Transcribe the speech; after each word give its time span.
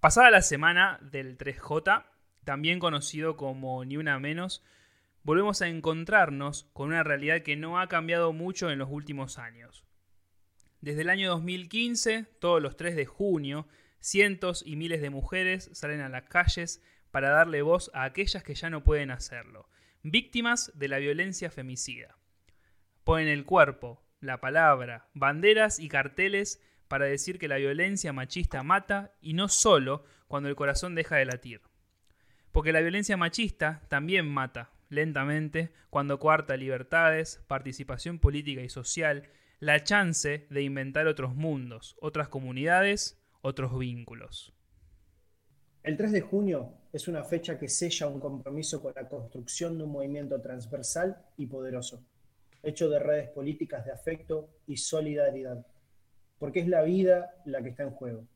Pasada 0.00 0.30
la 0.30 0.42
semana 0.42 1.00
del 1.02 1.36
3J, 1.36 2.04
también 2.44 2.78
conocido 2.78 3.36
como 3.36 3.84
Ni 3.84 3.96
Una 3.96 4.20
Menos, 4.20 4.64
volvemos 5.24 5.60
a 5.60 5.66
encontrarnos 5.66 6.70
con 6.72 6.90
una 6.90 7.02
realidad 7.02 7.42
que 7.42 7.56
no 7.56 7.80
ha 7.80 7.88
cambiado 7.88 8.32
mucho 8.32 8.70
en 8.70 8.78
los 8.78 8.88
últimos 8.92 9.38
años. 9.38 9.84
Desde 10.80 11.00
el 11.00 11.10
año 11.10 11.30
2015, 11.30 12.26
todos 12.38 12.62
los 12.62 12.76
3 12.76 12.94
de 12.94 13.06
junio, 13.06 13.66
cientos 13.98 14.62
y 14.64 14.76
miles 14.76 15.00
de 15.00 15.10
mujeres 15.10 15.68
salen 15.72 16.00
a 16.00 16.08
las 16.08 16.28
calles 16.28 16.80
para 17.10 17.30
darle 17.30 17.62
voz 17.62 17.90
a 17.92 18.04
aquellas 18.04 18.44
que 18.44 18.54
ya 18.54 18.70
no 18.70 18.84
pueden 18.84 19.10
hacerlo, 19.10 19.68
víctimas 20.04 20.70
de 20.78 20.86
la 20.86 20.98
violencia 20.98 21.50
femicida. 21.50 22.16
Ponen 23.02 23.26
el 23.26 23.44
cuerpo, 23.44 24.06
la 24.20 24.38
palabra, 24.38 25.08
banderas 25.12 25.80
y 25.80 25.88
carteles 25.88 26.62
para 26.88 27.04
decir 27.04 27.38
que 27.38 27.48
la 27.48 27.56
violencia 27.56 28.12
machista 28.12 28.62
mata 28.62 29.14
y 29.20 29.34
no 29.34 29.48
solo 29.48 30.04
cuando 30.26 30.48
el 30.48 30.56
corazón 30.56 30.94
deja 30.94 31.16
de 31.16 31.26
latir. 31.26 31.60
Porque 32.52 32.72
la 32.72 32.80
violencia 32.80 33.16
machista 33.16 33.82
también 33.88 34.26
mata, 34.26 34.70
lentamente, 34.88 35.70
cuando 35.90 36.18
coarta 36.18 36.56
libertades, 36.56 37.42
participación 37.46 38.18
política 38.18 38.62
y 38.62 38.68
social, 38.68 39.28
la 39.60 39.84
chance 39.84 40.46
de 40.50 40.62
inventar 40.62 41.06
otros 41.06 41.34
mundos, 41.34 41.96
otras 42.00 42.28
comunidades, 42.28 43.20
otros 43.42 43.78
vínculos. 43.78 44.54
El 45.82 45.96
3 45.96 46.12
de 46.12 46.20
junio 46.20 46.74
es 46.92 47.08
una 47.08 47.24
fecha 47.24 47.58
que 47.58 47.68
sella 47.68 48.08
un 48.08 48.20
compromiso 48.20 48.82
con 48.82 48.92
la 48.94 49.08
construcción 49.08 49.78
de 49.78 49.84
un 49.84 49.92
movimiento 49.92 50.40
transversal 50.40 51.16
y 51.36 51.46
poderoso, 51.46 52.04
hecho 52.62 52.88
de 52.88 52.98
redes 52.98 53.28
políticas 53.30 53.84
de 53.84 53.92
afecto 53.92 54.48
y 54.66 54.76
solidaridad 54.76 55.64
porque 56.38 56.60
es 56.60 56.68
la 56.68 56.82
vida 56.82 57.34
la 57.44 57.62
que 57.62 57.70
está 57.70 57.82
en 57.82 57.90
juego. 57.90 58.26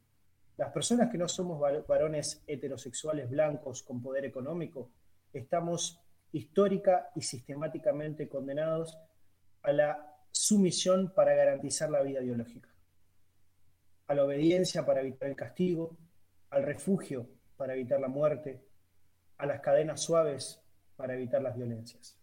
Las 0.56 0.72
personas 0.72 1.10
que 1.10 1.18
no 1.18 1.28
somos 1.28 1.60
varones 1.86 2.42
heterosexuales 2.46 3.30
blancos 3.30 3.82
con 3.82 4.02
poder 4.02 4.24
económico, 4.24 4.90
estamos 5.32 6.00
histórica 6.32 7.10
y 7.14 7.22
sistemáticamente 7.22 8.28
condenados 8.28 8.98
a 9.62 9.72
la 9.72 10.16
sumisión 10.30 11.12
para 11.14 11.34
garantizar 11.34 11.90
la 11.90 12.02
vida 12.02 12.20
biológica, 12.20 12.68
a 14.06 14.14
la 14.14 14.24
obediencia 14.24 14.84
para 14.84 15.00
evitar 15.00 15.28
el 15.28 15.36
castigo, 15.36 15.96
al 16.50 16.64
refugio 16.64 17.28
para 17.56 17.74
evitar 17.74 18.00
la 18.00 18.08
muerte, 18.08 18.64
a 19.38 19.46
las 19.46 19.60
cadenas 19.60 20.00
suaves 20.00 20.60
para 20.96 21.14
evitar 21.14 21.42
las 21.42 21.56
violencias. 21.56 22.21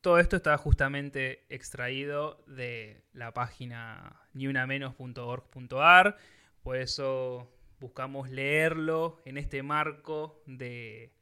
Todo 0.00 0.18
esto 0.18 0.36
está 0.36 0.56
justamente 0.56 1.44
extraído 1.50 2.42
de 2.46 3.02
la 3.12 3.34
página 3.34 4.16
niunamenos.org.ar, 4.32 6.16
por 6.62 6.76
eso 6.78 7.52
buscamos 7.80 8.30
leerlo 8.30 9.20
en 9.26 9.36
este 9.36 9.62
marco 9.62 10.42
de, 10.46 11.12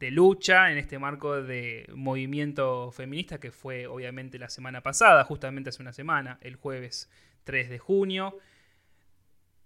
lucha, 0.00 0.72
en 0.72 0.78
este 0.78 0.98
marco 0.98 1.42
de 1.42 1.86
movimiento 1.94 2.90
feminista 2.90 3.38
que 3.38 3.52
fue 3.52 3.86
obviamente 3.86 4.38
la 4.38 4.48
semana 4.48 4.82
pasada, 4.82 5.24
justamente 5.24 5.68
hace 5.68 5.82
una 5.82 5.92
semana, 5.92 6.38
el 6.40 6.56
jueves 6.56 7.10
3 7.44 7.68
de 7.68 7.78
junio. 7.78 8.38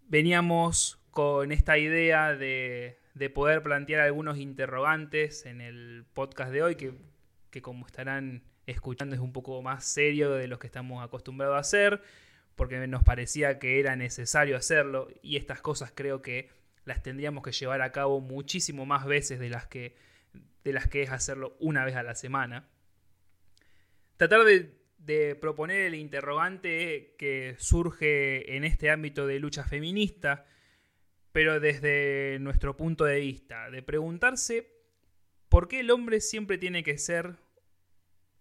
Veníamos 0.09 0.99
con 1.13 1.53
esta 1.53 1.79
idea 1.79 2.35
de, 2.35 2.99
poder 3.33 3.63
plantear 3.63 4.01
algunos 4.01 4.39
interrogantes 4.39 5.47
en 5.47 5.61
el 5.61 6.05
podcast 6.15 6.51
de 6.51 6.65
hoy 6.65 6.75
que, 6.75 6.95
que 7.51 7.63
como 7.63 7.87
estarán 7.87 8.43
escuchando 8.67 9.15
es 9.15 9.21
un 9.21 9.33
poco 9.33 9.63
más 9.63 9.85
serio 9.85 10.33
de 10.33 10.49
lo 10.49 10.59
que 10.59 10.67
estamos 10.67 11.05
acostumbrados 11.05 11.57
a 11.57 11.61
hacer, 11.61 12.03
porque 12.57 12.87
nos 12.87 13.05
parecía 13.05 13.59
que 13.59 13.81
era 13.81 13.97
necesario 13.97 14.57
hacerlo 14.57 15.09
y 15.23 15.37
estas 15.37 15.61
cosas 15.61 15.93
creo 15.95 16.23
que 16.23 16.51
las 16.85 17.03
tendríamos 17.03 17.43
que 17.43 17.53
llevar 17.53 17.83
a 17.83 17.93
cabo 17.93 18.21
muchísimo 18.21 18.87
más 18.87 19.07
veces 19.07 19.39
de 19.39 19.51
las 19.51 19.67
que, 19.67 19.97
de 20.65 20.73
las 20.73 20.89
que 20.89 21.03
es 21.03 21.11
hacerlo 21.11 21.57
una 21.61 21.85
vez 21.85 21.97
a 21.97 22.03
la 22.03 22.15
semana. 22.15 22.69
Tratar 24.17 24.45
de, 24.45 24.73
de 24.99 25.35
proponer 25.35 25.83
el 25.83 25.95
interrogante 25.95 27.15
que 27.19 27.55
surge 27.59 28.57
en 28.57 28.65
este 28.65 28.91
ámbito 28.91 29.27
de 29.27 29.39
lucha 29.39 29.65
feminista, 29.65 30.47
pero 31.33 31.61
desde 31.61 32.39
nuestro 32.41 32.77
punto 32.77 33.05
de 33.05 33.21
vista, 33.21 33.71
de 33.71 33.83
preguntarse 33.83 34.73
por 35.49 35.69
qué 35.69 35.81
el 35.81 35.91
hombre 35.91 36.21
siempre 36.21 36.57
tiene 36.57 36.83
que 36.83 36.99
ser 36.99 37.37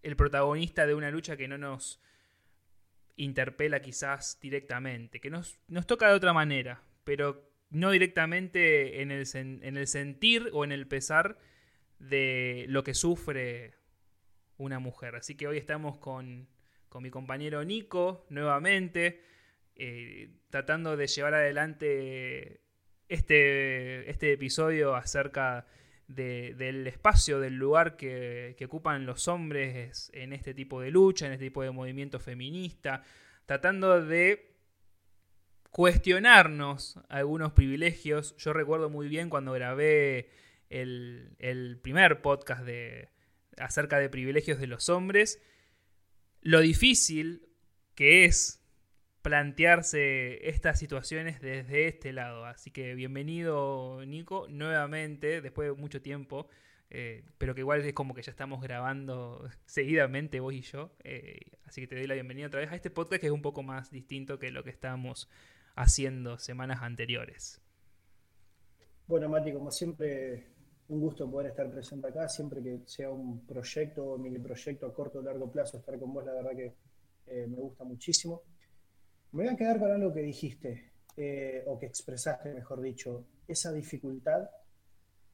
el 0.06 0.14
protagonista 0.14 0.86
de 0.86 0.94
una 0.94 1.10
lucha 1.10 1.36
que 1.36 1.48
no 1.48 1.58
nos 1.58 2.00
interpela 3.16 3.80
quizás 3.80 4.38
directamente, 4.40 5.20
que 5.20 5.30
nos, 5.30 5.58
nos 5.66 5.84
toca 5.84 6.08
de 6.08 6.14
otra 6.14 6.32
manera, 6.32 6.80
pero 7.02 7.50
no 7.70 7.90
directamente 7.90 9.02
en 9.02 9.10
el, 9.10 9.26
en 9.34 9.76
el 9.76 9.86
sentir 9.88 10.50
o 10.52 10.62
en 10.62 10.70
el 10.70 10.86
pesar 10.86 11.38
de 11.98 12.66
lo 12.68 12.84
que 12.84 12.94
sufre 12.94 13.74
una 14.58 14.78
mujer. 14.78 15.16
Así 15.16 15.34
que 15.34 15.48
hoy 15.48 15.58
estamos 15.58 15.98
con, 15.98 16.48
con 16.88 17.02
mi 17.02 17.10
compañero 17.10 17.64
Nico 17.64 18.26
nuevamente, 18.30 19.24
eh, 19.74 20.30
tratando 20.50 20.96
de 20.96 21.08
llevar 21.08 21.34
adelante 21.34 22.60
este, 23.08 24.08
este 24.08 24.34
episodio 24.34 24.94
acerca 24.94 25.66
del 26.08 26.86
espacio, 26.86 27.40
del 27.40 27.54
lugar 27.54 27.96
que, 27.96 28.56
ocupan 28.64 29.06
los 29.06 29.28
hombres 29.28 30.10
en 30.14 30.32
este 30.32 30.54
tipo 30.54 30.80
de 30.80 30.90
lucha, 30.90 31.26
en 31.26 31.32
este 31.32 31.46
tipo 31.46 31.62
de 31.62 31.70
movimiento 31.70 32.20
feminista, 32.20 33.02
tratando 33.44 34.04
de 34.04 34.54
cuestionarnos 35.70 36.98
algunos 37.08 37.52
privilegios. 37.52 38.36
Yo 38.36 38.52
recuerdo 38.52 38.88
muy 38.88 39.08
bien 39.08 39.28
cuando 39.28 39.52
grabé 39.52 40.30
el, 40.70 41.78
primer 41.82 42.22
podcast 42.22 42.64
de, 42.64 43.10
acerca 43.58 43.98
de 43.98 44.08
privilegios 44.08 44.58
de 44.58 44.66
los 44.66 44.88
hombres, 44.88 45.42
lo 46.40 46.60
difícil 46.60 47.48
que 47.94 48.24
es 48.24 48.62
plantearse 49.26 50.48
estas 50.48 50.78
situaciones 50.78 51.40
desde 51.40 51.88
este 51.88 52.12
lado. 52.12 52.44
Así 52.44 52.70
que 52.70 52.94
bienvenido, 52.94 54.06
Nico, 54.06 54.46
nuevamente, 54.48 55.40
después 55.40 55.68
de 55.68 55.74
mucho 55.74 56.00
tiempo. 56.00 56.46
Eh, 56.90 57.24
pero 57.36 57.52
que 57.52 57.62
igual 57.62 57.80
es 57.80 57.92
como 57.92 58.14
que 58.14 58.22
ya 58.22 58.30
estamos 58.30 58.62
grabando 58.62 59.50
seguidamente 59.66 60.38
vos 60.38 60.54
y 60.54 60.60
yo. 60.60 60.92
Eh, 61.02 61.40
así 61.64 61.80
que 61.80 61.88
te 61.88 61.96
doy 61.96 62.06
la 62.06 62.14
bienvenida 62.14 62.46
otra 62.46 62.60
vez 62.60 62.70
a 62.70 62.76
este 62.76 62.88
podcast 62.88 63.20
que 63.20 63.26
es 63.26 63.32
un 63.32 63.42
poco 63.42 63.64
más 63.64 63.90
distinto 63.90 64.38
que 64.38 64.52
lo 64.52 64.62
que 64.62 64.70
estábamos 64.70 65.28
haciendo 65.74 66.38
semanas 66.38 66.82
anteriores. 66.82 67.60
Bueno, 69.08 69.28
Mati, 69.28 69.52
como 69.52 69.72
siempre, 69.72 70.46
un 70.86 71.00
gusto 71.00 71.28
poder 71.28 71.50
estar 71.50 71.68
presente 71.68 72.06
acá. 72.06 72.28
Siempre 72.28 72.62
que 72.62 72.78
sea 72.84 73.10
un 73.10 73.44
proyecto 73.44 74.06
o 74.06 74.18
mini 74.18 74.38
proyecto 74.38 74.86
a 74.86 74.94
corto 74.94 75.18
o 75.18 75.22
largo 75.22 75.50
plazo, 75.50 75.78
estar 75.78 75.98
con 75.98 76.14
vos, 76.14 76.24
la 76.24 76.32
verdad 76.32 76.52
que 76.52 76.74
eh, 77.26 77.48
me 77.48 77.56
gusta 77.56 77.82
muchísimo. 77.82 78.44
Me 79.36 79.44
voy 79.44 79.52
a 79.52 79.56
quedar 79.58 79.78
con 79.78 79.90
algo 79.90 80.14
que 80.14 80.22
dijiste, 80.22 80.92
eh, 81.14 81.62
o 81.66 81.78
que 81.78 81.84
expresaste, 81.84 82.54
mejor 82.54 82.80
dicho, 82.80 83.26
esa 83.46 83.70
dificultad 83.70 84.48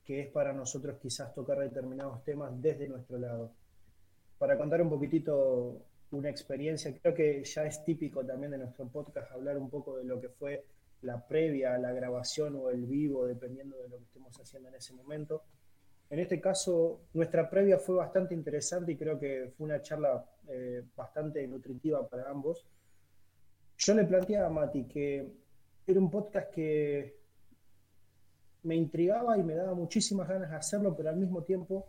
que 0.04 0.22
es 0.22 0.28
para 0.28 0.52
nosotros 0.52 0.98
quizás 1.00 1.32
tocar 1.32 1.60
determinados 1.60 2.24
temas 2.24 2.50
desde 2.60 2.88
nuestro 2.88 3.16
lado. 3.16 3.52
Para 4.38 4.58
contar 4.58 4.82
un 4.82 4.90
poquitito 4.90 5.86
una 6.10 6.30
experiencia, 6.30 6.92
creo 7.00 7.14
que 7.14 7.44
ya 7.44 7.64
es 7.64 7.84
típico 7.84 8.26
también 8.26 8.50
de 8.50 8.58
nuestro 8.58 8.88
podcast 8.88 9.30
hablar 9.30 9.56
un 9.56 9.70
poco 9.70 9.96
de 9.96 10.02
lo 10.02 10.20
que 10.20 10.30
fue 10.30 10.64
la 11.02 11.24
previa 11.24 11.78
la 11.78 11.92
grabación 11.92 12.56
o 12.56 12.70
el 12.70 12.84
vivo, 12.86 13.24
dependiendo 13.24 13.76
de 13.78 13.88
lo 13.88 13.98
que 13.98 14.04
estemos 14.06 14.36
haciendo 14.36 14.68
en 14.68 14.74
ese 14.74 14.94
momento. 14.94 15.44
En 16.10 16.18
este 16.18 16.40
caso, 16.40 17.02
nuestra 17.12 17.48
previa 17.48 17.78
fue 17.78 17.94
bastante 17.94 18.34
interesante 18.34 18.90
y 18.90 18.96
creo 18.96 19.16
que 19.16 19.52
fue 19.56 19.66
una 19.66 19.80
charla 19.80 20.28
eh, 20.48 20.82
bastante 20.96 21.46
nutritiva 21.46 22.08
para 22.08 22.28
ambos 22.28 22.66
yo 23.84 23.94
le 23.94 24.04
planteaba 24.04 24.46
a 24.46 24.50
Mati 24.50 24.84
que 24.84 25.26
era 25.84 25.98
un 25.98 26.08
podcast 26.08 26.52
que 26.52 27.16
me 28.62 28.76
intrigaba 28.76 29.36
y 29.36 29.42
me 29.42 29.56
daba 29.56 29.74
muchísimas 29.74 30.28
ganas 30.28 30.50
de 30.50 30.56
hacerlo, 30.56 30.94
pero 30.96 31.08
al 31.08 31.16
mismo 31.16 31.42
tiempo 31.42 31.88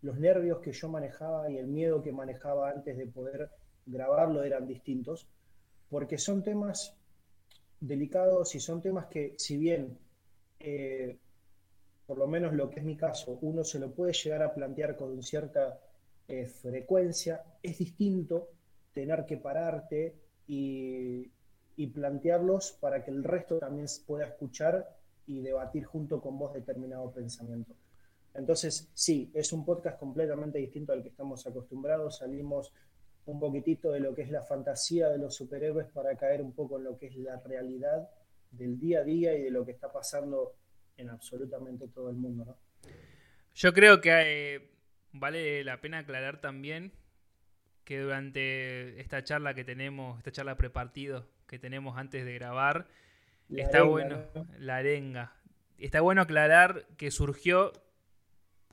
los 0.00 0.18
nervios 0.18 0.60
que 0.60 0.72
yo 0.72 0.88
manejaba 0.88 1.50
y 1.50 1.58
el 1.58 1.66
miedo 1.66 2.02
que 2.02 2.12
manejaba 2.12 2.70
antes 2.70 2.96
de 2.96 3.06
poder 3.06 3.50
grabarlo 3.84 4.42
eran 4.42 4.66
distintos, 4.66 5.28
porque 5.90 6.16
son 6.16 6.42
temas 6.42 6.96
delicados 7.78 8.54
y 8.54 8.60
son 8.60 8.80
temas 8.80 9.06
que 9.06 9.34
si 9.36 9.58
bien, 9.58 9.98
eh, 10.60 11.18
por 12.06 12.16
lo 12.16 12.26
menos 12.26 12.54
lo 12.54 12.70
que 12.70 12.80
es 12.80 12.86
mi 12.86 12.96
caso, 12.96 13.38
uno 13.42 13.64
se 13.64 13.78
lo 13.78 13.92
puede 13.92 14.14
llegar 14.14 14.42
a 14.42 14.54
plantear 14.54 14.96
con 14.96 15.22
cierta 15.22 15.78
eh, 16.26 16.46
frecuencia, 16.46 17.44
es 17.62 17.76
distinto 17.76 18.48
tener 18.94 19.26
que 19.26 19.36
pararte 19.36 20.23
y, 20.46 21.30
plantearlos 21.92 22.72
para 22.80 23.04
que 23.04 23.10
el 23.10 23.22
resto 23.24 23.58
también 23.58 23.86
pueda 24.06 24.26
escuchar 24.26 24.96
y 25.26 25.40
debatir 25.40 25.84
junto 25.84 26.20
con 26.20 26.38
vos 26.38 26.52
determinado 26.54 27.10
pensamiento. 27.12 27.74
Entonces, 28.34 28.90
sí, 28.94 29.30
es 29.34 29.52
un 29.52 29.64
podcast 29.64 29.98
completamente 29.98 30.58
distinto 30.58 30.92
al 30.92 31.02
que 31.02 31.08
estamos 31.08 31.46
acostumbrados. 31.46 32.18
Salimos 32.18 32.72
un 33.26 33.38
poquitito 33.38 33.92
de 33.92 34.00
lo 34.00 34.14
que 34.14 34.22
es 34.22 34.30
la 34.30 34.42
fantasía 34.42 35.08
de 35.08 35.18
los 35.18 35.34
superhéroes 35.34 35.86
para 35.88 36.16
caer 36.16 36.42
un 36.42 36.52
poco 36.52 36.78
en 36.78 36.84
lo 36.84 36.98
que 36.98 37.06
es 37.06 37.16
la 37.16 37.40
realidad 37.40 38.08
del 38.50 38.78
día 38.78 39.00
a 39.00 39.04
día 39.04 39.36
y 39.36 39.42
de 39.42 39.50
lo 39.50 39.64
que 39.64 39.72
está 39.72 39.90
pasando 39.92 40.54
en 40.96 41.10
absolutamente 41.10 41.88
todo 41.88 42.10
el 42.10 42.16
mundo. 42.16 42.56
Yo 43.54 43.72
creo 43.72 44.00
que 44.00 44.54
eh, 44.54 44.70
vale 45.12 45.64
la 45.64 45.80
pena 45.80 45.98
aclarar 45.98 46.40
también 46.40 46.92
que 47.84 48.00
durante 48.00 49.00
esta 49.00 49.22
charla 49.22 49.54
que 49.54 49.64
tenemos, 49.64 50.18
esta 50.18 50.32
charla 50.32 50.56
prepartido 50.56 51.28
que 51.46 51.58
tenemos 51.58 51.98
antes 51.98 52.24
de 52.24 52.34
grabar, 52.34 52.88
está 53.50 53.82
bueno, 53.82 54.24
la 54.58 54.76
arenga. 54.76 55.34
Está 55.78 56.00
bueno 56.00 56.22
aclarar 56.22 56.86
que 56.96 57.10
surgió 57.10 57.72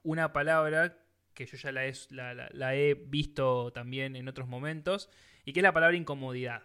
una 0.04 0.34
palabra 0.34 0.98
que 1.34 1.46
yo 1.46 1.58
ya 1.58 1.72
la 1.72 1.86
he, 1.86 1.94
la, 2.10 2.76
he 2.76 2.94
visto 2.94 3.72
también 3.72 4.16
en 4.16 4.28
otros 4.28 4.48
momentos, 4.48 5.10
y 5.46 5.54
que 5.54 5.60
es 5.60 5.64
la 5.64 5.74
palabra 5.74 5.98
incomodidad. 5.98 6.64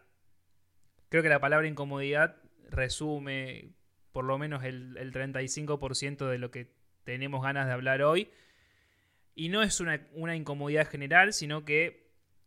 Creo 1.08 1.22
que 1.22 1.28
la 1.28 1.40
palabra 1.40 1.68
incomodidad 1.68 2.36
resume 2.68 3.70
por 4.12 4.24
lo 4.24 4.38
menos 4.38 4.64
el, 4.64 4.96
el 4.96 5.12
35% 5.12 6.28
de 6.28 6.38
lo 6.38 6.50
que 6.50 6.72
tenemos 7.04 7.42
ganas 7.42 7.66
de 7.66 7.72
hablar 7.72 8.02
hoy. 8.02 8.30
Y 9.34 9.50
no 9.50 9.62
es 9.62 9.80
una, 9.80 10.06
una, 10.14 10.34
incomodidad 10.34 10.88
general, 10.88 11.34
sino 11.34 11.64
que 11.64 12.05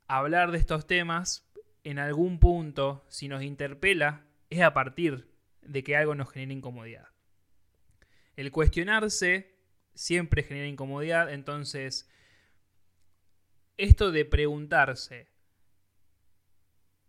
hablar 0.09 0.51
de 0.51 0.57
estos 0.57 0.87
temas 0.87 1.47
en 1.83 1.99
algún 1.99 2.39
punto, 2.39 3.05
si 3.07 3.27
nos 3.27 3.43
interpela, 3.43 4.25
es 4.49 4.61
a 4.61 4.73
partir 4.73 5.29
de 5.61 5.83
que 5.83 5.95
algo 5.95 6.15
nos 6.15 6.31
genera 6.31 6.51
incomodidad. 6.51 7.07
El 8.35 8.51
cuestionarse 8.51 9.55
siempre 9.93 10.43
genera 10.43 10.67
incomodidad, 10.67 11.31
entonces 11.31 12.09
esto 13.77 14.11
de 14.11 14.25
preguntarse, 14.25 15.29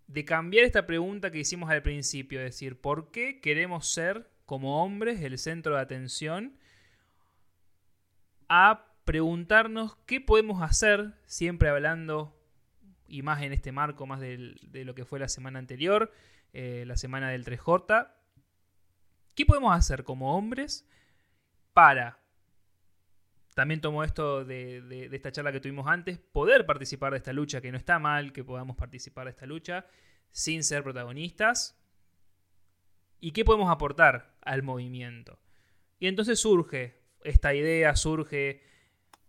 de 0.07 0.25
cambiar 0.25 0.65
esta 0.65 0.87
pregunta 0.87 1.31
que 1.31 1.39
hicimos 1.39 1.71
al 1.71 1.83
principio, 1.83 2.41
es 2.41 2.47
decir, 2.47 2.81
¿por 2.81 3.11
qué 3.11 3.41
queremos 3.41 3.91
ser 3.91 4.31
como 4.45 4.85
hombres 4.85 5.23
el 5.23 5.39
centro 5.39 5.77
de 5.77 5.81
atención? 5.81 6.59
A 8.49 8.95
preguntarnos 9.05 9.97
qué 10.07 10.21
podemos 10.21 10.63
hacer, 10.63 11.15
siempre 11.25 11.69
hablando, 11.71 12.40
y 13.11 13.23
más 13.23 13.43
en 13.43 13.53
este 13.53 13.73
marco, 13.73 14.07
más 14.07 14.21
de 14.21 14.85
lo 14.85 14.95
que 14.95 15.05
fue 15.05 15.19
la 15.19 15.29
semana 15.29 15.59
anterior, 15.59 16.13
eh, 16.53 16.85
la 16.87 16.97
semana 16.97 17.31
del 17.31 17.45
3J, 17.45 18.09
¿qué 19.35 19.45
podemos 19.45 19.77
hacer 19.77 20.05
como 20.05 20.37
hombres 20.37 20.89
para 21.73 22.21
también 23.55 23.81
tomo 23.81 24.05
esto 24.05 24.45
de, 24.45 25.09
esta 25.13 25.33
charla 25.33 25.53
que 25.53 25.61
tuvimos 25.61 25.87
antes, 25.87 26.19
poder 26.19 26.67
participar 26.67 27.13
de 27.13 27.19
esta 27.19 27.33
lucha, 27.33 27.61
que 27.61 27.71
no 27.71 27.79
está 27.79 27.99
mal 27.99 28.33
que 28.33 28.45
podamos 28.45 28.77
participar 28.77 29.25
de 29.25 29.33
esta 29.33 29.47
lucha 29.47 29.87
sin 30.31 30.65
ser 30.65 30.83
protagonistas. 30.83 31.77
¿Y 33.19 33.33
qué 33.33 33.45
podemos 33.45 33.71
aportar 33.71 34.35
al 34.41 34.63
movimiento? 34.63 35.39
Y 35.99 36.07
entonces 36.07 36.41
surge 36.41 37.03
esta 37.23 37.53
idea, 37.53 37.97
surge 37.97 38.63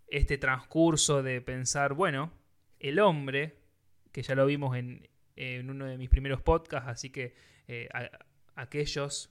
este 0.07 0.38
transcurso 0.38 1.24
de 1.24 1.42
pensar, 1.42 1.94
bueno, 1.94 2.31
el 2.80 3.00
hombre, 3.00 3.61
que 4.12 4.22
ya 4.24 4.36
lo 4.36 4.46
vimos 4.46 4.78
en, 4.78 5.08
uno 5.69 5.86
de 5.86 5.98
mis 5.98 6.10
primeros 6.10 6.42
podcasts, 6.42 6.90
así 6.90 7.10
que 7.10 7.34
eh, 7.68 7.90
aquellos... 8.56 9.30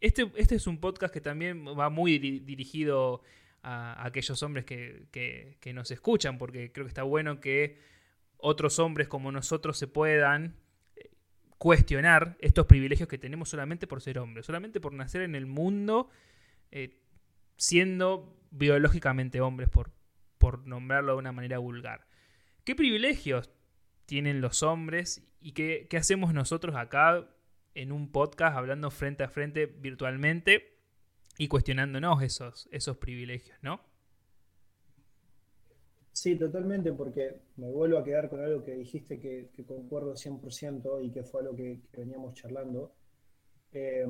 Este, 0.00 0.30
este 0.36 0.54
es 0.54 0.66
un 0.66 0.78
podcast 0.78 1.12
que 1.12 1.20
también 1.20 1.66
va 1.66 1.88
muy 1.88 2.18
dirigido 2.18 3.22
a, 3.62 4.06
aquellos 4.06 4.42
hombres 4.42 4.64
que, 4.64 5.72
nos 5.74 5.90
escuchan, 5.90 6.38
porque 6.38 6.72
creo 6.72 6.86
que 6.86 6.90
está 6.90 7.02
bueno 7.02 7.40
que 7.40 7.78
otros 8.36 8.78
hombres 8.78 9.08
como 9.08 9.32
nosotros 9.32 9.78
se 9.78 9.86
puedan 9.86 10.56
eh, 10.96 11.10
cuestionar 11.58 12.36
estos 12.40 12.66
privilegios 12.66 13.08
que 13.08 13.18
tenemos 13.18 13.48
solamente 13.48 13.86
por 13.86 14.02
ser 14.02 14.18
hombres, 14.18 14.46
solamente 14.46 14.80
por 14.80 14.92
nacer 14.92 15.22
en 15.22 15.34
el 15.34 15.46
mundo 15.46 16.10
eh, 16.70 17.00
siendo 17.56 18.36
biológicamente 18.50 19.40
hombres, 19.40 19.68
por, 19.68 19.90
por 20.38 20.66
nombrarlo 20.66 21.12
de 21.12 21.18
una 21.18 21.32
manera 21.32 21.58
vulgar. 21.58 22.06
¿Qué 22.64 22.74
privilegios 22.74 23.50
tienen 24.06 24.40
los 24.40 24.62
hombres 24.62 25.26
y 25.40 25.52
qué, 25.52 25.88
hacemos 25.96 26.34
nosotros 26.34 26.76
acá 26.76 27.28
en 27.74 27.92
un 27.92 28.12
podcast 28.12 28.56
hablando 28.56 28.90
frente 28.90 29.24
a 29.24 29.28
frente 29.28 29.66
virtualmente? 29.66 30.74
y 31.38 31.48
cuestionándonos 31.48 32.22
esos, 32.22 32.68
esos 32.70 32.96
privilegios, 32.96 33.58
¿no? 33.62 33.80
Sí, 36.12 36.36
totalmente, 36.36 36.92
porque 36.92 37.40
me 37.56 37.68
vuelvo 37.70 37.98
a 37.98 38.04
quedar 38.04 38.30
con 38.30 38.40
algo 38.40 38.62
que 38.62 38.76
dijiste 38.76 39.18
que, 39.18 39.50
concuerdo 39.66 40.14
100% 40.14 41.04
y 41.04 41.10
que 41.10 41.24
fue 41.24 41.40
algo 41.40 41.56
que, 41.56 41.80
veníamos 41.92 42.34
charlando. 42.34 42.94
Eh, 43.72 44.06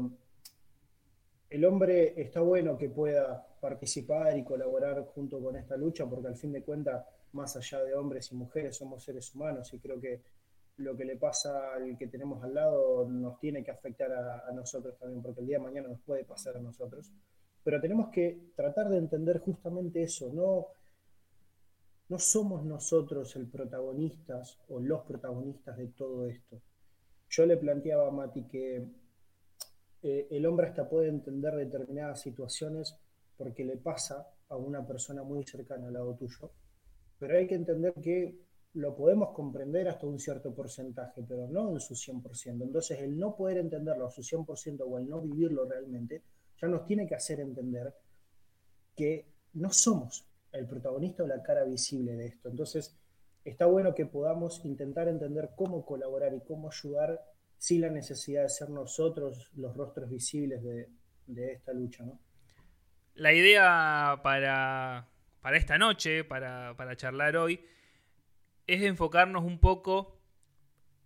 el 1.48 1.64
hombre 1.64 2.20
está 2.20 2.40
bueno 2.40 2.76
que 2.76 2.90
pueda 2.90 3.46
participar 3.60 4.36
y 4.36 4.44
colaborar 4.44 5.02
junto 5.14 5.40
con 5.40 5.56
esta 5.56 5.78
lucha, 5.78 6.04
porque 6.06 6.28
al 6.28 6.36
fin 6.36 6.52
de 6.52 6.62
cuentas, 6.62 7.06
más 7.34 7.56
allá 7.56 7.82
de 7.82 7.94
hombres 7.94 8.32
y 8.32 8.34
mujeres, 8.34 8.76
somos 8.76 9.04
seres 9.04 9.34
humanos 9.34 9.72
y 9.74 9.78
creo 9.78 10.00
que 10.00 10.22
lo 10.76 10.96
que 10.96 11.04
le 11.04 11.16
pasa 11.16 11.74
al 11.74 11.96
que 11.96 12.08
tenemos 12.08 12.42
al 12.42 12.54
lado 12.54 13.06
nos 13.08 13.38
tiene 13.38 13.62
que 13.62 13.70
afectar 13.70 14.12
a, 14.12 14.50
nosotros 14.52 14.98
también, 14.98 15.22
porque 15.22 15.40
el 15.40 15.46
día 15.46 15.58
de 15.58 15.64
mañana 15.64 15.88
nos 15.88 16.00
puede 16.00 16.24
pasar 16.24 16.56
a 16.56 16.60
nosotros. 16.60 17.12
Pero 17.62 17.80
tenemos 17.80 18.08
que 18.10 18.52
tratar 18.56 18.88
de 18.88 18.98
entender 18.98 19.38
justamente 19.38 20.02
eso, 20.02 20.30
no, 20.32 20.66
no 22.08 22.18
somos 22.18 22.64
nosotros 22.64 23.36
el 23.36 23.48
protagonistas 23.48 24.58
o 24.68 24.80
los 24.80 25.02
protagonistas 25.02 25.76
de 25.76 25.88
todo 25.88 26.26
esto. 26.26 26.60
Yo 27.28 27.46
le 27.46 27.56
planteaba 27.56 28.08
a 28.08 28.10
Mati 28.10 28.46
que 28.46 28.84
eh, 30.02 30.28
el 30.30 30.44
hombre 30.46 30.66
hasta 30.66 30.88
puede 30.88 31.08
entender 31.08 31.54
determinadas 31.54 32.20
situaciones 32.20 32.96
porque 33.36 33.64
le 33.64 33.76
pasa 33.76 34.28
a 34.48 34.56
una 34.56 34.86
persona 34.86 35.22
muy 35.22 35.44
cercana 35.44 35.86
al 35.86 35.94
lado 35.94 36.14
tuyo, 36.14 36.50
pero 37.18 37.36
hay 37.36 37.46
que 37.46 37.54
entender 37.54 37.94
que 37.94 38.44
lo 38.74 38.96
podemos 38.96 39.30
comprender 39.30 39.88
hasta 39.88 40.06
un 40.06 40.18
cierto 40.18 40.52
porcentaje, 40.52 41.22
pero 41.26 41.46
no 41.48 41.70
en 41.70 41.80
su 41.80 41.94
100%. 41.94 42.62
Entonces, 42.62 43.00
el 43.00 43.18
no 43.18 43.36
poder 43.36 43.58
entenderlo 43.58 44.06
a 44.06 44.10
su 44.10 44.22
100% 44.22 44.84
o 44.84 44.98
el 44.98 45.08
no 45.08 45.20
vivirlo 45.20 45.64
realmente, 45.64 46.22
ya 46.60 46.68
nos 46.68 46.84
tiene 46.84 47.06
que 47.06 47.14
hacer 47.14 47.40
entender 47.40 47.94
que 48.96 49.26
no 49.54 49.70
somos 49.70 50.26
el 50.52 50.66
protagonista 50.66 51.22
o 51.22 51.26
la 51.26 51.42
cara 51.42 51.64
visible 51.64 52.16
de 52.16 52.26
esto. 52.26 52.48
Entonces, 52.48 52.96
está 53.44 53.66
bueno 53.66 53.94
que 53.94 54.06
podamos 54.06 54.64
intentar 54.64 55.08
entender 55.08 55.50
cómo 55.56 55.84
colaborar 55.84 56.34
y 56.34 56.40
cómo 56.40 56.70
ayudar 56.70 57.20
sin 57.58 57.80
la 57.82 57.90
necesidad 57.90 58.42
de 58.42 58.48
ser 58.48 58.70
nosotros 58.70 59.50
los 59.56 59.76
rostros 59.76 60.10
visibles 60.10 60.62
de, 60.62 61.52
esta 61.52 61.72
lucha. 61.72 62.04
¿no? 62.04 62.18
La 63.14 63.32
idea 63.32 64.20
para, 64.22 65.08
esta 65.52 65.78
noche, 65.78 66.24
para, 66.24 66.74
para 66.76 66.96
charlar 66.96 67.36
hoy, 67.36 67.60
es 68.66 68.82
enfocarnos 68.82 69.44
un 69.44 69.58
poco 69.58 70.18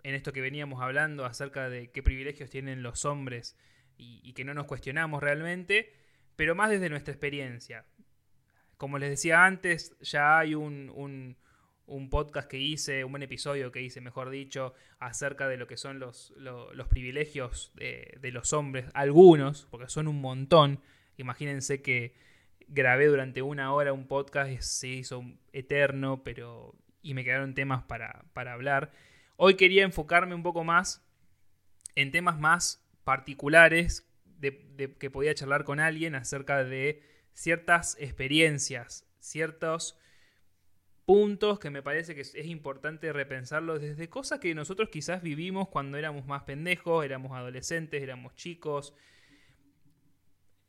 en 0.03 0.15
esto 0.15 0.33
que 0.33 0.41
veníamos 0.41 0.81
hablando 0.83 1.25
acerca 1.25 1.69
de 1.69 1.91
qué 1.91 2.03
privilegios 2.03 2.51
tienen 2.51 2.83
los 2.83 3.05
hombres 3.05 3.57
y, 3.97 4.33
que 4.33 4.45
no 4.45 4.55
nos 4.55 4.67
cuestionamos 4.67 5.23
realmente, 5.23 5.93
pero 6.37 6.55
más 6.55 6.71
desde 6.71 6.89
nuestra 6.89 7.13
experiencia. 7.13 7.85
Como 8.77 8.99
les 8.99 9.11
decía 9.11 9.45
antes, 9.45 9.99
ya 10.01 10.39
hay 10.39 10.55
un, 10.55 11.37
podcast 12.11 12.49
que 12.49 12.59
hice, 12.59 13.03
un 13.03 13.11
buen 13.11 13.25
episodio 13.25 13.73
que 13.73 13.83
hice, 13.83 14.01
mejor 14.01 14.31
dicho, 14.31 14.73
acerca 15.01 15.49
de 15.49 15.57
lo 15.57 15.67
que 15.67 15.77
son 15.77 15.99
los, 15.99 16.33
privilegios 16.89 17.73
de, 17.75 18.17
de 18.21 18.31
los 18.31 18.53
hombres, 18.53 18.87
algunos, 18.95 19.67
porque 19.69 19.89
son 19.89 20.07
un 20.07 20.21
montón. 20.21 20.81
Imagínense 21.17 21.83
que 21.83 22.15
grabé 22.69 23.07
durante 23.07 23.43
una 23.43 23.73
hora 23.73 23.93
un 23.93 24.07
podcast 24.07 24.61
se 24.61 24.89
hizo 24.89 25.25
eterno, 25.53 26.23
pero 26.23 26.75
y 27.03 27.15
me 27.15 27.25
quedaron 27.25 27.55
temas 27.55 27.85
para, 27.85 28.25
hablar. 28.35 28.91
Hoy 29.37 29.55
quería 29.55 29.85
enfocarme 29.85 30.35
un 30.35 30.43
poco 30.43 30.65
más 30.65 31.05
en 31.95 32.11
temas 32.11 32.39
más 32.39 32.87
particulares 33.05 34.07
de, 34.25 34.95
que 34.99 35.11
podía 35.11 35.35
charlar 35.35 35.65
con 35.65 35.81
alguien 35.81 36.15
acerca 36.15 36.63
de 36.65 37.03
ciertas 37.33 37.97
experiencias, 37.99 39.07
ciertos 39.21 39.99
puntos 41.07 41.59
que 41.59 41.71
me 41.71 41.83
parece 41.83 42.15
que 42.15 42.21
es, 42.21 42.35
importante 42.45 43.13
repensarlos 43.13 43.81
desde 43.81 44.11
cosas 44.11 44.41
que 44.41 44.55
nosotros 44.55 44.91
quizás 44.91 45.23
vivimos 45.23 45.69
cuando 45.69 45.97
éramos 45.97 46.27
más 46.27 46.43
pendejos, 46.43 47.05
éramos 47.05 47.33
adolescentes, 47.33 48.03
éramos 48.03 48.35
chicos. 48.37 48.93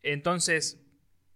Entonces, 0.01 0.88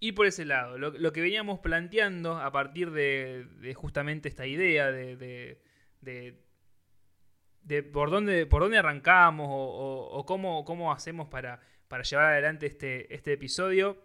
ir 0.03 0.15
por 0.15 0.25
ese 0.27 0.43
lado. 0.43 0.77
Lo, 0.77 1.13
que 1.13 1.22
veníamos 1.22 1.60
planteando 1.60 2.38
a 2.38 2.51
partir 2.51 2.91
de, 2.91 3.74
justamente 3.75 4.27
esta 4.27 4.45
idea 4.45 4.91
de, 4.91 5.57
de, 6.01 7.83
por, 7.83 8.12
dónde, 8.12 8.45
por 8.45 8.62
dónde 8.62 8.77
arrancamos 8.77 9.48
o, 9.50 10.25
cómo, 10.27 10.65
cómo, 10.65 10.91
hacemos 10.91 11.29
para, 11.29 11.62
para, 11.88 12.03
llevar 12.03 12.33
adelante 12.33 12.65
este, 12.65 13.13
este 13.13 13.31
episodio, 13.31 13.98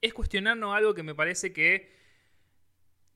es 0.00 0.14
cuestionarnos 0.14 0.74
algo 0.74 0.94
que 0.94 1.02
me 1.02 1.14
parece 1.14 1.52
que 1.52 1.92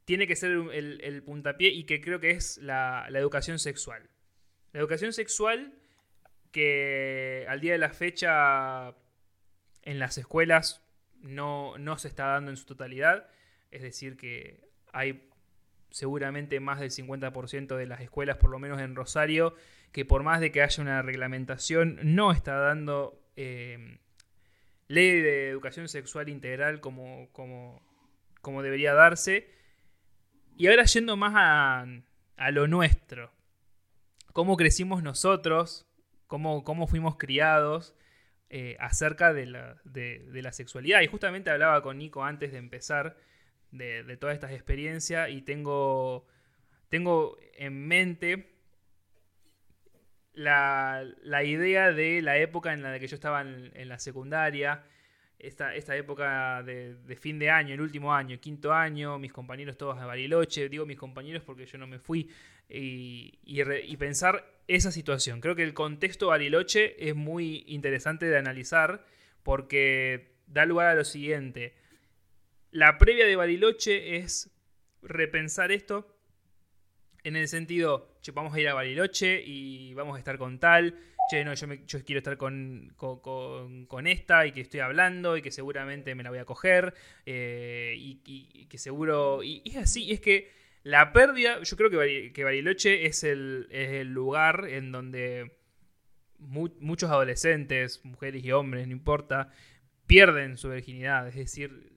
tiene 0.05 0.27
que 0.27 0.37
ser 0.37 0.51
el, 0.53 1.23
puntapié 1.25 1.71
y 1.71 1.85
que 1.85 2.03
creo 2.03 2.21
que 2.21 2.33
es 2.33 2.59
la 2.59 3.09
educación 3.15 3.59
sexual. 3.59 4.11
La 4.73 4.81
educación 4.81 5.15
sexual 5.15 5.73
que 6.53 7.47
al 7.49 7.61
día 7.61 7.73
de 7.73 7.79
la 7.79 7.91
fecha 7.91 8.95
en 9.83 9.99
las 9.99 10.19
escuelas 10.19 10.86
no, 11.21 11.79
no 11.79 11.99
se 11.99 12.09
está 12.09 12.27
dando 12.27 12.51
en 12.51 12.57
su 12.57 12.67
totalidad. 12.67 13.29
Es 13.71 13.83
decir, 13.83 14.17
que 14.17 14.69
hay 14.93 15.29
seguramente 15.91 16.61
más 16.61 16.81
del 16.81 16.91
50% 16.91 17.77
de 17.77 17.87
las 17.87 18.01
escuelas, 18.01 18.37
por 18.37 18.51
lo 18.51 18.59
menos 18.59 18.81
en 18.81 18.95
Rosario, 18.95 19.55
que 19.93 20.05
por 20.05 20.23
más 20.23 20.41
de 20.41 20.53
que 20.53 20.63
haya 20.63 20.83
una 20.83 21.03
reglamentación, 21.03 21.99
no 22.03 22.33
está 22.33 22.57
dando 22.57 23.21
eh, 23.37 23.99
ley 24.89 25.21
de 25.21 25.49
educación 25.49 25.89
sexual 25.89 26.29
integral 26.29 26.81
como, 26.81 27.29
como, 27.33 27.83
como, 28.41 28.63
debería 28.63 28.95
darse. 28.95 29.49
Y 30.57 30.69
ahora 30.69 30.85
yendo 30.85 31.17
más 31.17 31.33
a, 31.35 31.87
a 32.37 32.51
lo 32.51 32.67
nuestro, 32.67 33.33
cómo 34.33 34.57
crecimos 34.57 35.03
nosotros, 35.03 35.87
cómo, 36.27 36.65
cómo 36.65 36.87
fuimos 36.87 37.17
criados 37.17 37.95
eh, 38.49 38.76
acerca 38.79 39.33
de 39.33 39.47
la, 39.47 39.76
de, 39.85 40.29
la, 40.33 40.53
sexualidad. 40.53 41.00
Y 41.00 41.09
justamente 41.09 41.50
hablaba 41.50 41.83
con 41.83 41.99
Nico 41.99 42.25
antes 42.25 42.53
de 42.53 42.59
empezar 42.59 43.17
de, 43.73 44.17
todas 44.19 44.35
estas 44.35 44.53
experiencias 44.53 45.31
y 45.31 45.43
tengo, 45.43 46.26
tengo 46.88 47.37
en 47.55 47.88
mente 47.88 48.55
la, 50.33 51.05
la, 51.23 51.43
idea 51.43 51.93
de 51.93 52.23
la 52.23 52.37
época 52.38 52.73
en 52.73 52.83
la 52.83 52.99
que 53.00 53.09
yo 53.09 53.17
estaba 53.17 53.41
en, 53.41 53.88
la 53.88 53.99
secundaria, 53.99 54.85
esta, 55.38 55.75
esta 55.75 55.97
época 55.97 56.62
de, 56.62 57.16
fin 57.21 57.38
de 57.38 57.50
año, 57.50 57.75
el 57.75 57.81
último 57.81 58.12
año, 58.14 58.38
quinto 58.40 58.73
año, 58.73 59.19
mis 59.19 59.33
compañeros 59.33 59.76
todos 59.76 59.99
a 59.99 60.07
Bariloche, 60.07 60.69
digo 60.69 60.87
mis 60.87 60.99
compañeros 60.99 61.43
porque 61.45 61.66
yo 61.66 61.78
no 61.78 61.87
me 61.87 61.99
fui, 61.99 62.31
y, 62.69 63.38
y, 63.45 63.97
pensar 63.97 64.45
esa 64.66 64.90
situación. 64.90 65.40
Creo 65.40 65.55
que 65.55 65.62
el 65.62 65.75
contexto 65.75 66.28
Bariloche 66.28 67.09
es 67.09 67.14
muy 67.14 67.64
interesante 67.69 68.26
de 68.26 68.37
analizar 68.37 69.05
porque 69.43 70.37
da 70.47 70.66
lugar 70.66 70.88
a 70.88 70.95
lo 70.95 71.05
siguiente. 71.05 71.75
La 72.73 72.99
previa 72.99 73.26
de 73.26 73.37
Bariloche 73.37 74.16
es 74.16 74.50
repensar 75.02 75.71
esto 75.71 76.16
en 77.23 77.37
el 77.37 77.49
sentido, 77.49 78.16
vamos 78.35 78.55
a 78.55 78.61
ir 78.61 78.69
a 78.69 78.75
Bariloche 78.75 79.43
y 79.45 79.95
vamos 79.95 80.16
a 80.16 80.19
estar 80.19 80.38
con 80.38 80.61
tal, 80.61 80.97
che, 81.28 81.45
no, 81.45 81.54
yo, 81.54 81.66
quiero 82.04 82.18
estar 82.18 82.37
con, 82.37 82.95
esta 84.06 84.47
y 84.47 84.52
que 84.52 84.61
estoy 84.61 84.80
hablando 84.80 85.37
y 85.37 85.42
que 85.42 85.50
seguramente 85.50 86.14
me 86.14 86.23
la 86.23 86.30
voy 86.30 86.38
a 86.38 86.45
coger 86.45 86.95
eh, 87.25 87.95
y, 87.97 88.66
que 88.66 88.78
seguro... 88.78 89.42
Y, 89.42 89.62
es 89.64 89.76
así, 89.76 90.12
es 90.12 90.21
que 90.21 90.50
la 90.83 91.12
pérdida, 91.12 91.62
yo 91.62 91.76
creo 91.76 91.90
que, 91.90 92.33
que 92.33 92.45
Bariloche 92.45 93.06
es 93.06 93.25
el, 93.25 93.66
es 93.71 93.90
el 93.90 94.12
lugar 94.12 94.66
en 94.68 94.92
donde 94.92 95.56
muchos 96.38 97.11
adolescentes, 97.11 98.04
mujeres 98.04 98.45
y 98.45 98.52
hombres, 98.52 98.87
no 98.87 98.92
importa, 98.92 99.50
pierden 100.06 100.56
su 100.56 100.71
virginidad, 100.71 101.28
es 101.28 101.35
decir, 101.35 101.92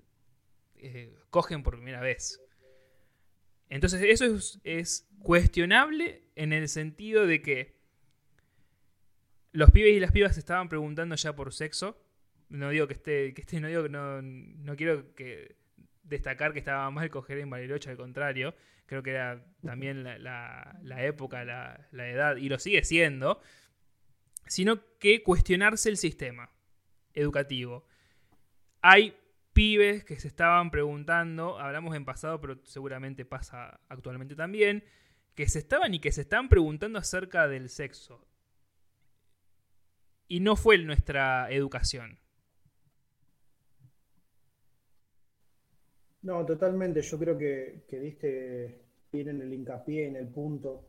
eh, 0.77 1.13
cogen 1.29 1.63
por 1.63 1.75
primera 1.75 2.01
vez. 2.01 2.41
Entonces 3.69 4.01
eso 4.03 4.59
es, 4.63 5.05
cuestionable 5.19 6.23
en 6.35 6.53
el 6.53 6.69
sentido 6.69 7.27
de 7.27 7.41
que 7.41 7.78
los 9.51 9.71
pibes 9.71 9.93
y 9.93 9.99
las 9.99 10.11
pibas 10.11 10.33
se 10.33 10.39
estaban 10.39 10.69
preguntando 10.69 11.15
ya 11.15 11.35
por 11.35 11.53
sexo. 11.53 12.01
No 12.49 12.69
digo 12.69 12.87
que 12.87 12.93
esté, 12.93 13.33
que 13.33 13.41
esté, 13.41 13.59
no 13.59 13.67
digo 13.67 13.83
que 13.83 13.89
no, 13.89 14.21
no 14.21 14.75
quiero 14.75 15.13
que 15.15 15.55
destacar 16.03 16.53
que 16.53 16.59
estaba 16.59 16.89
mal 16.89 17.09
coger 17.09 17.39
en 17.39 17.49
Bariloche, 17.49 17.89
al 17.89 17.97
contrario. 17.97 18.55
Creo 18.85 19.03
que 19.03 19.11
era 19.11 19.45
también 19.63 20.03
la, 20.03 20.79
época, 20.99 21.45
la, 21.45 21.87
la, 21.91 22.09
edad, 22.09 22.37
y 22.37 22.49
lo 22.49 22.57
sigue 22.57 22.83
siendo. 22.83 23.39
Sino 24.47 24.81
que 24.97 25.21
cuestionarse 25.21 25.89
el 25.89 25.97
sistema 25.97 26.49
educativo. 27.13 27.85
Hay 28.81 29.15
pibes 29.53 30.03
que 30.03 30.19
se 30.19 30.27
estaban 30.27 30.71
preguntando, 30.71 31.59
hablamos 31.59 31.95
en 31.95 32.05
pasado, 32.05 32.41
pero 32.41 32.59
seguramente 32.63 33.25
pasa 33.25 33.79
actualmente 33.89 34.35
también, 34.35 34.83
que 35.35 35.47
se 35.47 35.59
estaban 35.59 35.93
y 35.93 35.99
que 35.99 36.11
se 36.11 36.21
están 36.21 36.49
preguntando 36.49 36.97
acerca 36.97 37.47
del 37.47 37.69
sexo. 37.69 38.28
Y 40.29 40.39
no 40.39 40.55
fue 40.55 40.77
nuestra 40.77 41.51
educación. 41.51 42.17
No, 46.21 46.45
totalmente. 46.45 47.01
Yo 47.01 47.19
creo 47.19 47.37
que, 47.37 47.83
que 47.87 47.99
diste 47.99 48.81
bien 49.11 49.29
en 49.29 49.41
el 49.41 49.53
hincapié, 49.53 50.07
en 50.07 50.15
el 50.15 50.27
punto. 50.27 50.85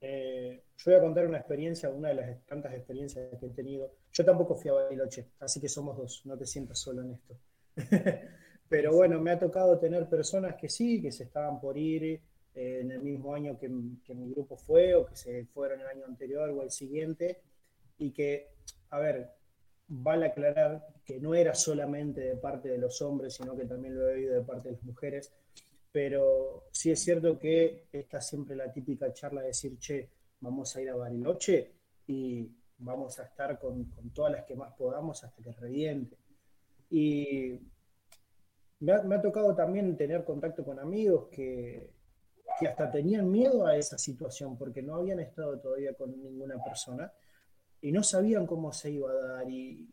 Eh, 0.00 0.62
yo 0.76 0.90
voy 0.90 1.00
a 1.00 1.02
contar 1.02 1.26
una 1.26 1.38
experiencia, 1.38 1.88
una 1.88 2.10
de 2.10 2.14
las 2.14 2.46
tantas 2.46 2.74
experiencias 2.74 3.38
que 3.40 3.46
he 3.46 3.50
tenido. 3.50 3.90
Yo 4.12 4.24
tampoco 4.24 4.54
fui 4.54 4.70
a 4.70 4.74
Bariloche, 4.74 5.30
así 5.40 5.60
que 5.60 5.68
somos 5.68 5.96
dos, 5.96 6.26
no 6.26 6.36
te 6.36 6.44
sientas 6.44 6.78
solo 6.78 7.02
en 7.02 7.12
esto. 7.12 7.38
Pero 8.68 8.94
bueno, 8.94 9.18
me 9.20 9.30
ha 9.30 9.38
tocado 9.38 9.78
tener 9.78 10.08
personas 10.08 10.56
que 10.56 10.68
sí, 10.68 11.00
que 11.00 11.10
se 11.10 11.24
estaban 11.24 11.58
por 11.58 11.78
ir 11.78 12.02
eh, 12.04 12.20
en 12.54 12.90
el 12.90 13.00
mismo 13.00 13.34
año 13.34 13.58
que, 13.58 13.68
mi 13.68 14.30
grupo 14.30 14.56
fue, 14.56 14.94
o 14.94 15.06
que 15.06 15.16
se 15.16 15.46
fueron 15.46 15.80
el 15.80 15.86
año 15.86 16.04
anterior 16.06 16.50
o 16.50 16.62
el 16.62 16.70
siguiente, 16.70 17.40
y 17.98 18.12
que, 18.12 18.48
a 18.90 18.98
ver, 18.98 19.30
vale 19.88 20.26
aclarar 20.26 20.86
que 21.04 21.20
no 21.20 21.34
era 21.34 21.54
solamente 21.54 22.20
de 22.20 22.36
parte 22.36 22.68
de 22.68 22.78
los 22.78 23.00
hombres, 23.02 23.34
sino 23.34 23.56
que 23.56 23.66
también 23.66 23.94
lo 23.94 24.08
he 24.08 24.14
oído 24.14 24.34
de 24.34 24.42
parte 24.42 24.68
de 24.68 24.74
las 24.76 24.84
mujeres, 24.84 25.32
pero 25.92 26.64
sí 26.72 26.90
es 26.90 27.00
cierto 27.00 27.38
que 27.38 27.86
está 27.92 28.20
siempre 28.20 28.56
la 28.56 28.72
típica 28.72 29.12
charla 29.12 29.42
de 29.42 29.48
decir, 29.48 29.78
che, 29.78 30.10
vamos 30.40 30.74
a 30.74 30.82
ir 30.82 30.90
a 30.90 30.96
Bariloche 30.96 31.72
y 32.06 32.50
vamos 32.78 33.18
a 33.18 33.24
estar 33.24 33.58
con, 33.58 33.84
con 33.84 34.10
todas 34.10 34.32
las 34.32 34.44
que 34.44 34.56
más 34.56 34.72
podamos 34.74 35.22
hasta 35.22 35.42
que 35.42 35.52
reviente. 35.52 36.16
Y 36.90 37.60
me 38.80 38.92
ha, 38.92 39.22
tocado 39.22 39.54
también 39.54 39.96
tener 39.96 40.24
contacto 40.24 40.64
con 40.64 40.78
amigos 40.78 41.28
que, 41.30 41.90
que, 42.58 42.68
hasta 42.68 42.90
tenían 42.90 43.30
miedo 43.30 43.66
a 43.66 43.76
esa 43.76 43.96
situación 43.96 44.58
porque 44.58 44.82
no 44.82 44.96
habían 44.96 45.20
estado 45.20 45.58
todavía 45.58 45.94
con 45.94 46.10
ninguna 46.20 46.62
persona 46.62 47.12
y 47.84 47.92
no 47.92 48.02
sabían 48.02 48.46
cómo 48.46 48.72
se 48.72 48.92
iba 48.92 49.10
a 49.10 49.14
dar 49.14 49.50
y, 49.50 49.86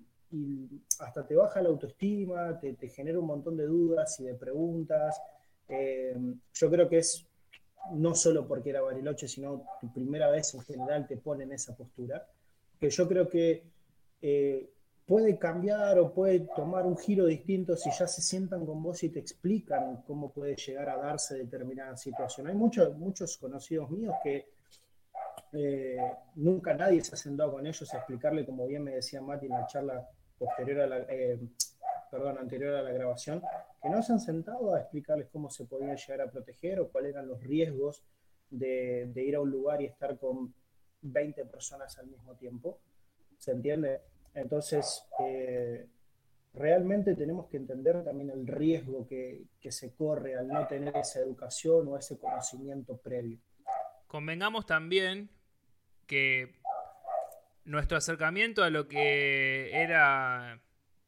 hasta 0.99 1.27
te 1.27 1.35
baja 1.35 1.61
la 1.61 1.67
autoestima, 1.67 2.57
te, 2.57 2.87
genera 2.87 3.19
un 3.19 3.25
montón 3.25 3.57
de 3.57 3.65
dudas 3.65 4.17
y 4.21 4.23
de 4.23 4.33
preguntas. 4.33 5.21
Eh, 5.67 6.15
yo 6.53 6.71
creo 6.71 6.87
que 6.87 6.99
es 6.99 7.27
no 7.95 8.15
solo 8.15 8.47
porque 8.47 8.69
era 8.69 8.79
Bariloche, 8.79 9.27
sino 9.27 9.65
tu 9.81 9.91
primera 9.91 10.31
vez 10.31 10.53
en 10.53 10.61
general 10.61 11.05
te 11.05 11.17
pone 11.17 11.43
en 11.43 11.51
esa 11.51 11.75
postura, 11.75 12.25
que 12.79 12.89
yo 12.89 13.09
creo 13.09 13.27
que 13.27 13.65
eh, 14.21 14.69
puede 15.05 15.37
cambiar 15.37 15.99
o 15.99 16.13
puede 16.13 16.47
tomar 16.55 16.85
un 16.85 16.97
giro 16.97 17.25
distinto 17.25 17.75
si 17.75 17.89
ya 17.91 18.07
se 18.07 18.21
sientan 18.21 18.65
con 18.65 18.81
vos 18.81 19.03
y 19.03 19.09
te 19.09 19.19
explican 19.19 20.01
cómo 20.07 20.31
puede 20.31 20.55
llegar 20.55 20.87
a 20.87 20.95
darse 20.95 21.35
determinada 21.35 21.97
situación. 21.97 22.47
Hay 22.47 22.55
muchos, 22.55 22.97
muchos 22.97 23.35
conocidos 23.35 23.91
míos 23.91 24.15
que 24.23 24.60
eh, 25.53 25.97
nunca 26.35 26.73
nadie 26.73 27.01
se 27.03 27.15
ha 27.15 27.17
sentado 27.17 27.51
con 27.53 27.67
ellos 27.67 27.93
a 27.93 27.97
explicarle, 27.97 28.45
como 28.45 28.67
bien 28.67 28.83
me 28.83 28.91
decía 28.91 29.21
Mati 29.21 29.47
en 29.47 29.51
la 29.51 29.67
charla 29.67 30.09
posterior 30.37 30.81
a 30.81 30.87
la, 30.87 30.97
eh, 31.09 31.39
perdón, 32.09 32.37
anterior 32.37 32.75
a 32.75 32.81
la 32.81 32.91
grabación, 32.91 33.41
que 33.81 33.89
no 33.89 34.01
se 34.03 34.13
han 34.13 34.19
sentado 34.19 34.73
a 34.73 34.79
explicarles 34.79 35.29
cómo 35.29 35.49
se 35.49 35.65
podían 35.65 35.95
llegar 35.95 36.21
a 36.21 36.31
proteger 36.31 36.79
o 36.79 36.89
cuáles 36.89 37.13
eran 37.13 37.27
los 37.27 37.41
riesgos 37.41 38.03
de, 38.49 39.11
ir 39.15 39.35
a 39.35 39.39
un 39.39 39.49
lugar 39.49 39.81
y 39.81 39.85
estar 39.85 40.17
con 40.19 40.53
20 41.01 41.45
personas 41.45 41.97
al 41.97 42.07
mismo 42.07 42.35
tiempo. 42.35 42.79
¿Se 43.37 43.51
entiende? 43.51 44.01
Entonces, 44.33 45.03
eh, 45.19 45.87
realmente 46.53 47.15
tenemos 47.15 47.47
que 47.47 47.57
entender 47.57 48.03
también 48.03 48.29
el 48.29 48.45
riesgo 48.45 49.07
que, 49.07 49.47
se 49.69 49.93
corre 49.95 50.35
al 50.35 50.47
no 50.47 50.67
tener 50.67 50.95
esa 50.97 51.19
educación 51.19 51.87
o 51.87 51.97
ese 51.97 52.19
conocimiento 52.19 52.97
previo. 52.97 53.39
Convengamos 54.07 54.65
también 54.65 55.29
que 56.11 56.59
nuestro 57.63 57.97
acercamiento 57.97 58.65
a 58.65 58.69
lo 58.69 58.89
que 58.89 59.71
era 59.71 60.59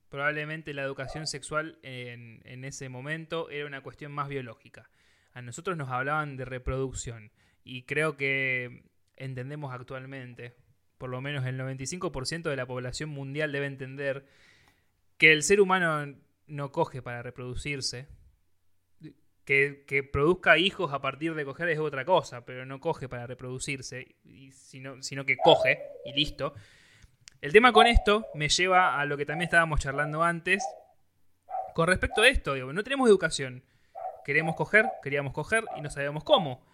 probablemente 0.07 0.73
la 0.73 0.83
educación 0.83 1.27
sexual 1.27 1.77
en, 1.83 2.41
en, 2.45 2.63
ese 2.63 2.87
momento 2.87 3.49
era 3.49 3.65
una 3.65 3.81
cuestión 3.81 4.13
más 4.13 4.29
biológica. 4.29 4.89
A 5.33 5.41
nosotros 5.41 5.75
nos 5.75 5.89
hablaban 5.89 6.37
de 6.37 6.45
reproducción 6.45 7.33
y 7.65 7.83
creo 7.83 8.15
que 8.15 8.85
entendemos 9.17 9.73
actualmente, 9.73 10.55
por 10.97 11.09
lo 11.09 11.19
menos 11.19 11.45
el 11.45 11.59
95% 11.59 12.43
de 12.43 12.55
la 12.55 12.65
población 12.65 13.09
mundial 13.09 13.51
debe 13.51 13.65
entender 13.65 14.25
que 15.17 15.33
el 15.33 15.43
ser 15.43 15.59
humano 15.59 16.15
no 16.47 16.71
coge 16.71 17.01
para 17.01 17.23
reproducirse. 17.23 18.07
Que, 19.45 20.09
produzca 20.11 20.57
hijos 20.57 20.93
a 20.93 21.01
partir 21.01 21.35
de 21.35 21.43
coger 21.43 21.69
es 21.69 21.79
otra 21.79 22.05
cosa, 22.05 22.45
pero 22.45 22.65
no 22.65 22.79
coge 22.79 23.09
para 23.09 23.27
reproducirse, 23.27 24.15
sino, 24.51 25.01
sino 25.01 25.25
que 25.25 25.37
coge 25.37 25.81
y 26.05 26.13
listo. 26.13 26.53
El 27.41 27.51
tema 27.51 27.73
con 27.73 27.87
esto 27.87 28.25
me 28.35 28.47
lleva 28.47 28.99
a 28.99 29.05
lo 29.05 29.17
que 29.17 29.25
también 29.25 29.47
estábamos 29.47 29.81
charlando 29.81 30.23
antes. 30.23 30.63
Con 31.75 31.87
respecto 31.87 32.21
a 32.21 32.27
esto, 32.29 32.53
digo, 32.53 32.71
no 32.71 32.83
tenemos 32.83 33.09
educación. 33.09 33.63
Queremos 34.23 34.55
coger, 34.55 34.85
queríamos 35.01 35.33
coger 35.33 35.65
y 35.75 35.81
no 35.81 35.89
sabíamos 35.89 36.23
cómo. 36.23 36.65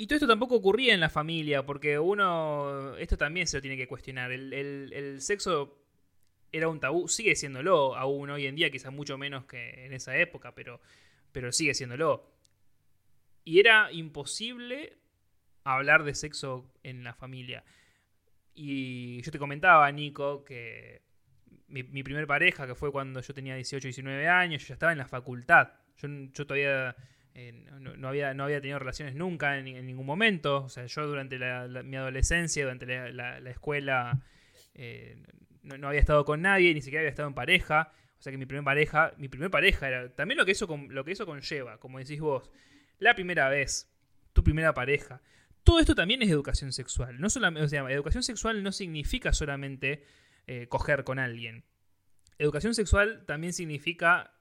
Y 0.00 0.06
todo 0.06 0.14
esto 0.14 0.28
tampoco 0.28 0.54
ocurría 0.54 0.94
en 0.94 1.00
la 1.00 1.10
familia, 1.10 1.66
porque 1.66 1.98
uno, 1.98 2.96
esto 2.98 3.18
también 3.18 3.48
se 3.48 3.56
lo 3.56 3.60
tiene 3.60 3.76
que 3.76 3.88
cuestionar. 3.88 4.30
El, 4.30 5.16
sexo 5.20 5.82
era 6.52 6.68
un 6.68 6.78
tabú, 6.78 7.08
sigue 7.08 7.34
siéndolo 7.34 7.96
aún 7.96 8.30
hoy 8.30 8.46
en 8.46 8.54
día, 8.54 8.70
quizás 8.70 8.92
mucho 8.92 9.18
menos 9.18 9.46
que 9.46 9.84
en 9.84 9.92
esa 9.92 10.16
época, 10.16 10.54
pero, 10.54 10.80
pero 11.38 11.52
sigue 11.52 11.72
siéndolo. 11.72 12.28
Y 13.44 13.60
era 13.60 13.92
imposible 13.92 14.98
hablar 15.62 16.02
de 16.02 16.16
sexo 16.16 16.68
en 16.82 17.04
la 17.04 17.14
familia. 17.14 17.62
Y 18.54 19.22
yo 19.22 19.30
te 19.30 19.38
comentaba, 19.38 19.88
Nico, 19.92 20.44
que 20.44 21.02
mi, 21.68 22.02
primer 22.02 22.26
pareja, 22.26 22.66
que 22.66 22.74
fue 22.74 22.90
cuando 22.90 23.20
yo 23.20 23.32
tenía 23.34 23.54
18, 23.54 23.86
19 23.86 24.26
años, 24.26 24.62
yo 24.62 24.68
ya 24.70 24.74
estaba 24.74 24.90
en 24.90 24.98
la 24.98 25.06
facultad. 25.06 25.74
Yo, 25.98 26.08
yo 26.08 26.44
todavía 26.44 26.96
eh, 27.36 27.52
no, 27.52 28.08
había, 28.08 28.34
no 28.34 28.42
había 28.42 28.60
tenido 28.60 28.80
relaciones 28.80 29.14
nunca 29.14 29.56
en, 29.58 29.86
ningún 29.86 30.06
momento. 30.06 30.64
O 30.64 30.68
sea, 30.68 30.86
yo 30.86 31.06
durante 31.06 31.38
mi 31.84 31.96
adolescencia, 31.96 32.64
durante 32.64 33.12
la, 33.12 33.38
escuela, 33.48 34.20
eh, 34.74 35.22
no, 35.62 35.86
había 35.86 36.00
estado 36.00 36.24
con 36.24 36.42
nadie, 36.42 36.74
ni 36.74 36.82
siquiera 36.82 37.02
había 37.02 37.10
estado 37.10 37.28
en 37.28 37.34
pareja. 37.36 37.92
O 38.18 38.22
sea 38.22 38.32
que 38.32 38.38
mi 38.38 38.46
primer 38.46 38.64
pareja, 38.64 39.14
mi 39.16 39.28
primer 39.28 39.50
pareja 39.50 39.88
era 39.88 40.14
también 40.14 40.38
lo 40.38 40.44
que 40.44 40.52
eso, 40.52 40.66
lo 40.88 41.04
que 41.04 41.12
eso 41.12 41.24
conlleva, 41.24 41.78
como 41.78 41.98
decís 41.98 42.20
vos, 42.20 42.50
la 42.98 43.14
primera 43.14 43.48
vez, 43.48 43.90
tu 44.32 44.42
primera 44.42 44.74
pareja. 44.74 45.22
Todo 45.62 45.78
esto 45.78 45.94
también 45.94 46.22
es 46.22 46.30
educación 46.30 46.72
sexual. 46.72 47.20
No 47.20 47.30
solamente, 47.30 47.76
educación 47.76 48.22
sexual 48.22 48.62
no 48.62 48.72
significa 48.72 49.32
solamente 49.32 50.02
eh, 50.46 50.66
coger 50.68 51.04
con 51.04 51.18
alguien. 51.18 51.64
Educación 52.38 52.74
sexual 52.74 53.24
también 53.26 53.52
significa 53.52 54.32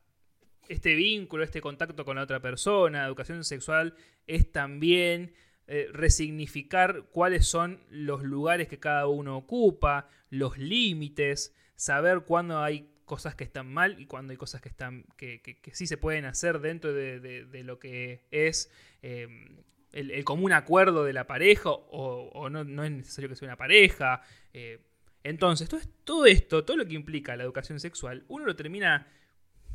este 0.70 0.96
vínculo, 0.96 1.44
este 1.44 1.62
contacto 1.62 2.06
con 2.06 2.16
la 2.16 2.24
otra 2.24 2.42
persona, 2.42 3.06
educación 3.06 3.44
sexual, 3.44 3.96
es 4.26 4.52
también 4.52 5.34
eh, 5.68 5.90
resignificar 5.92 7.08
cuáles 7.12 7.48
son 7.48 7.82
los 7.90 8.24
lugares 8.24 8.68
que 8.68 8.80
cada 8.80 9.08
uno 9.08 9.38
ocupa, 9.38 10.10
los 10.30 10.58
límites, 10.58 11.56
saber 11.76 12.22
cuándo 12.22 12.60
hay 12.60 12.90
cosas 13.08 13.36
que 13.36 13.46
están 13.46 13.74
mal 13.74 14.00
y 14.00 14.06
cuándo 14.06 14.32
hay 14.32 14.38
cosas 14.38 14.62
que 14.62 14.68
están 14.68 15.06
que, 15.16 15.42
sí 15.72 15.88
se 15.88 15.98
pueden 15.98 16.26
hacer 16.26 16.60
dentro 16.60 16.94
de, 16.94 17.64
lo 17.64 17.80
que 17.80 18.28
es 18.32 18.70
em, 19.02 19.64
el, 19.94 20.24
común 20.26 20.52
acuerdo 20.52 21.06
de 21.06 21.14
la 21.14 21.26
pareja 21.26 21.72
o, 21.72 22.50
no, 22.50 22.84
es 22.84 22.92
necesario 22.92 23.30
que 23.30 23.36
sea 23.36 23.48
una 23.48 23.56
pareja. 23.56 24.22
Eh, 24.54 24.80
entonces, 25.24 25.70
todo, 25.70 25.80
todo 26.04 26.26
esto, 26.26 26.66
todo 26.66 26.78
lo 26.78 26.86
que 26.86 26.96
implica 26.96 27.36
la 27.38 27.44
educación 27.44 27.80
sexual, 27.80 28.26
uno 28.28 28.46
lo 28.46 28.56
termina 28.56 29.08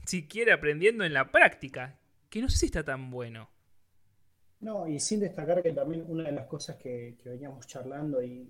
si 0.04 0.28
quiere 0.28 0.52
aprendiendo 0.52 1.02
en 1.04 1.14
la 1.14 1.30
práctica, 1.30 1.98
que 2.28 2.42
no 2.42 2.50
sé 2.50 2.58
si 2.58 2.66
está 2.66 2.84
tan 2.84 3.10
bueno. 3.10 3.48
No, 4.60 4.86
y 4.86 5.00
sin 5.00 5.20
destacar 5.20 5.62
que 5.62 5.72
también 5.72 6.04
una 6.06 6.24
de 6.24 6.32
las 6.32 6.46
cosas 6.46 6.76
que, 6.76 7.16
veníamos 7.24 7.66
charlando 7.66 8.22
y, 8.22 8.46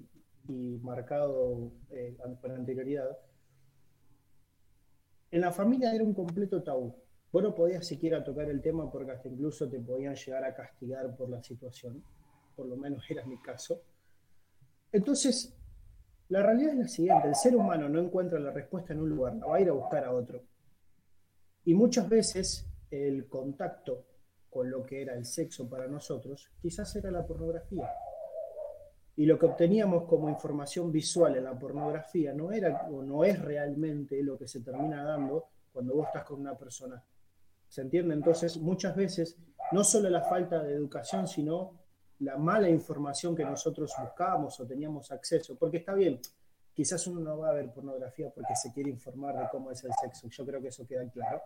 marcado 0.83 1.73
eh, 1.91 2.17
con 2.41 2.51
anterioridad, 2.51 3.17
en 5.33 5.41
la 5.41 5.51
familia 5.51 5.95
era 5.95 6.05
un 6.05 6.13
completo 6.13 6.63
tabú. 6.63 6.95
Vos 7.33 7.43
no 7.43 7.55
podías 7.55 7.87
siquiera 7.87 8.23
tocar 8.23 8.51
el 8.51 8.61
tema 8.61 8.91
porque 8.93 9.13
hasta 9.13 9.29
incluso 9.29 9.69
te 9.69 9.81
podían 9.81 10.15
llegar 10.15 10.45
a 10.45 10.55
castigar 10.55 11.17
por 11.17 11.31
la 11.31 11.43
situación. 11.43 12.05
Por 12.55 12.67
lo 12.67 12.77
menos 12.77 13.03
era 13.11 13.25
mi 13.25 13.41
caso. 13.41 13.83
Entonces, 14.93 15.59
la 16.29 16.43
realidad 16.43 16.75
es 16.75 16.79
la 16.79 16.89
siguiente. 16.89 17.29
El 17.29 17.35
ser 17.35 17.57
humano 17.57 17.89
no 17.89 17.99
encuentra 17.99 18.39
la 18.39 18.51
respuesta 18.51 18.93
en 18.93 19.01
un 19.01 19.09
lugar, 19.09 19.35
la 19.37 19.47
va 19.47 19.57
a 19.57 19.61
ir 19.61 19.71
a 19.71 19.73
buscar 19.73 20.05
a 20.05 20.13
otro. 20.13 20.43
Y 21.65 21.73
muchas 21.73 22.11
veces 22.11 22.67
el 22.91 23.27
contacto 23.27 24.05
con 24.51 24.71
lo 24.71 24.85
que 24.85 25.01
era 25.01 25.15
el 25.15 25.25
sexo 25.25 25.67
para 25.67 25.89
nosotros 25.89 26.51
quizás 26.61 26.95
era 26.97 27.11
la 27.11 27.27
pornografía. 27.27 27.89
Y 29.17 29.27
lo 29.27 29.39
que 29.39 29.47
obteníamos 29.47 30.05
como 30.05 30.29
información 30.29 30.91
visual 30.91 31.37
en 31.37 31.45
la 31.45 31.59
pornografía 31.59 32.33
no 32.33 32.51
era 32.51 32.89
o 32.91 33.03
no 33.03 33.25
es 33.25 33.41
realmente 33.41 34.23
lo 34.23 34.39
que 34.39 34.49
se 34.49 34.61
termina 34.61 35.05
dando 35.05 35.49
cuando 35.73 35.95
vos 35.95 36.07
estás 36.07 36.25
con 36.25 36.41
una 36.41 36.57
persona. 36.57 37.03
¿Se 37.69 37.83
entiende? 37.83 38.15
Entonces, 38.15 38.57
muchas 38.59 38.97
veces, 38.97 39.37
no 39.73 39.85
solo 39.85 40.09
la 40.09 40.23
falta 40.23 40.63
de 40.63 40.75
educación, 40.75 41.27
sino 41.27 41.79
la 42.21 42.37
mala 42.37 42.69
información 42.69 43.35
que 43.35 43.45
nosotros 43.45 43.93
buscábamos 43.99 44.59
o 44.61 44.67
teníamos 44.67 45.11
acceso. 45.11 45.57
Porque 45.57 45.79
está 45.79 45.95
bien, 45.95 46.21
Quizás 46.75 47.07
uno 47.07 47.21
no 47.21 47.39
va 47.39 47.51
a 47.51 47.53
ver 47.53 47.71
pornografía 47.71 48.31
porque 48.31 48.57
se 48.57 48.73
quiere 48.73 48.89
informar 48.89 49.39
de 49.39 49.49
cómo 49.51 49.71
es 49.71 49.85
el 49.85 49.93
sexo. 50.01 50.29
Yo 50.29 50.47
creo 50.47 50.61
que 50.61 50.69
eso 50.69 50.87
queda 50.87 51.07
claro. 51.11 51.43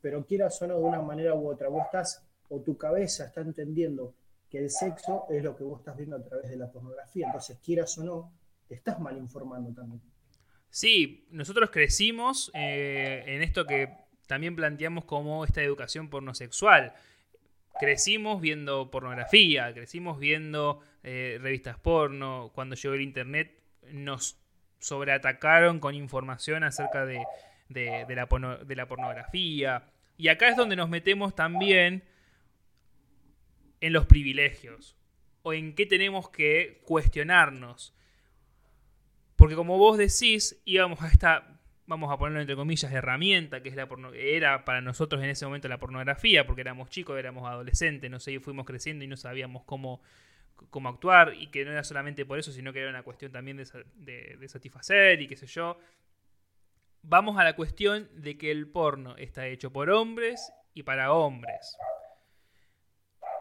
Pero 0.00 0.24
quieras 0.26 0.60
o 0.62 0.66
no, 0.66 0.78
de 0.78 0.84
una 0.84 1.00
manera 1.00 1.34
u 1.34 1.48
otra, 1.48 1.68
vos 1.68 1.82
estás, 1.84 2.26
o 2.48 2.60
tu 2.60 2.76
cabeza 2.76 3.26
está 3.26 3.42
entendiendo 3.42 4.14
que 4.50 4.58
el 4.58 4.70
sexo 4.70 5.26
es 5.28 5.42
lo 5.42 5.56
que 5.56 5.64
vos 5.64 5.80
estás 5.80 5.96
viendo 5.96 6.16
a 6.16 6.24
través 6.24 6.50
de 6.50 6.56
la 6.56 6.70
pornografía. 6.70 7.26
Entonces, 7.26 7.58
quieras 7.62 7.96
o 7.98 8.04
no, 8.04 8.32
estás 8.68 9.00
mal 9.00 9.16
informando 9.16 9.72
también. 9.72 10.02
Sí, 10.70 11.26
nosotros 11.30 11.70
crecimos 11.70 12.50
eh, 12.54 13.24
en 13.26 13.42
esto 13.42 13.64
que 13.66 13.94
también 14.26 14.56
planteamos 14.56 15.04
como 15.04 15.44
esta 15.44 15.62
educación 15.62 16.10
pornosexual. 16.10 16.92
Crecimos 17.78 18.40
viendo 18.40 18.90
pornografía, 18.90 19.72
crecimos 19.72 20.18
viendo 20.18 20.80
eh, 21.02 21.38
revistas 21.40 21.78
porno. 21.78 22.50
Cuando 22.54 22.74
llegó 22.74 22.94
el 22.94 23.02
internet 23.02 23.56
nos 23.92 24.38
sobreatacaron 24.78 25.80
con 25.80 25.94
información 25.94 26.64
acerca 26.64 27.06
de, 27.06 27.24
la, 27.68 28.86
pornografía. 28.86 29.84
Y 30.16 30.28
acá 30.28 30.48
es 30.48 30.56
donde 30.56 30.76
nos 30.76 30.88
metemos 30.88 31.34
también 31.34 32.04
en 33.86 33.92
los 33.92 34.06
privilegios 34.06 34.96
o 35.42 35.52
en 35.52 35.74
qué 35.74 35.86
tenemos 35.86 36.28
que 36.28 36.82
cuestionarnos. 36.84 37.94
Porque 39.36 39.54
como 39.54 39.78
vos 39.78 39.96
decís, 39.96 40.60
íbamos 40.64 41.02
a 41.02 41.08
esta, 41.08 41.60
vamos 41.86 42.10
a 42.12 42.18
ponerlo 42.18 42.40
entre 42.40 42.56
comillas, 42.56 42.90
herramienta, 42.92 43.62
que 43.62 43.68
es 43.68 43.76
la 43.76 43.88
era 44.14 44.64
para 44.64 44.80
nosotros 44.80 45.22
en 45.22 45.30
ese 45.30 45.46
momento 45.46 45.68
la 45.68 45.78
pornografía, 45.78 46.46
porque 46.46 46.62
éramos 46.62 46.90
chicos, 46.90 47.16
éramos 47.18 47.48
adolescentes, 47.48 48.10
no 48.10 48.18
sé, 48.18 48.40
fuimos 48.40 48.66
creciendo 48.66 49.04
y 49.04 49.08
no 49.08 49.16
sabíamos 49.16 49.62
cómo, 49.64 50.00
cómo 50.70 50.88
actuar 50.88 51.34
y 51.38 51.48
que 51.48 51.64
no 51.64 51.70
era 51.70 51.84
solamente 51.84 52.24
por 52.24 52.38
eso, 52.38 52.50
sino 52.50 52.72
que 52.72 52.80
era 52.80 52.90
una 52.90 53.02
cuestión 53.02 53.30
también 53.30 53.56
de, 53.56 54.48
satisfacer 54.48 55.20
y 55.20 55.28
qué 55.28 55.36
sé 55.36 55.46
yo. 55.46 55.78
Vamos 57.02 57.38
a 57.38 57.44
la 57.44 57.54
cuestión 57.54 58.08
de 58.14 58.36
que 58.36 58.50
el 58.50 58.66
porno 58.66 59.16
está 59.16 59.46
hecho 59.46 59.72
por 59.72 59.90
hombres 59.90 60.52
y 60.74 60.82
para 60.82 61.12
hombres. 61.12 61.76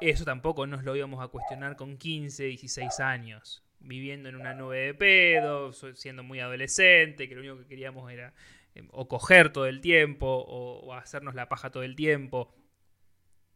Eso 0.02 0.26
tampoco 0.26 0.68
nos 0.68 0.84
lo 0.84 0.96
íbamos 0.96 1.24
a 1.24 1.30
cuestionar 1.30 1.76
con 1.76 1.98
15, 1.98 2.44
16 2.44 3.00
años, 3.00 3.64
viviendo 3.80 4.30
en 4.30 4.36
una 4.36 4.54
nube 4.54 4.78
de 4.80 4.94
pedo, 4.94 5.74
siendo 5.74 6.24
muy 6.24 6.40
adolescente, 6.40 7.28
que 7.30 7.36
lo 7.36 7.42
único 7.42 7.58
que 7.60 7.68
queríamos 7.68 8.12
era 8.12 8.34
em, 8.74 8.88
o 8.92 9.08
coger 9.08 9.52
todo 9.52 9.68
el 9.68 9.82
tiempo 9.82 10.28
o 10.28 10.94
hacernos 10.94 11.36
la 11.36 11.48
paja 11.50 11.70
todo 11.70 11.84
el 11.84 11.96
tiempo. 11.96 12.54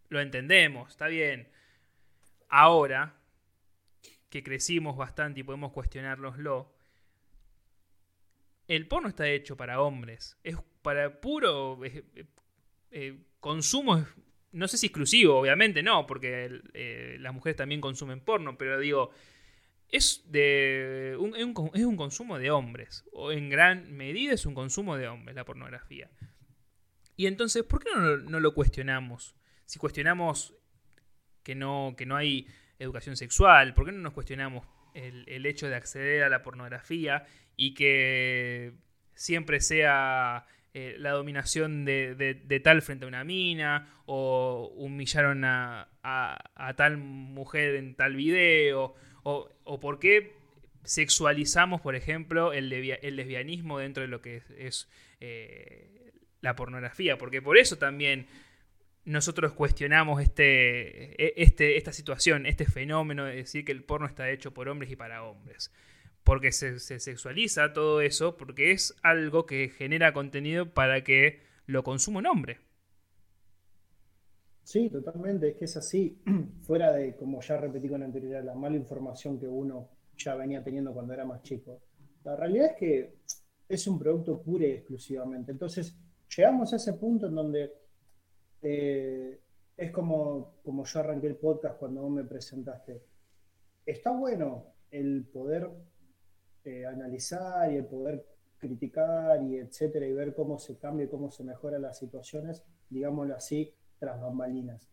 Lo 0.09 0.21
entendemos, 0.21 0.89
está 0.89 1.07
bien. 1.07 1.49
Ahora, 2.47 3.15
que 4.29 4.43
crecimos 4.43 4.95
bastante 4.95 5.39
y 5.39 5.43
podemos 5.43 5.71
cuestionárnoslo, 5.71 6.73
el 8.67 8.87
porno 8.87 9.09
está 9.09 9.27
hecho 9.27 9.57
para 9.57 9.81
hombres. 9.81 10.37
Es 10.43 10.57
para 10.81 11.19
puro 11.19 11.83
eh, 11.83 12.03
eh, 12.91 13.19
consumo, 13.39 14.05
no 14.51 14.67
sé 14.67 14.77
si 14.77 14.87
exclusivo, 14.87 15.37
obviamente 15.37 15.83
no, 15.83 16.05
porque 16.07 16.61
eh, 16.73 17.17
las 17.19 17.33
mujeres 17.33 17.55
también 17.55 17.81
consumen 17.81 18.21
porno, 18.21 18.57
pero 18.57 18.79
digo, 18.79 19.11
es, 19.89 20.23
de 20.31 21.15
un, 21.19 21.35
es 21.73 21.85
un 21.85 21.97
consumo 21.97 22.37
de 22.37 22.51
hombres, 22.51 23.05
o 23.11 23.31
en 23.31 23.49
gran 23.49 23.91
medida 23.95 24.33
es 24.33 24.45
un 24.45 24.53
consumo 24.53 24.97
de 24.97 25.07
hombres 25.07 25.35
la 25.35 25.45
pornografía. 25.45 26.09
Y 27.15 27.27
entonces, 27.27 27.63
¿por 27.63 27.83
qué 27.83 27.89
no, 27.93 28.17
no 28.17 28.39
lo 28.39 28.53
cuestionamos? 28.53 29.35
Si 29.65 29.77
cuestionamos 29.77 30.55
que 31.43 31.55
no, 31.55 31.95
que 31.97 32.05
no 32.05 32.15
hay 32.15 32.47
educación 32.79 33.15
sexual? 33.17 33.73
¿Por 33.73 33.85
qué 33.85 33.91
no 33.91 33.99
nos 33.99 34.13
cuestionamos 34.13 34.65
el, 34.93 35.45
hecho 35.45 35.67
de 35.67 35.75
acceder 35.75 36.23
a 36.23 36.29
la 36.29 36.41
pornografía 36.41 37.25
y 37.55 37.73
que 37.73 38.73
siempre 39.13 39.59
sea 39.59 40.45
eh, 40.79 40.95
la 40.97 41.11
dominación 41.11 41.83
de, 41.83 42.61
tal 42.63 42.81
frente 42.81 43.03
a 43.03 43.07
una 43.09 43.25
mina 43.25 44.01
o 44.05 44.71
humillaron 44.77 45.43
a, 45.43 45.89
tal 46.77 46.97
mujer 46.97 47.75
en 47.75 47.95
tal 47.95 48.15
video? 48.15 48.95
O, 49.23 49.79
por 49.81 49.99
qué 49.99 50.31
sexualizamos, 50.85 51.81
por 51.81 51.95
ejemplo, 51.95 52.53
el, 52.53 52.69
lesbianismo 52.69 53.79
dentro 53.79 54.01
de 54.01 54.07
lo 54.07 54.21
que 54.21 54.41
es, 54.57 54.89
eh, 55.19 56.13
la 56.39 56.55
pornografía? 56.55 57.17
Porque 57.17 57.41
por 57.41 57.57
eso 57.57 57.77
también 57.77 58.27
nosotros 59.03 59.51
cuestionamos 59.51 60.21
este, 60.21 61.21
e, 61.21 61.33
este, 61.35 61.75
esta 61.75 61.91
situación, 61.91 62.45
este 62.45 62.65
fenómeno 62.65 63.25
de 63.25 63.35
decir 63.35 63.65
que 63.65 63.73
el 63.73 63.83
porno 63.83 64.07
está 64.07 64.29
hecho 64.29 64.53
por 64.53 64.69
hombres 64.69 64.91
y 64.91 64.95
para 64.95 65.23
hombres. 65.23 65.73
Porque 66.29 66.51
se, 66.51 66.77
sexualiza 66.77 67.73
todo 67.73 68.01
eso, 68.01 68.37
porque 68.37 68.69
es 68.71 68.95
algo 69.01 69.47
que 69.47 69.69
genera 69.69 70.13
contenido 70.13 70.71
para 70.71 71.03
que 71.03 71.39
lo 71.65 71.81
consuma 71.81 72.19
un 72.19 72.27
hombre. 72.27 72.59
Sí, 74.61 74.91
totalmente, 74.91 75.49
es 75.49 75.55
que 75.55 75.65
es 75.65 75.75
así, 75.75 76.21
fuera 76.61 76.93
de, 76.93 77.15
como 77.15 77.41
ya 77.41 77.57
repetí 77.57 77.89
con 77.89 78.03
anterioridad, 78.03 78.43
la 78.43 78.53
mala 78.53 78.75
información 78.75 79.39
que 79.39 79.47
uno 79.47 79.89
ya 80.17 80.35
venía 80.35 80.63
teniendo 80.63 80.93
cuando 80.93 81.15
era 81.15 81.25
más 81.25 81.41
chico. 81.41 81.81
La 82.23 82.35
realidad 82.35 82.73
es 82.73 82.77
que 82.77 83.15
es 83.67 83.87
un 83.87 83.97
producto 83.97 84.39
puro 84.39 84.67
y 84.67 84.69
exclusivamente. 84.69 85.51
Entonces, 85.51 85.97
llegamos 86.37 86.71
a 86.73 86.75
ese 86.75 86.93
punto 86.93 87.25
en 87.25 87.33
donde 87.33 87.73
eh, 88.61 89.41
es 89.75 89.89
como, 89.89 90.59
como 90.61 90.85
yo 90.85 90.99
arranqué 90.99 91.25
el 91.25 91.37
podcast 91.37 91.79
cuando 91.79 92.03
vos 92.03 92.11
me 92.11 92.23
presentaste. 92.23 93.01
Está 93.83 94.11
bueno 94.11 94.75
el 94.91 95.25
poder 95.25 95.71
eh, 96.69 96.85
analizar 96.85 97.71
y 97.71 97.77
el 97.77 97.85
poder 97.85 98.25
criticar 98.59 99.41
y 99.41 99.57
etcétera 99.57 100.05
y 100.05 100.13
ver 100.13 100.35
cómo 100.35 100.59
se 100.59 100.77
cambia 100.77 101.05
y 101.05 101.09
cómo 101.09 101.31
se 101.31 101.43
mejoran 101.43 101.81
las 101.81 101.97
situaciones, 101.97 102.63
digámoslo 102.89 103.35
así, 103.35 103.73
tras 103.97 104.21
bambalinas. 104.21 104.87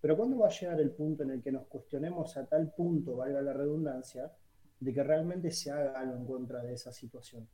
Pero 0.00 0.16
¿cuándo 0.16 0.38
va 0.38 0.46
a 0.46 0.50
llegar 0.50 0.80
el 0.80 0.92
punto 0.92 1.24
en 1.24 1.30
el 1.30 1.42
que 1.42 1.50
nos 1.50 1.66
cuestionemos 1.66 2.36
a 2.36 2.46
tal 2.46 2.72
punto, 2.72 3.16
valga 3.16 3.42
la 3.42 3.52
redundancia, 3.52 4.32
de 4.78 4.92
que 4.92 5.02
realmente 5.02 5.50
se 5.50 5.70
haga 5.70 5.98
algo 5.98 6.16
en 6.16 6.26
contra 6.26 6.62
de 6.62 6.74
esa 6.74 6.92
situación? 6.92 7.48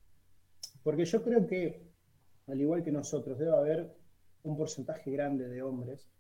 Porque 0.83 1.05
yo 1.05 1.23
creo 1.23 1.47
que, 1.47 1.89
al 2.49 2.61
igual 2.61 2.83
que 2.83 2.93
nosotros, 2.93 3.39
debe 3.39 3.53
haber 3.53 3.95
un 4.43 4.57
porcentaje 4.57 5.11
grande 5.11 5.49
de 5.49 5.63
hombres 5.63 6.11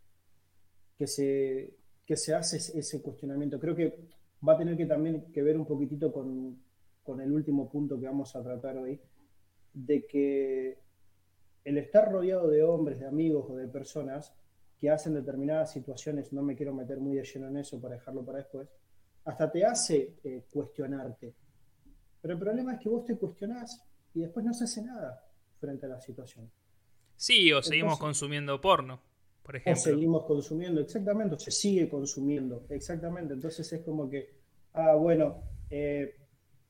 que 0.97 1.07
se, 1.07 1.77
que 2.07 2.17
se 2.17 2.35
hace 2.35 2.57
ese 2.57 3.03
cuestionamiento. 3.03 3.59
Creo 3.59 3.75
que 3.75 4.09
va 4.47 4.55
a 4.55 4.59
tener 4.59 4.77
que 4.77 4.87
también 4.87 5.33
que 5.33 5.43
ver 5.43 5.59
un 5.59 5.67
poquitito 5.67 6.12
con, 6.12 6.62
con 7.03 7.21
el 7.21 7.33
último 7.33 7.69
punto 7.69 7.99
que 7.99 8.07
vamos 8.07 8.35
a 8.37 8.43
tratar 8.43 8.79
hoy, 8.79 9.01
de 9.73 10.07
que 10.07 10.79
el 11.65 11.79
estar 11.79 12.11
rodeado 12.11 12.49
de 12.49 12.62
hombres, 12.62 13.01
de 13.01 13.07
amigos 13.07 13.47
o 13.49 13.57
de 13.57 13.69
personas 13.69 14.35
que 14.79 14.91
hacen 14.91 15.15
determinadas 15.15 15.73
situaciones, 15.73 16.33
no 16.33 16.43
me 16.43 16.57
quiero 16.57 16.75
meter 16.75 16.99
muy 16.99 17.17
de 17.17 17.25
lleno 17.25 17.49
en 17.49 17.59
eso 17.59 17.81
para 17.81 17.95
dejarlo 17.95 18.25
para 18.25 18.38
después, 18.38 18.69
hasta 19.25 19.51
te 19.51 19.65
hace 19.65 20.17
eh, 20.25 20.45
cuestionarte. 20.51 21.35
Pero 22.21 22.35
el 22.35 22.41
problema 22.41 22.75
es 22.75 22.81
que 22.81 22.88
vos 22.88 23.05
te 23.05 23.17
cuestionás 23.17 23.85
y 24.15 24.21
después 24.21 24.45
no 24.45 24.53
se 24.53 24.65
hace 24.65 24.83
nada 24.83 25.25
frente 25.59 25.87
a 25.87 25.88
la 25.88 26.01
situación. 26.01 26.51
Sí, 27.17 27.53
o 27.53 27.62
seguimos 27.62 27.99
consumiendo 27.99 28.61
porno, 28.61 29.01
por 29.43 29.57
ejemplo. 29.57 29.81
O 29.81 29.85
seguimos 29.85 30.25
consumiendo, 30.25 30.81
exactamente, 30.81 31.37
o 31.37 31.38
se 31.38 31.53
sigue 31.53 31.88
consumiendo, 31.88 32.67
exactamente. 32.69 33.35
Entonces 33.35 33.73
es 33.73 33.83
como 33.83 34.11
que, 34.11 34.41
ah, 34.73 34.95
bueno, 34.95 35.45
eh, 35.71 36.17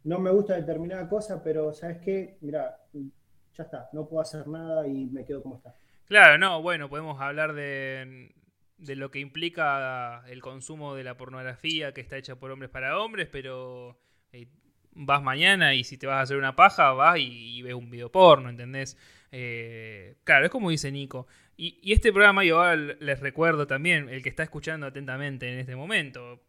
no 0.05 0.19
me 0.19 0.31
gusta 0.31 0.55
determinada 0.55 1.09
cosa, 1.09 1.43
pero 1.43 1.73
¿sabes 1.73 1.99
qué? 1.99 2.39
Mira, 2.41 2.77
ya 2.93 3.65
está, 3.65 3.89
no 3.93 4.09
puedo 4.09 4.23
hacer 4.23 4.47
nada 4.49 4.87
y 4.87 5.07
me 5.07 5.25
quedo 5.25 5.43
como 5.43 5.57
está. 5.57 5.75
Claro, 6.07 6.39
no, 6.39 6.61
bueno, 6.63 6.89
podemos 6.89 7.21
hablar 7.21 7.55
de, 7.55 8.35
de 8.83 8.97
lo 8.97 9.11
que 9.11 9.21
implica 9.21 10.25
el 10.29 10.43
consumo 10.43 10.95
de 10.95 11.05
la 11.05 11.17
pornografía 11.17 11.95
que 11.95 12.01
está 12.01 12.17
hecha 12.17 12.37
por 12.37 12.51
hombres 12.51 12.71
para 12.71 12.99
hombres, 12.99 13.29
pero 13.31 13.99
eh, 14.33 14.49
vas 14.95 15.23
mañana 15.23 15.75
y 15.75 15.85
si 15.85 15.97
te 15.97 16.07
vas 16.07 16.17
a 16.17 16.21
hacer 16.23 16.37
una 16.37 16.57
paja, 16.57 16.93
vas 16.93 17.19
y, 17.19 17.63
ves 17.63 17.75
un 17.75 17.91
video 17.91 18.11
porno, 18.11 18.51
¿entendés? 18.51 18.99
Eh, 19.31 20.17
claro, 20.25 20.45
es 20.47 20.51
como 20.51 20.71
dice 20.71 20.91
Nico. 20.91 21.27
Y, 21.57 21.93
este 21.93 22.13
programa, 22.13 22.45
yo 22.45 22.59
ahora 22.59 22.77
les 22.77 23.21
recuerdo 23.21 23.67
también, 23.67 24.09
el 24.09 24.23
que 24.23 24.29
está 24.29 24.43
escuchando 24.43 24.87
atentamente 24.87 25.51
en 25.53 25.59
este 25.61 25.77
momento, 25.77 26.43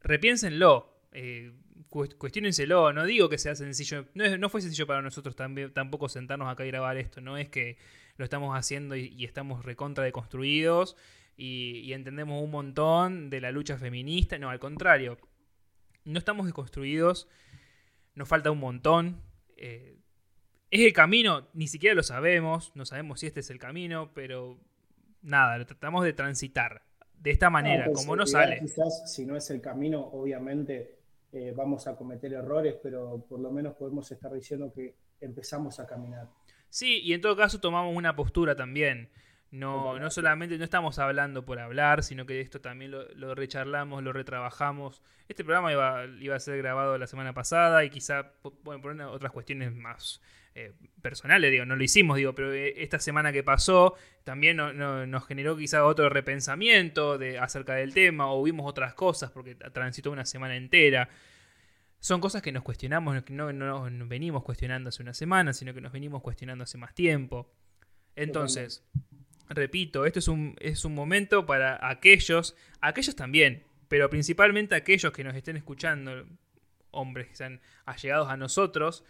repiénsenlo. 0.00 0.94
Eh, 1.12 1.52
cuestionenselo, 1.88 2.92
no 2.92 3.04
digo 3.04 3.28
que 3.28 3.38
sea 3.38 3.54
sencillo, 3.54 4.06
no, 4.14 4.48
fue 4.48 4.60
sencillo 4.60 4.86
para 4.86 5.02
nosotros 5.02 5.36
también, 5.36 5.72
tampoco 5.72 6.08
sentarnos 6.08 6.48
acá 6.48 6.64
y 6.64 6.68
grabar 6.68 6.96
esto, 6.96 7.20
no 7.20 7.36
es 7.36 7.48
que 7.48 7.78
lo 8.16 8.24
estamos 8.24 8.56
haciendo 8.56 8.96
y, 8.96 9.24
estamos 9.24 9.64
recontra 9.64 10.04
deconstruidos 10.04 10.96
y, 11.36 11.80
y, 11.84 11.92
entendemos 11.92 12.42
un 12.42 12.50
montón 12.50 13.30
de 13.30 13.40
la 13.40 13.52
lucha 13.52 13.78
feminista, 13.78 14.38
no, 14.38 14.50
al 14.50 14.58
contrario, 14.58 15.18
no 16.04 16.18
estamos 16.18 16.46
deconstruidos, 16.46 17.28
nos 18.14 18.28
falta 18.28 18.50
un 18.50 18.58
montón. 18.58 19.22
Eh, 19.56 19.98
es 20.70 20.80
el 20.80 20.92
camino, 20.92 21.48
ni 21.54 21.68
siquiera 21.68 21.94
lo 21.94 22.02
sabemos, 22.02 22.72
no 22.74 22.84
sabemos 22.84 23.20
si 23.20 23.26
este 23.26 23.40
es 23.40 23.50
el 23.50 23.58
camino, 23.58 24.12
pero 24.14 24.58
nada, 25.22 25.58
lo 25.58 25.66
tratamos 25.66 26.04
de 26.04 26.12
transitar 26.12 26.82
de 27.14 27.30
esta 27.30 27.50
manera, 27.50 27.86
pues, 27.86 27.98
como 27.98 28.16
no 28.16 28.26
sale. 28.26 28.58
Quizás 28.60 29.12
si 29.12 29.24
no 29.24 29.36
es 29.36 29.50
el 29.50 29.60
camino, 29.60 30.00
obviamente 30.00 30.97
eh, 31.32 31.52
vamos 31.54 31.86
a 31.86 31.96
cometer 31.96 32.32
errores, 32.32 32.76
pero 32.82 33.24
por 33.28 33.40
lo 33.40 33.50
menos 33.50 33.74
podemos 33.74 34.10
estar 34.10 34.32
diciendo 34.32 34.72
que 34.72 34.94
empezamos 35.20 35.78
a 35.80 35.86
caminar. 35.86 36.28
Sí, 36.70 37.00
y 37.02 37.12
en 37.12 37.20
todo 37.20 37.36
caso 37.36 37.60
tomamos 37.60 37.96
una 37.96 38.14
postura 38.16 38.54
también. 38.54 39.10
No, 39.50 39.98
no 39.98 40.10
solamente 40.10 40.58
no 40.58 40.64
estamos 40.64 40.98
hablando 40.98 41.44
por 41.44 41.58
hablar, 41.58 42.02
sino 42.02 42.26
que 42.26 42.40
esto 42.40 42.60
también 42.60 42.90
lo, 42.90 43.34
recharlamos, 43.34 44.02
lo 44.02 44.12
retrabajamos. 44.12 45.02
Este 45.26 45.42
programa 45.42 45.72
iba, 45.72 46.04
iba, 46.20 46.36
a 46.36 46.40
ser 46.40 46.58
grabado 46.58 46.98
la 46.98 47.06
semana 47.06 47.32
pasada 47.32 47.82
y 47.84 47.90
quizá, 47.90 48.32
bueno, 48.62 48.82
por 48.82 49.00
otras 49.00 49.32
cuestiones 49.32 49.74
más 49.74 50.20
eh, 50.54 50.74
personales, 51.00 51.50
digo, 51.50 51.64
no 51.64 51.76
lo 51.76 51.82
hicimos, 51.82 52.18
digo, 52.18 52.34
pero 52.34 52.52
eh, 52.52 52.74
esta 52.82 52.98
semana 52.98 53.32
que 53.32 53.42
pasó 53.42 53.94
también 54.24 54.56
nos 54.56 55.26
generó 55.26 55.56
quizá 55.56 55.84
otro 55.86 56.10
repensamiento 56.10 57.16
de, 57.16 57.38
acerca 57.38 57.74
del 57.74 57.94
tema 57.94 58.30
o 58.30 58.42
vimos 58.42 58.68
otras 58.68 58.92
cosas 58.92 59.30
porque 59.30 59.54
transitó 59.54 60.10
una 60.10 60.26
semana 60.26 60.56
entera. 60.56 61.08
Son 62.00 62.20
cosas 62.20 62.42
que 62.42 62.52
nos 62.52 62.64
cuestionamos, 62.64 63.22
que 63.22 63.32
no, 63.32 63.50
no 63.52 63.88
nos 63.88 64.08
venimos 64.08 64.44
cuestionando 64.44 64.90
hace 64.90 65.02
una 65.02 65.14
semana, 65.14 65.54
sino 65.54 65.72
que 65.72 65.80
nos 65.80 65.92
venimos 65.92 66.20
cuestionando 66.20 66.64
hace 66.64 66.76
más 66.76 66.94
tiempo. 66.94 67.50
Entonces 68.14 68.84
repito, 69.48 70.06
esto 70.06 70.18
es 70.18 70.28
un, 70.28 70.56
es 70.60 70.84
un 70.84 70.94
momento 70.94 71.46
para 71.46 71.88
aquellos, 71.88 72.56
aquellos 72.80 73.16
también, 73.16 73.64
pero 73.88 74.10
principalmente 74.10 74.74
aquellos 74.74 75.12
que 75.12 75.24
nos 75.24 75.34
estén 75.34 75.56
escuchando, 75.56 76.26
hombres 76.90 77.28
que 77.28 77.36
sean 77.36 77.60
allegados 77.84 78.28
a 78.28 78.36
nosotros, 78.36 79.04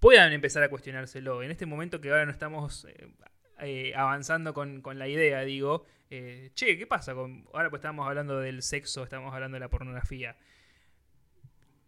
puedan 0.00 0.32
empezar 0.32 0.62
a 0.62 0.68
cuestionárselo. 0.68 1.42
En 1.42 1.50
este 1.50 1.66
momento 1.66 2.00
que 2.00 2.10
ahora 2.10 2.26
no 2.26 2.32
estamos 2.32 2.84
eh, 2.84 3.08
eh, 3.60 3.92
avanzando 3.96 4.54
con, 4.54 4.82
la 4.98 5.08
idea, 5.08 5.40
digo, 5.40 5.84
eh, 6.10 6.50
che, 6.54 6.76
¿qué 6.78 6.86
pasa? 6.86 7.14
Con, 7.14 7.46
ahora 7.52 7.70
pues 7.70 7.80
estamos 7.80 8.06
hablando 8.06 8.38
del 8.38 8.62
sexo, 8.62 9.02
estamos 9.02 9.32
hablando 9.32 9.56
de 9.56 9.60
la 9.60 9.70
pornografía. 9.70 10.36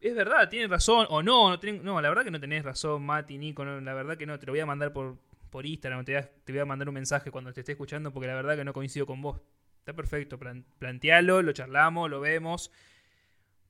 Es 0.00 0.14
verdad, 0.14 0.48
tienes 0.48 0.68
razón 0.68 1.06
o 1.10 1.22
no, 1.22 1.56
no, 1.56 1.58
no, 1.82 2.00
la 2.00 2.08
verdad 2.08 2.24
que 2.24 2.30
no 2.30 2.40
tenés 2.40 2.64
razón, 2.64 3.04
Mati, 3.04 3.38
Nico, 3.38 3.64
la 3.64 3.94
verdad 3.94 4.16
que 4.16 4.26
no, 4.26 4.38
te 4.38 4.46
lo 4.46 4.52
voy 4.52 4.60
a 4.60 4.66
mandar 4.66 4.92
por, 4.92 5.16
por 5.50 5.66
Instagram, 5.66 6.04
te 6.04 6.28
voy, 6.48 6.58
a, 6.58 6.64
mandar 6.64 6.88
un 6.88 6.94
mensaje 6.94 7.30
cuando 7.30 7.52
te 7.52 7.60
esté 7.60 7.72
escuchando 7.72 8.12
porque 8.12 8.26
la 8.26 8.34
verdad 8.34 8.56
que 8.56 8.64
no 8.64 8.72
coincido 8.72 9.06
con 9.06 9.22
vos. 9.22 9.40
Está 9.78 9.94
perfecto, 9.94 10.38
plantealo, 10.78 11.42
lo 11.42 11.52
charlamos, 11.52 12.10
lo 12.10 12.20
vemos, 12.20 12.72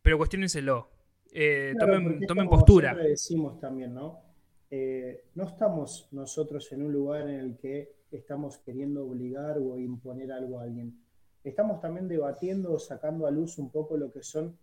pero 0.01 0.17
cuestionenselo. 0.17 0.89
Eh, 1.33 1.75
tomen, 1.79 2.49
postura. 2.49 2.95
decimos 2.95 3.61
también, 3.61 3.93
¿no? 3.93 4.23
Eh, 4.71 5.25
no 5.35 5.45
estamos 5.45 6.09
nosotros 6.13 6.73
en 6.73 6.83
un 6.83 6.93
lugar 6.93 7.29
en 7.29 7.41
el 7.41 7.57
que 7.59 7.97
estamos 8.11 8.59
queriendo 8.59 9.07
obligar 9.07 9.59
o 9.59 9.79
imponer 9.79 10.33
algo 10.33 10.59
a 10.59 10.63
alguien. 10.63 10.99
Estamos 11.45 11.81
también 11.81 12.09
debatiendo 12.09 12.73
o 12.73 12.79
sacando 12.79 13.27
a 13.27 13.31
luz 13.31 13.59
un 13.59 13.71
poco 13.71 13.97
lo 13.97 14.11
que 14.11 14.23
son 14.23 14.57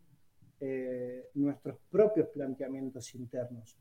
eh, 0.59 1.29
nuestros 1.35 1.77
propios 1.91 2.29
planteamientos 2.29 3.13
internos 3.13 3.77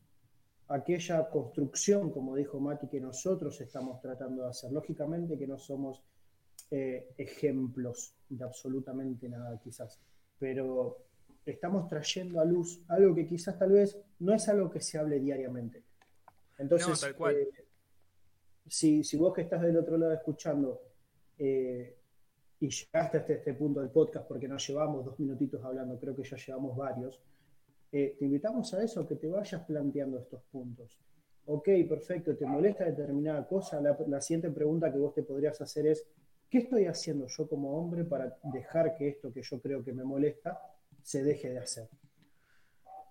aquella 0.67 1.29
construcción, 1.29 2.11
como 2.11 2.35
dijo 2.35 2.59
Mati, 2.59 2.87
que 2.87 2.99
nosotros 2.99 3.59
estamos 3.61 4.01
tratando 4.01 4.43
de 4.43 4.49
hacer. 4.49 4.71
Lógicamente 4.71 5.37
que 5.37 5.47
no 5.47 5.57
somos 5.57 6.03
eh, 6.71 7.13
ejemplos 7.17 8.15
de 8.29 8.43
absolutamente 8.43 9.29
nada, 9.29 9.59
quizás, 9.59 9.99
pero 10.39 10.97
estamos 11.45 11.87
trayendo 11.87 12.39
a 12.39 12.45
luz 12.45 12.81
algo 12.87 13.13
que 13.13 13.27
quizás 13.27 13.59
tal 13.59 13.71
vez 13.71 13.97
no 14.19 14.33
es 14.33 14.47
algo 14.49 14.69
que 14.69 14.81
se 14.81 14.97
hable 14.97 15.19
diariamente. 15.19 15.83
Entonces, 16.57 17.03
eh, 17.29 17.49
si, 18.67 19.17
vos 19.17 19.33
que 19.33 19.41
estás 19.41 19.61
del 19.61 19.77
otro 19.77 19.97
lado 19.97 20.13
escuchando 20.13 20.81
eh, 21.37 21.97
y 22.59 22.69
llegaste 22.69 23.17
hasta 23.17 23.33
este 23.33 23.53
punto 23.53 23.81
del 23.81 23.89
podcast, 23.89 24.27
porque 24.27 24.47
nos 24.47 24.65
llevamos 24.67 25.03
dos 25.03 25.19
minutitos 25.19 25.63
hablando, 25.63 25.99
creo 25.99 26.15
que 26.15 26.23
ya 26.23 26.37
llevamos 26.37 26.77
varios, 26.77 27.19
eh, 27.95 28.15
te 28.17 28.25
invitamos 28.25 28.73
a 28.73 28.83
eso, 28.83 29.07
que 29.07 29.15
te 29.15 29.27
vayas 29.27 29.61
planteando 29.65 30.17
estos 30.17 30.41
puntos. 30.45 30.97
Ok, 31.45 31.69
perfecto, 31.87 32.35
¿te 32.35 32.43
molesta 32.43 32.85
determinada 32.85 33.45
cosa? 33.47 33.79
La, 33.81 34.19
siguiente 34.19 34.49
pregunta 34.49 34.91
que 34.91 34.97
vos 34.97 35.13
te 35.13 35.21
podrías 35.21 35.61
hacer 35.61 35.85
es, 35.85 36.03
¿qué 36.49 36.57
estoy 36.57 36.87
haciendo 36.87 37.27
yo 37.27 37.47
como 37.47 37.77
hombre 37.77 38.03
para 38.03 38.35
dejar 38.51 38.95
que 38.95 39.09
esto 39.09 39.31
que 39.31 39.43
yo 39.43 39.61
creo 39.61 39.83
que 39.83 39.93
me 39.93 40.03
molesta 40.03 40.59
se 41.03 41.23
deje 41.23 41.51
de 41.51 41.59
hacer? 41.59 41.87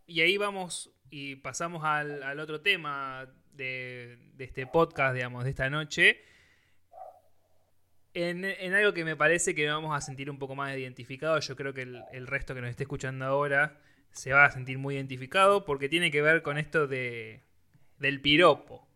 Y 0.04 0.20
ahí 0.20 0.36
vamos 0.36 0.92
y 1.10 1.36
pasamos 1.36 1.84
al, 1.84 2.40
otro 2.40 2.60
tema 2.60 3.32
de, 3.52 4.18
este 4.36 4.66
podcast, 4.66 5.14
digamos, 5.14 5.44
de 5.44 5.50
esta 5.50 5.70
noche. 5.70 6.22
En, 8.14 8.44
algo 8.74 8.92
que 8.92 9.04
me 9.04 9.14
parece 9.14 9.54
que 9.54 9.64
vamos 9.68 9.96
a 9.96 10.00
sentir 10.00 10.28
un 10.28 10.40
poco 10.40 10.56
más 10.56 10.76
identificado, 10.76 11.38
yo 11.38 11.54
creo 11.54 11.72
que 11.72 11.82
el, 11.82 12.02
el 12.10 12.26
resto 12.26 12.52
que 12.52 12.62
nos 12.62 12.70
esté 12.70 12.82
escuchando 12.82 13.24
ahora 13.26 13.78
se 14.12 14.32
va 14.32 14.44
a 14.44 14.50
sentir 14.50 14.78
muy 14.78 14.94
identificado 14.94 15.64
porque 15.64 15.88
tiene 15.88 16.10
que 16.10 16.22
ver 16.22 16.42
con 16.42 16.58
esto 16.58 16.86
de, 16.86 17.40
del 17.98 18.20
piropo. 18.20 18.86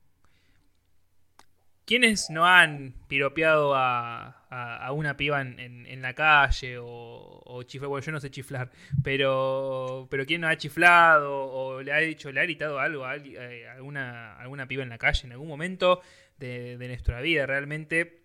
¿Quiénes 1.87 2.31
no 2.31 2.45
han 2.45 2.95
piropeado 3.07 3.73
a, 3.77 4.91
una 4.93 5.17
piba 5.17 5.41
en, 5.41 6.03
la 6.03 6.15
calle 6.15 6.79
o, 6.79 7.43
o? 7.45 7.63
Bueno, 7.89 8.01
yo 8.01 8.13
no 8.13 8.21
sé 8.21 8.29
chiflar, 8.29 8.73
pero, 9.05 10.09
pero 10.11 10.27
¿quién 10.27 10.41
no 10.41 10.49
ha 10.49 10.57
chiflado 10.57 11.33
o 11.33 11.83
le 11.83 11.93
ha 11.93 11.99
dicho, 11.99 12.33
le 12.33 12.41
ha 12.41 12.43
gritado 12.43 12.81
algo 12.81 13.05
a, 13.05 13.17
eh, 13.17 13.69
alguna, 13.69 14.37
alguna 14.37 14.67
piba 14.67 14.83
en 14.83 14.89
la 14.89 14.99
calle 14.99 15.27
en 15.27 15.33
algún 15.33 15.47
momento 15.47 16.03
de, 16.39 16.77
nuestra 16.77 17.21
vida? 17.21 17.47
Realmente 17.47 18.25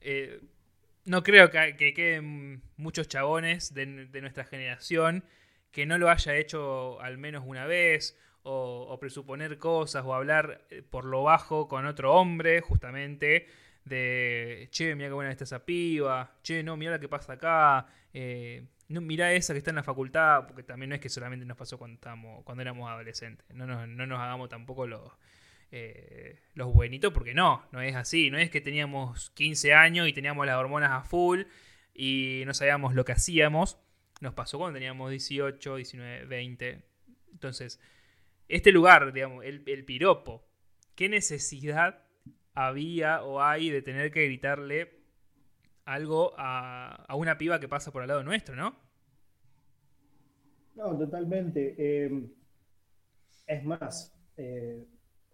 eh, 0.00 0.40
no 1.04 1.22
creo 1.22 1.50
que, 1.50 1.76
queden 1.76 2.62
muchos 2.76 3.06
chabones 3.06 3.74
de, 3.74 3.86
nuestra 3.86 4.44
generación 4.44 5.24
que 5.72 5.86
no 5.86 5.98
lo 5.98 6.10
haya 6.10 6.36
hecho 6.36 7.00
al 7.00 7.18
menos 7.18 7.42
una 7.46 7.66
vez 7.66 8.16
o, 8.44 8.98
presuponer 9.00 9.58
cosas 9.58 10.04
o 10.04 10.14
hablar 10.14 10.64
eh, 10.70 10.82
por 10.82 11.04
lo 11.04 11.22
bajo 11.22 11.68
con 11.68 11.86
otro 11.86 12.14
hombre, 12.14 12.60
justamente, 12.60 13.46
de, 13.84 14.68
che, 14.70 14.94
mira 14.94 15.08
qué 15.08 15.14
buena 15.14 15.30
está 15.30 15.44
esa 15.44 15.64
piba, 15.64 16.36
che, 16.42 16.62
no, 16.62 16.76
mira 16.76 16.92
lo 16.92 17.00
que 17.00 17.08
pasa 17.08 17.34
acá, 17.34 17.86
eh, 18.12 18.64
no, 18.88 19.00
mira 19.00 19.32
esa 19.32 19.54
que 19.54 19.58
está 19.58 19.70
en 19.70 19.76
la 19.76 19.82
facultad, 19.82 20.46
porque 20.46 20.62
también 20.62 20.90
no 20.90 20.94
es 20.94 21.00
que 21.00 21.08
solamente 21.08 21.46
nos 21.46 21.56
pasó 21.56 21.78
cuando, 21.78 21.94
estábamos, 21.94 22.44
cuando 22.44 22.62
éramos 22.62 22.90
adolescentes, 22.90 23.46
no 23.54 23.66
nos, 23.66 23.88
no 23.88 24.06
nos 24.06 24.20
hagamos 24.20 24.48
tampoco 24.48 24.86
los, 24.86 25.10
eh, 25.70 26.40
los 26.54 26.72
buenitos, 26.72 27.12
porque 27.12 27.34
no, 27.34 27.64
no 27.72 27.80
es 27.80 27.94
así, 27.96 28.30
no 28.30 28.38
es 28.38 28.50
que 28.50 28.60
teníamos 28.60 29.30
15 29.30 29.72
años 29.72 30.08
y 30.08 30.12
teníamos 30.12 30.46
las 30.46 30.56
hormonas 30.56 30.90
a 30.90 31.02
full 31.02 31.42
y 31.94 32.42
no 32.44 32.54
sabíamos 32.54 32.94
lo 32.94 33.04
que 33.04 33.12
hacíamos, 33.12 33.78
nos 34.20 34.34
pasó 34.34 34.58
cuando 34.58 34.76
teníamos 34.76 35.10
18, 35.10 35.76
19, 35.76 36.26
20, 36.26 36.82
entonces 37.32 37.80
este 38.52 38.70
lugar, 38.70 39.14
digamos, 39.14 39.44
el, 39.46 39.84
piropo, 39.86 40.44
¿qué 40.94 41.08
necesidad 41.08 42.04
había 42.52 43.22
o 43.24 43.40
hay 43.40 43.70
de 43.70 43.80
tener 43.80 44.10
que 44.10 44.26
gritarle 44.26 45.00
algo 45.86 46.34
a, 46.36 47.06
una 47.14 47.38
piba 47.38 47.58
que 47.60 47.68
pasa 47.68 47.90
por 47.92 48.02
al 48.02 48.08
lado 48.08 48.22
nuestro, 48.22 48.54
no? 48.54 48.76
No, 50.74 50.98
totalmente. 50.98 51.74
Eh, 51.78 52.30
es 53.46 53.64
más, 53.64 54.14
eh, 54.36 54.86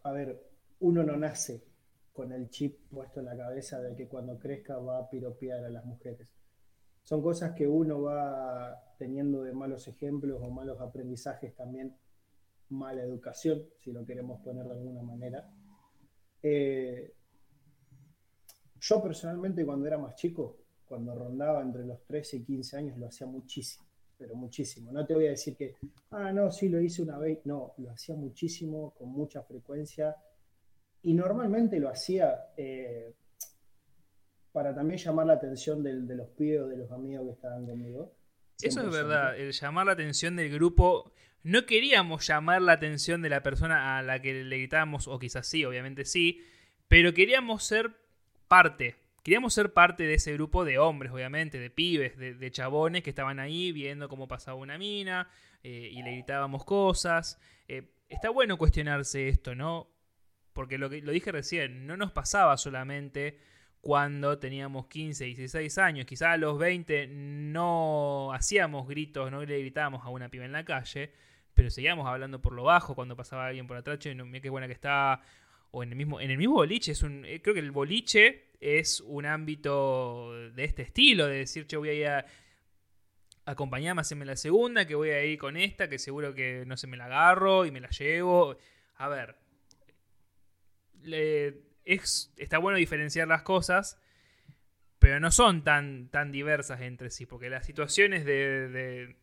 a 0.05 0.13
ver, 0.13 0.41
uno 0.79 1.03
no 1.03 1.17
nace 1.17 1.65
con 2.13 2.33
el 2.33 2.49
chip 2.51 2.79
puesto 2.89 3.19
en 3.19 3.27
la 3.27 3.37
cabeza 3.37 3.81
de 3.81 3.97
que 3.97 4.07
cuando 4.07 4.39
crezca 4.39 4.79
va 4.79 4.99
a 4.99 5.11
piropear 5.11 5.65
a 5.65 5.71
las 5.71 5.85
mujeres. 5.85 6.29
Son 7.09 7.23
cosas 7.23 7.55
que 7.55 7.67
uno 7.67 8.03
va 8.03 8.95
teniendo 8.99 9.43
de 9.43 9.55
malos 9.55 9.89
ejemplos 9.89 10.43
o 10.43 10.51
malos 10.51 10.79
aprendizajes 10.79 11.55
también 11.55 11.97
mala 12.69 13.03
educación, 13.03 13.65
si 13.79 13.93
lo 13.93 14.05
queremos 14.05 14.43
poner 14.43 14.67
de 14.67 14.73
alguna 14.73 15.01
manera. 15.01 15.51
Eh, 16.43 17.15
yo 18.79 19.03
personalmente 19.03 19.65
cuando 19.65 19.87
era 19.87 19.97
más 19.97 20.17
chico, 20.17 20.59
cuando 20.85 21.15
rondaba 21.15 21.63
entre 21.63 21.87
los 21.87 22.05
13 22.05 22.37
y 22.37 22.45
15 22.45 22.77
años, 22.77 22.99
lo 22.99 23.07
hacía 23.07 23.27
muchísimo, 23.27 23.87
pero 24.19 24.35
muchísimo. 24.35 24.93
No 24.93 25.07
te 25.07 25.15
voy 25.15 25.29
a 25.29 25.31
decir 25.31 25.57
que, 25.57 25.77
ah, 26.11 26.31
no, 26.31 26.53
sí, 26.53 26.69
lo 26.69 26.79
hice 26.79 27.01
una 27.01 27.17
vez. 27.17 27.41
No, 27.47 27.73
lo 27.79 27.91
hacía 27.91 28.17
muchísimo, 28.17 28.93
con 28.99 29.09
mucha 29.09 29.43
frecuencia. 29.45 30.15
Y 31.05 31.15
normalmente 31.15 31.81
lo 31.81 31.89
hacía 31.89 32.53
eh, 32.55 33.15
para 34.59 34.75
también 34.75 34.99
llamar 34.99 35.25
la 35.25 35.35
atención 35.35 35.85
de 35.85 36.17
los 36.17 36.31
pibes 36.31 36.69
de 36.69 36.77
los 36.79 36.91
amigos 36.91 37.27
que 37.27 37.33
estaban 37.33 37.65
conmigo. 37.65 38.13
Eso 38.61 38.81
es 38.81 38.91
verdad, 38.91 39.39
el 39.39 39.53
llamar 39.53 39.87
la 39.87 39.93
atención 39.93 40.35
del 40.35 40.51
grupo 40.51 41.13
no 41.45 41.65
queríamos 41.65 42.27
llamar 42.27 42.61
la 42.63 42.73
atención 42.73 43.23
de 43.23 43.29
la 43.29 43.45
persona 43.45 43.97
a 43.97 44.03
la 44.03 44.21
que 44.21 44.43
le 44.43 44.59
gritábamos, 44.59 45.07
o 45.07 45.17
quizás 45.21 45.47
sí, 45.47 45.65
obviamente 45.65 46.05
sí, 46.05 46.43
pero 46.89 47.15
queríamos 47.15 47.63
ser 47.63 47.93
parte. 48.49 48.97
Queríamos 49.23 49.55
ser 49.55 49.73
parte 49.73 50.03
de 50.03 50.15
ese 50.15 50.33
grupo 50.33 50.65
de 50.65 50.79
hombres, 50.79 51.13
obviamente, 51.13 51.61
de 51.61 51.71
pibes, 51.71 52.19
de, 52.19 52.51
chabones 52.51 53.05
que 53.05 53.11
estaban 53.11 53.39
ahí 53.39 53.71
viendo 53.71 54.09
cómo 54.09 54.27
pasaba 54.27 54.57
una 54.57 54.77
mina 54.77 55.31
eh, 55.63 55.91
y 55.93 56.03
le 56.03 56.15
gritábamos 56.15 56.65
cosas. 56.65 57.41
Eh, 57.69 57.93
está 58.09 58.31
bueno 58.31 58.59
cuestionarse 58.59 59.29
esto, 59.29 59.55
¿no? 59.55 59.89
Porque 60.53 60.79
lo 60.79 60.91
que 60.91 61.01
lo 61.01 61.13
dije 61.13 61.31
recién, 61.31 61.87
no 61.87 61.97
nos 61.97 62.11
pasaba 62.11 62.57
solamente 62.57 63.39
cuando 63.81 64.39
teníamos 64.39 64.87
15, 64.89 65.25
16 65.25 65.79
años, 65.79 66.07
quizás 66.07 66.29
a 66.29 66.37
los 66.37 66.59
20 66.59 67.07
no 67.09 68.33
hacíamos 68.33 68.89
gritos, 68.89 69.31
no 69.31 69.45
le 69.45 69.59
gritábamos 69.61 70.05
a 70.05 70.09
una 70.09 70.29
piba 70.29 70.45
en 70.45 70.53
la 70.53 70.65
calle, 70.65 71.13
pero 71.55 71.71
seguíamos 71.71 72.07
hablando 72.07 72.41
por 72.41 72.53
lo 72.53 72.65
bajo 72.65 72.95
cuando 72.95 73.17
pasaba 73.17 73.47
alguien 73.47 73.67
por 73.67 73.77
atrás, 73.77 73.99
no, 74.15 74.25
mira 74.25 74.43
qué 74.43 74.51
buena 74.51 74.67
que 74.67 74.73
está, 74.73 75.21
o 75.71 75.83
en 75.83 75.91
el 75.91 75.97
mismo, 75.97 76.21
en 76.21 76.31
el 76.31 76.39
mismo 76.39 76.55
boliche, 76.55 76.93
es 76.93 77.03
un, 77.03 77.25
eh, 77.25 77.41
creo 77.41 77.55
que 77.55 77.61
el 77.61 77.71
boliche 77.71 78.49
es 78.61 79.01
un 79.01 79.27
ámbito 79.27 80.33
de 80.51 80.65
este 80.65 80.83
estilo, 80.83 81.27
de 81.27 81.39
decir, 81.39 81.67
che, 81.67 81.77
voy 81.77 81.91
a 81.91 81.95
ir 81.95 82.07
a 82.07 82.27
acompañarme, 83.45 84.03
hacerme 84.03 84.27
la 84.27 84.37
segunda, 84.37 84.87
que 84.87 84.95
voy 84.95 85.11
a 85.11 85.25
ir 85.25 85.39
con 85.39 85.57
esta, 85.57 85.89
que 85.89 85.99
seguro 85.99 86.35
que 86.35 86.65
no 86.67 86.77
se 86.77 86.87
me 86.87 86.97
la 86.97 87.07
agarro 87.07 87.65
y 87.65 87.71
me 87.71 87.81
la 87.81 87.89
llevo. 87.89 88.59
A 88.97 89.09
ver, 89.09 89.37
está 91.89 92.59
bueno 92.59 92.79
diferenciar 92.79 93.29
las 93.29 93.43
cosas, 93.43 94.01
pero 94.99 95.21
no 95.21 95.31
son 95.31 95.65
tan, 95.65 96.09
tan 96.11 96.33
diversas 96.33 96.81
entre 96.81 97.11
sí, 97.11 97.27
porque 97.27 97.51
las 97.51 97.67
situaciones 97.67 98.25
de, 98.25 99.17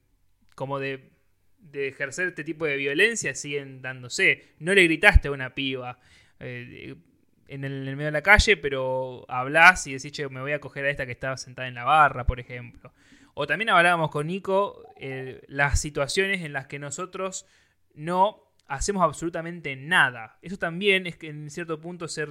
como 0.55 0.79
de, 0.79 1.11
de, 1.59 1.89
ejercer 1.89 2.29
este 2.29 2.43
tipo 2.43 2.65
de 2.65 2.77
violencia 2.77 3.35
siguen 3.35 3.81
dándose. 3.81 4.55
No 4.59 4.73
le 4.73 4.83
gritaste 4.83 5.27
a 5.27 5.31
una 5.31 5.53
piba 5.53 5.99
eh, 6.39 6.95
en, 7.47 7.63
el, 7.63 7.83
medio 7.95 8.05
de 8.05 8.11
la 8.11 8.21
calle, 8.21 8.57
pero 8.57 9.25
hablas 9.27 9.85
y 9.87 9.93
decís, 9.93 10.11
che, 10.11 10.27
me 10.29 10.41
voy 10.41 10.53
a 10.53 10.59
coger 10.59 10.85
a 10.85 10.89
esta 10.89 11.05
que 11.05 11.11
estaba 11.11 11.37
sentada 11.37 11.67
en 11.67 11.75
la 11.75 11.83
barra, 11.83 12.25
por 12.25 12.39
ejemplo. 12.39 12.93
O 13.33 13.47
también 13.47 13.69
hablábamos 13.69 14.11
con 14.11 14.27
Nico 14.27 14.93
eh, 14.97 15.41
las 15.47 15.81
situaciones 15.81 16.41
en 16.41 16.53
las 16.53 16.67
que 16.67 16.79
nosotros 16.79 17.45
no 17.93 18.44
hacemos 18.67 19.03
absolutamente 19.03 19.75
nada. 19.75 20.37
Eso 20.41 20.57
también 20.57 21.07
es 21.07 21.17
que 21.17 21.29
en 21.29 21.49
cierto 21.49 21.79
punto 21.79 22.07
ser 22.07 22.29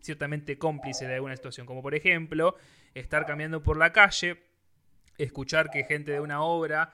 ciertamente 0.00 0.58
cómplice 0.58 1.06
de 1.06 1.14
alguna 1.14 1.36
situación, 1.36 1.66
como 1.66 1.82
por 1.82 1.94
ejemplo 1.94 2.56
estar 2.94 3.26
caminando 3.26 3.62
por 3.62 3.76
la 3.76 3.92
calle, 3.92 4.42
escuchar 5.16 5.70
que 5.70 5.84
gente 5.84 6.12
de 6.12 6.20
una 6.20 6.42
obra 6.42 6.92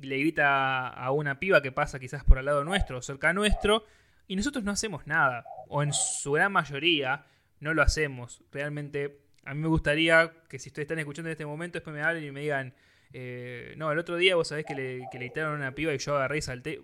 le 0.00 0.18
grita 0.18 0.88
a 0.88 1.10
una 1.12 1.38
piba 1.38 1.62
que 1.62 1.72
pasa 1.72 1.98
quizás 1.98 2.24
por 2.24 2.38
al 2.38 2.46
lado 2.46 2.64
nuestro 2.64 2.98
o 2.98 3.02
cerca 3.02 3.32
nuestro, 3.32 3.84
y 4.26 4.36
nosotros 4.36 4.64
no 4.64 4.72
hacemos 4.72 5.06
nada, 5.06 5.44
o 5.68 5.82
en 5.82 5.92
su 5.92 6.32
gran 6.32 6.52
mayoría 6.52 7.26
no 7.60 7.74
lo 7.74 7.82
hacemos. 7.82 8.42
Realmente, 8.50 9.20
a 9.44 9.54
mí 9.54 9.60
me 9.60 9.68
gustaría 9.68 10.32
que 10.48 10.58
si 10.58 10.70
ustedes 10.70 10.84
están 10.84 10.98
escuchando 10.98 11.28
en 11.28 11.32
este 11.32 11.46
momento, 11.46 11.78
después 11.78 11.94
me 11.94 12.02
hablen 12.02 12.24
y 12.24 12.30
me 12.30 12.40
digan, 12.40 12.74
eh, 13.12 13.74
no, 13.76 13.92
el 13.92 13.98
otro 13.98 14.16
día 14.16 14.36
vos 14.36 14.48
sabés 14.48 14.64
que 14.64 14.74
le, 14.74 15.06
que 15.10 15.18
le 15.18 15.26
gritaron 15.26 15.54
a 15.54 15.56
una 15.56 15.74
piba 15.74 15.92
y 15.92 15.98
yo 15.98 16.16
agarré 16.16 16.38
y 16.38 16.42
salté. 16.42 16.82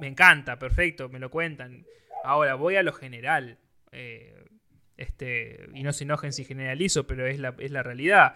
Me 0.00 0.06
encanta, 0.06 0.58
perfecto, 0.58 1.08
me 1.08 1.18
lo 1.18 1.30
cuentan. 1.30 1.84
Ahora, 2.24 2.54
voy 2.54 2.76
a 2.76 2.82
lo 2.82 2.92
general. 2.92 3.58
Eh, 3.92 4.44
este, 4.96 5.66
y 5.74 5.82
no 5.82 5.92
se 5.92 6.04
enojen 6.04 6.32
si 6.32 6.44
generalizo, 6.44 7.06
pero 7.06 7.26
es 7.26 7.38
la, 7.38 7.54
es 7.58 7.70
la 7.70 7.82
realidad. 7.82 8.34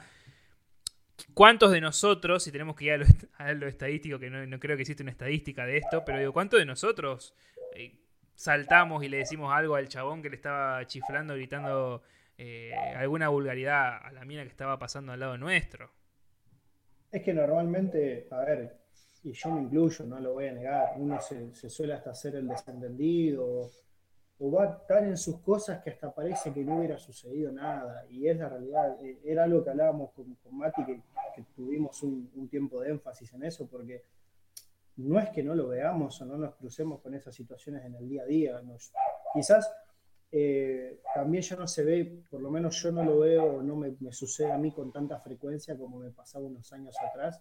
¿Cuántos 1.35 1.71
de 1.71 1.81
nosotros, 1.81 2.43
si 2.43 2.51
tenemos 2.51 2.75
que 2.75 2.87
ir 2.87 3.05
a 3.37 3.53
lo, 3.53 3.69
estadístico, 3.69 4.19
que 4.19 4.31
no, 4.31 4.59
creo 4.59 4.77
que 4.77 4.83
existe 4.83 5.03
una 5.03 5.13
estadística 5.13 5.67
de 5.67 5.77
esto, 5.77 6.05
pero 6.05 6.19
digo, 6.19 6.33
¿cuántos 6.33 6.59
de 6.59 6.67
nosotros 6.67 7.35
eh, 7.75 7.95
saltamos 8.35 9.05
y 9.05 9.09
le 9.09 9.19
decimos 9.19 9.53
algo 9.55 9.77
al 9.77 9.89
chabón 9.89 10.23
que 10.23 10.31
le 10.31 10.37
estaba 10.37 10.85
chiflando, 10.87 11.35
gritando 11.35 12.03
eh, 12.37 12.73
alguna 12.97 13.29
vulgaridad 13.29 14.05
a 14.05 14.13
la 14.13 14.25
mina 14.25 14.43
que 14.43 14.49
estaba 14.49 14.79
pasando 14.79 15.13
al 15.13 15.21
lado 15.21 15.39
nuestro? 15.39 15.91
Es 17.13 17.23
que 17.23 17.33
normalmente, 17.33 18.27
a 18.31 18.39
ver, 18.39 18.84
y 19.25 19.33
yo 19.33 19.51
me 19.51 19.63
incluyo, 19.63 20.05
no 20.05 20.21
lo 20.21 20.35
voy 20.35 20.47
a 20.47 20.53
negar, 20.53 20.95
uno 20.97 21.21
se, 21.21 21.53
se 21.55 21.69
suele 21.69 21.95
hasta 21.95 22.11
hacer 22.11 22.37
el 22.37 22.47
desentendido 22.47 23.71
o 24.39 24.51
va 24.51 24.85
tan 24.87 25.07
en 25.07 25.17
sus 25.17 25.41
cosas 25.41 25.83
que 25.83 25.91
hasta 25.91 26.13
parece 26.13 26.53
que 26.53 26.65
no 26.65 26.79
hubiera 26.79 26.99
sucedido 26.99 27.53
nada. 27.53 28.05
Y 28.11 28.29
es 28.29 28.37
la 28.37 28.49
realidad. 28.49 28.97
Eh, 29.03 29.21
era 29.25 29.45
algo 29.45 29.63
que 29.63 29.71
hablábamos 29.71 30.11
con, 30.13 30.35
con 30.37 30.57
Mati, 30.57 30.85
que, 30.85 31.01
tuvimos 31.55 32.03
un, 32.03 32.49
tiempo 32.49 32.81
de 32.81 32.91
énfasis 32.91 33.33
en 33.33 33.45
eso, 33.45 33.67
porque 33.67 34.05
no 34.97 35.19
es 35.19 35.31
que 35.31 35.43
no 35.43 35.55
lo 35.55 35.69
veamos 35.69 36.21
o 36.21 36.25
no 36.25 36.37
nos 36.37 36.55
crucemos 36.55 37.01
con 37.01 37.15
esas 37.15 37.35
situaciones 37.35 37.85
en 37.85 37.95
el 37.95 38.09
día 38.09 38.23
a 38.23 38.27
día. 38.27 38.63
quizás 39.33 39.73
eh, 40.31 41.01
también 41.15 41.43
ya 41.43 41.57
no 41.57 41.67
se 41.67 41.85
ve, 41.85 42.23
por 42.31 42.41
lo 42.41 42.51
menos 42.51 42.81
yo 42.83 42.93
no 42.93 43.05
lo 43.05 43.21
veo, 43.21 43.63
no 43.63 43.77
me, 43.77 43.97
sucede 44.13 44.53
a 44.53 44.59
mí 44.59 44.73
con 44.73 44.93
tanta 44.93 45.19
frecuencia 45.21 45.77
como 45.77 45.99
me 45.99 46.11
pasaba 46.11 46.45
unos 46.45 46.73
años 46.73 46.97
atrás. 47.01 47.41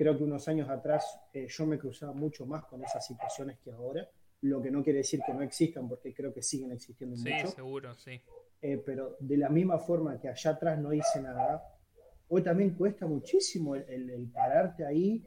Creo 0.00 0.16
que 0.16 0.24
unos 0.24 0.48
años 0.48 0.66
atrás 0.70 1.20
eh, 1.34 1.46
yo 1.46 1.66
me 1.66 1.78
cruzaba 1.78 2.14
mucho 2.14 2.46
más 2.46 2.64
con 2.64 2.82
esas 2.82 3.06
situaciones 3.06 3.58
que 3.58 3.70
ahora 3.70 4.08
lo 4.40 4.62
que 4.62 4.70
no 4.70 4.82
quiere 4.82 5.00
decir 5.00 5.20
que 5.26 5.34
no 5.34 5.42
existan, 5.42 5.86
porque 5.90 6.14
creo 6.14 6.32
que 6.32 6.42
siguen 6.42 6.72
existiendo 6.72 7.18
sí, 7.18 7.30
seguro, 7.54 7.94
sí. 7.94 8.18
Eh, 8.62 8.78
pero 8.78 9.18
de 9.20 9.36
la 9.36 9.50
misma 9.50 9.78
forma 9.78 10.18
que 10.18 10.30
allá 10.30 10.52
atrás 10.52 10.78
no 10.78 10.94
hice 10.94 11.20
nada, 11.20 11.62
hoy 12.28 12.40
también 12.42 12.70
cuesta 12.70 13.06
muchísimo 13.06 13.76
el, 13.76 14.26
pararte 14.32 14.86
ahí 14.86 15.22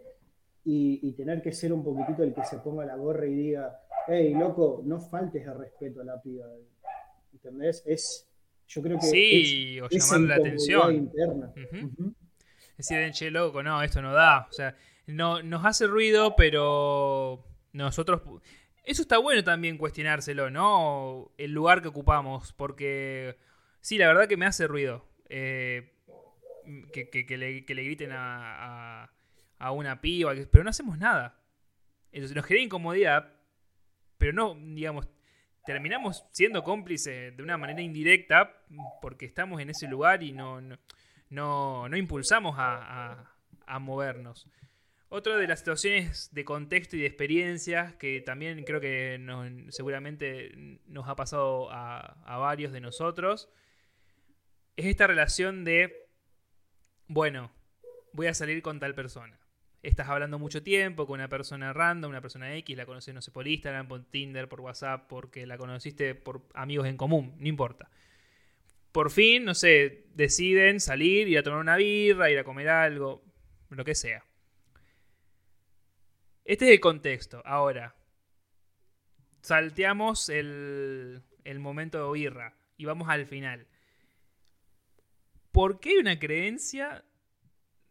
y, 0.66 1.12
tener 1.12 1.44
que 1.44 1.52
ser 1.52 1.72
un 1.72 1.84
poquitito 1.84 2.24
el 2.24 2.34
que 2.34 2.44
se 2.44 2.58
ponga 2.58 2.84
la 2.84 2.96
gorra 2.96 3.28
y 3.28 3.36
diga, 3.36 3.80
hey, 4.08 4.34
loco, 4.34 4.82
no 4.84 5.00
faltes 5.00 5.46
de 5.46 5.54
respeto 5.54 6.02
a 6.02 6.04
la 6.04 6.20
piba. 6.20 6.48
¿entendés? 7.32 7.84
Es, 7.86 8.28
yo 8.66 8.82
creo 8.82 8.98
que 8.98 9.06
sí, 9.06 9.80
o 9.80 9.88
llamarle 9.88 10.28
la 10.30 10.36
atención. 10.38 10.96
Interna. 10.96 11.54
Decir, 12.78 13.12
che, 13.12 13.30
loco, 13.32 13.62
no, 13.64 13.82
esto 13.84 14.02
no 14.02 14.14
da. 14.14 14.48
O 14.50 14.54
sea, 14.54 14.76
no, 15.08 15.42
nos 15.44 15.66
hace 15.66 15.88
ruido, 15.88 16.36
pero 16.36 17.46
nosotros... 17.72 18.22
Eso 18.84 19.02
está 19.02 19.18
bueno 19.18 19.44
también 19.44 19.78
cuestionárselo, 19.78 20.50
¿no? 20.50 21.32
El 21.38 21.52
lugar 21.52 21.82
que 21.82 21.88
ocupamos, 21.88 22.52
porque 22.54 23.38
sí, 23.80 23.98
la 23.98 24.08
verdad 24.08 24.28
que 24.28 24.36
me 24.36 24.46
hace 24.46 24.68
ruido. 24.68 25.08
Eh, 25.30 25.94
que, 26.92 27.38
le, 27.38 27.62
griten 27.62 28.12
a, 28.12 29.10
a, 29.58 29.72
una 29.72 30.02
piba, 30.02 30.34
pero 30.52 30.64
no 30.64 30.70
hacemos 30.70 30.98
nada. 30.98 31.40
Entonces 32.12 32.36
nos 32.36 32.46
genera 32.46 32.66
incomodidad, 32.66 33.34
pero 34.18 34.34
no, 34.34 34.56
digamos, 34.56 35.08
terminamos 35.66 36.26
siendo 36.32 36.64
cómplices 36.64 37.36
de 37.36 37.44
una 37.44 37.58
manera 37.58 37.82
indirecta 37.82 38.64
porque 39.02 39.26
estamos 39.26 39.62
en 39.62 39.70
ese 39.70 39.88
lugar 39.88 40.24
y 40.24 40.32
no, 40.32 40.62
no, 41.34 41.88
impulsamos 41.96 42.56
a, 42.58 43.36
a, 43.66 43.80
movernos. 43.80 44.48
Otra 45.10 45.38
de 45.38 45.48
las 45.48 45.60
situaciones 45.60 46.30
de 46.34 46.46
contexto 46.46 46.96
y 46.96 47.02
de 47.02 47.08
experiencias 47.08 47.94
que 47.96 48.22
también 48.22 48.64
creo 48.64 48.80
que 48.80 49.20
seguramente 49.70 50.80
nos 50.88 51.08
ha 51.08 51.16
pasado 51.16 51.72
a, 51.72 52.24
a 52.26 52.38
varios 52.38 52.72
de 52.72 52.82
nosotros 52.82 53.50
es 54.76 54.88
esta 54.88 55.06
relación 55.06 55.64
de, 55.66 56.08
bueno, 57.08 57.52
voy 58.12 58.28
a 58.28 58.34
salir 58.34 58.62
con 58.64 58.80
tal 58.80 58.96
persona 58.96 59.40
estás 59.84 60.08
hablando 60.08 60.40
mucho 60.40 60.64
tiempo 60.64 61.06
con 61.06 61.16
una 61.20 61.28
persona 61.28 61.74
random, 61.74 62.10
una 62.10 62.22
persona 62.22 62.56
X, 62.56 62.76
la 62.76 62.86
conoces, 62.86 63.14
no 63.14 63.22
sé, 63.22 63.32
por 63.32 63.48
Instagram, 63.48 63.88
por 63.88 64.04
Tinder, 64.06 64.48
por 64.48 64.62
WhatsApp, 64.62 65.08
porque 65.08 65.46
la 65.46 65.58
conociste 65.58 66.16
por 66.16 66.42
amigos 66.54 66.88
en 66.88 66.98
común, 66.98 67.36
no 67.38 67.48
importa. 67.48 67.92
Por 68.94 69.12
fin, 69.12 69.44
no 69.44 69.56
sé, 69.56 70.06
deciden 70.14 70.80
salir, 70.80 71.28
ir 71.28 71.40
a 71.40 71.44
tomar 71.44 71.60
una 71.60 71.76
birra, 71.76 72.32
ir 72.32 72.40
a 72.40 72.46
comer 72.46 72.70
algo, 72.70 73.26
lo 73.70 73.84
que 73.84 73.96
sea. 73.96 74.24
Este 76.46 76.66
es 76.66 76.72
el 76.72 76.80
contexto. 76.80 77.42
Ahora, 77.44 77.96
salteamos 79.42 80.30
el, 80.30 81.24
el 81.44 81.60
momento 81.60 82.06
de 82.06 82.20
birra 82.20 82.56
y 82.78 82.86
vamos 82.86 83.10
al 83.10 83.26
final. 83.26 83.68
¿Por 85.52 85.80
qué 85.80 85.90
hay 85.90 85.98
una 85.98 86.20
creencia 86.20 87.04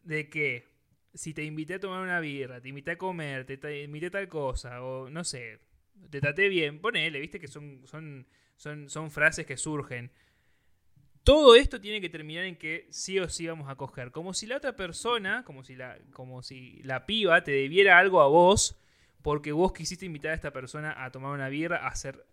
de 0.03 0.31
que 0.31 0.73
si 1.15 1.35
te 1.35 1.45
invité 1.45 1.75
a 1.75 1.81
tomar 1.81 2.01
una 2.01 2.21
birra, 2.21 2.61
te 2.61 2.69
invité 2.69 2.93
a 2.93 2.99
comer, 2.99 3.45
te, 3.45 3.83
invité 3.83 4.07
a 4.07 4.11
tal 4.11 4.29
cosa, 4.29 4.83
o 4.83 5.11
no 5.11 5.25
sé, 5.25 5.59
te 6.11 6.21
traté 6.21 6.49
bien, 6.49 6.81
ponele, 6.81 7.21
viste 7.21 7.39
que 7.39 7.49
son, 7.49 7.83
son, 7.87 8.27
son, 8.57 8.89
son 8.89 9.11
frases 9.11 9.47
que 9.47 9.57
surgen. 9.57 10.11
Todo 11.25 11.55
esto 11.55 11.81
tiene 11.81 12.01
que 12.01 12.09
terminar 12.09 12.45
en 12.45 12.57
que 12.57 12.87
sí 12.91 13.19
o 13.21 13.29
sí 13.29 13.47
vamos 13.47 13.69
a 13.69 13.77
coger. 13.77 14.11
Como 14.11 14.35
si 14.35 14.47
la 14.47 14.57
otra 14.57 14.75
persona, 14.75 15.45
como 15.45 15.63
si 15.63 15.77
la, 15.77 15.99
como 16.13 16.43
si 16.43 16.83
la 16.83 17.07
piba 17.07 17.45
te 17.45 17.53
debiera 17.53 17.99
algo 17.99 18.21
a 18.21 18.27
vos, 18.27 18.77
porque 19.23 19.53
vos 19.53 19.73
quisiste 19.73 20.05
invitar 20.05 20.33
a 20.33 20.35
esta 20.35 20.53
persona 20.53 21.05
a 21.05 21.13
tomar 21.13 21.33
una 21.33 21.49
birra, 21.49 21.79
a 21.79 21.89
hacer 21.89 22.25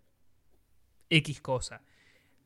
X 1.08 1.40
cosa. 1.40 1.82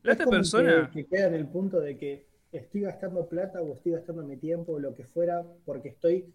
La 0.03 0.13
otra 0.13 0.27
persona. 0.27 0.91
que 0.93 1.05
queda 1.05 1.27
en 1.27 1.33
el 1.33 1.47
punto 1.47 1.79
de 1.79 1.97
que 1.97 2.27
estoy 2.51 2.81
gastando 2.81 3.27
plata 3.27 3.61
o 3.61 3.73
estoy 3.73 3.93
gastando 3.93 4.23
mi 4.23 4.37
tiempo 4.37 4.73
o 4.73 4.79
lo 4.79 4.95
que 4.95 5.05
fuera 5.05 5.43
porque 5.65 5.89
estoy 5.89 6.31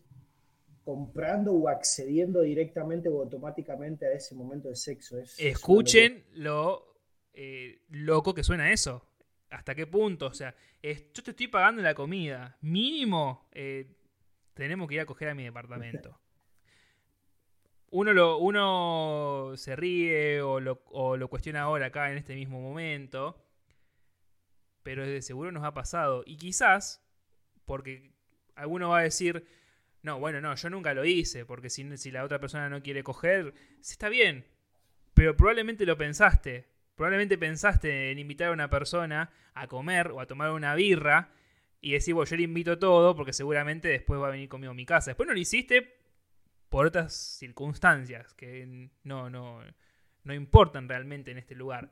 comprando 0.85 1.53
o 1.53 1.68
accediendo 1.68 2.40
directamente 2.40 3.09
o 3.09 3.23
automáticamente 3.23 4.07
a 4.07 4.12
ese 4.12 4.35
momento 4.35 4.68
de 4.68 4.77
sexo. 4.77 5.18
Escuchen 5.38 6.25
lo 6.35 6.96
eh, 7.33 7.83
loco 7.90 8.35
que 8.35 8.42
suena 8.42 8.73
eso. 8.73 9.07
¿Hasta 9.51 9.75
qué 9.75 9.87
punto? 9.87 10.27
O 10.27 10.35
sea, 10.35 10.55
yo 10.83 11.23
te 11.23 11.31
estoy 11.31 11.49
pagando 11.49 11.83
la 11.83 11.95
comida. 11.95 12.57
Mínimo, 12.61 13.49
eh, 13.53 13.87
tenemos 14.55 14.89
que 14.89 14.95
ir 14.95 15.01
a 15.01 15.07
coger 15.07 15.29
a 15.29 15.35
mi 15.35 15.45
departamento. 15.45 16.19
Uno, 17.93 18.13
lo, 18.13 18.39
uno 18.39 19.55
se 19.57 19.75
ríe 19.75 20.41
o 20.43 20.61
lo, 20.61 20.85
o 20.93 21.17
lo 21.17 21.27
cuestiona 21.27 21.63
ahora 21.63 21.87
acá 21.87 22.13
en 22.13 22.19
este 22.19 22.37
mismo 22.37 22.61
momento 22.61 23.51
pero 24.83 25.07
de 25.07 25.23
seguro 25.23 25.53
nos 25.53 25.65
ha 25.65 25.75
pasado. 25.75 26.23
Y 26.27 26.37
quizás, 26.37 27.03
porque 27.65 28.13
alguno 28.55 28.91
va 28.91 29.01
a 29.01 29.03
decir, 29.03 29.47
no, 30.03 30.19
bueno, 30.19 30.41
no, 30.41 30.55
yo 30.55 30.71
nunca 30.71 30.95
lo 30.95 31.05
hice, 31.05 31.45
porque 31.45 31.71
si, 31.71 31.97
si 31.97 32.11
la 32.11 32.25
otra 32.25 32.41
persona 32.41 32.69
no 32.69 32.83
quiere 32.83 33.03
coger, 33.03 33.55
está 33.81 34.09
bien, 34.09 34.47
pero 35.15 35.37
probablemente 35.37 35.87
lo 35.87 35.97
pensaste. 35.97 36.69
Probablemente 37.01 37.39
pensaste 37.39 38.11
en 38.11 38.19
invitar 38.19 38.49
a 38.49 38.53
una 38.53 38.69
persona 38.69 39.31
a 39.55 39.67
comer 39.69 40.09
o 40.09 40.21
a 40.21 40.27
tomar 40.27 40.51
una 40.51 40.75
birra 40.75 41.31
y 41.81 41.93
decir, 41.93 42.13
bueno, 42.13 42.29
yo 42.29 42.37
le 42.37 42.43
invito 42.43 42.79
todo 42.79 43.17
porque 43.17 43.33
seguramente 43.33 43.89
después 43.89 44.21
va 44.21 44.29
a 44.29 44.31
venir 44.31 44.51
conmigo 44.51 44.73
a 44.73 44.75
mi 44.75 44.85
casa. 44.85 45.13
Después 45.13 45.27
no 45.27 45.33
lo 45.33 45.41
hiciste 45.41 45.95
por 46.69 46.85
otras 46.85 47.15
circunstancias 47.15 48.35
que 48.35 48.91
no, 49.05 49.31
no, 49.31 49.61
no 50.25 50.35
importan 50.35 50.91
realmente 50.91 51.31
en 51.31 51.39
este 51.39 51.55
lugar, 51.55 51.91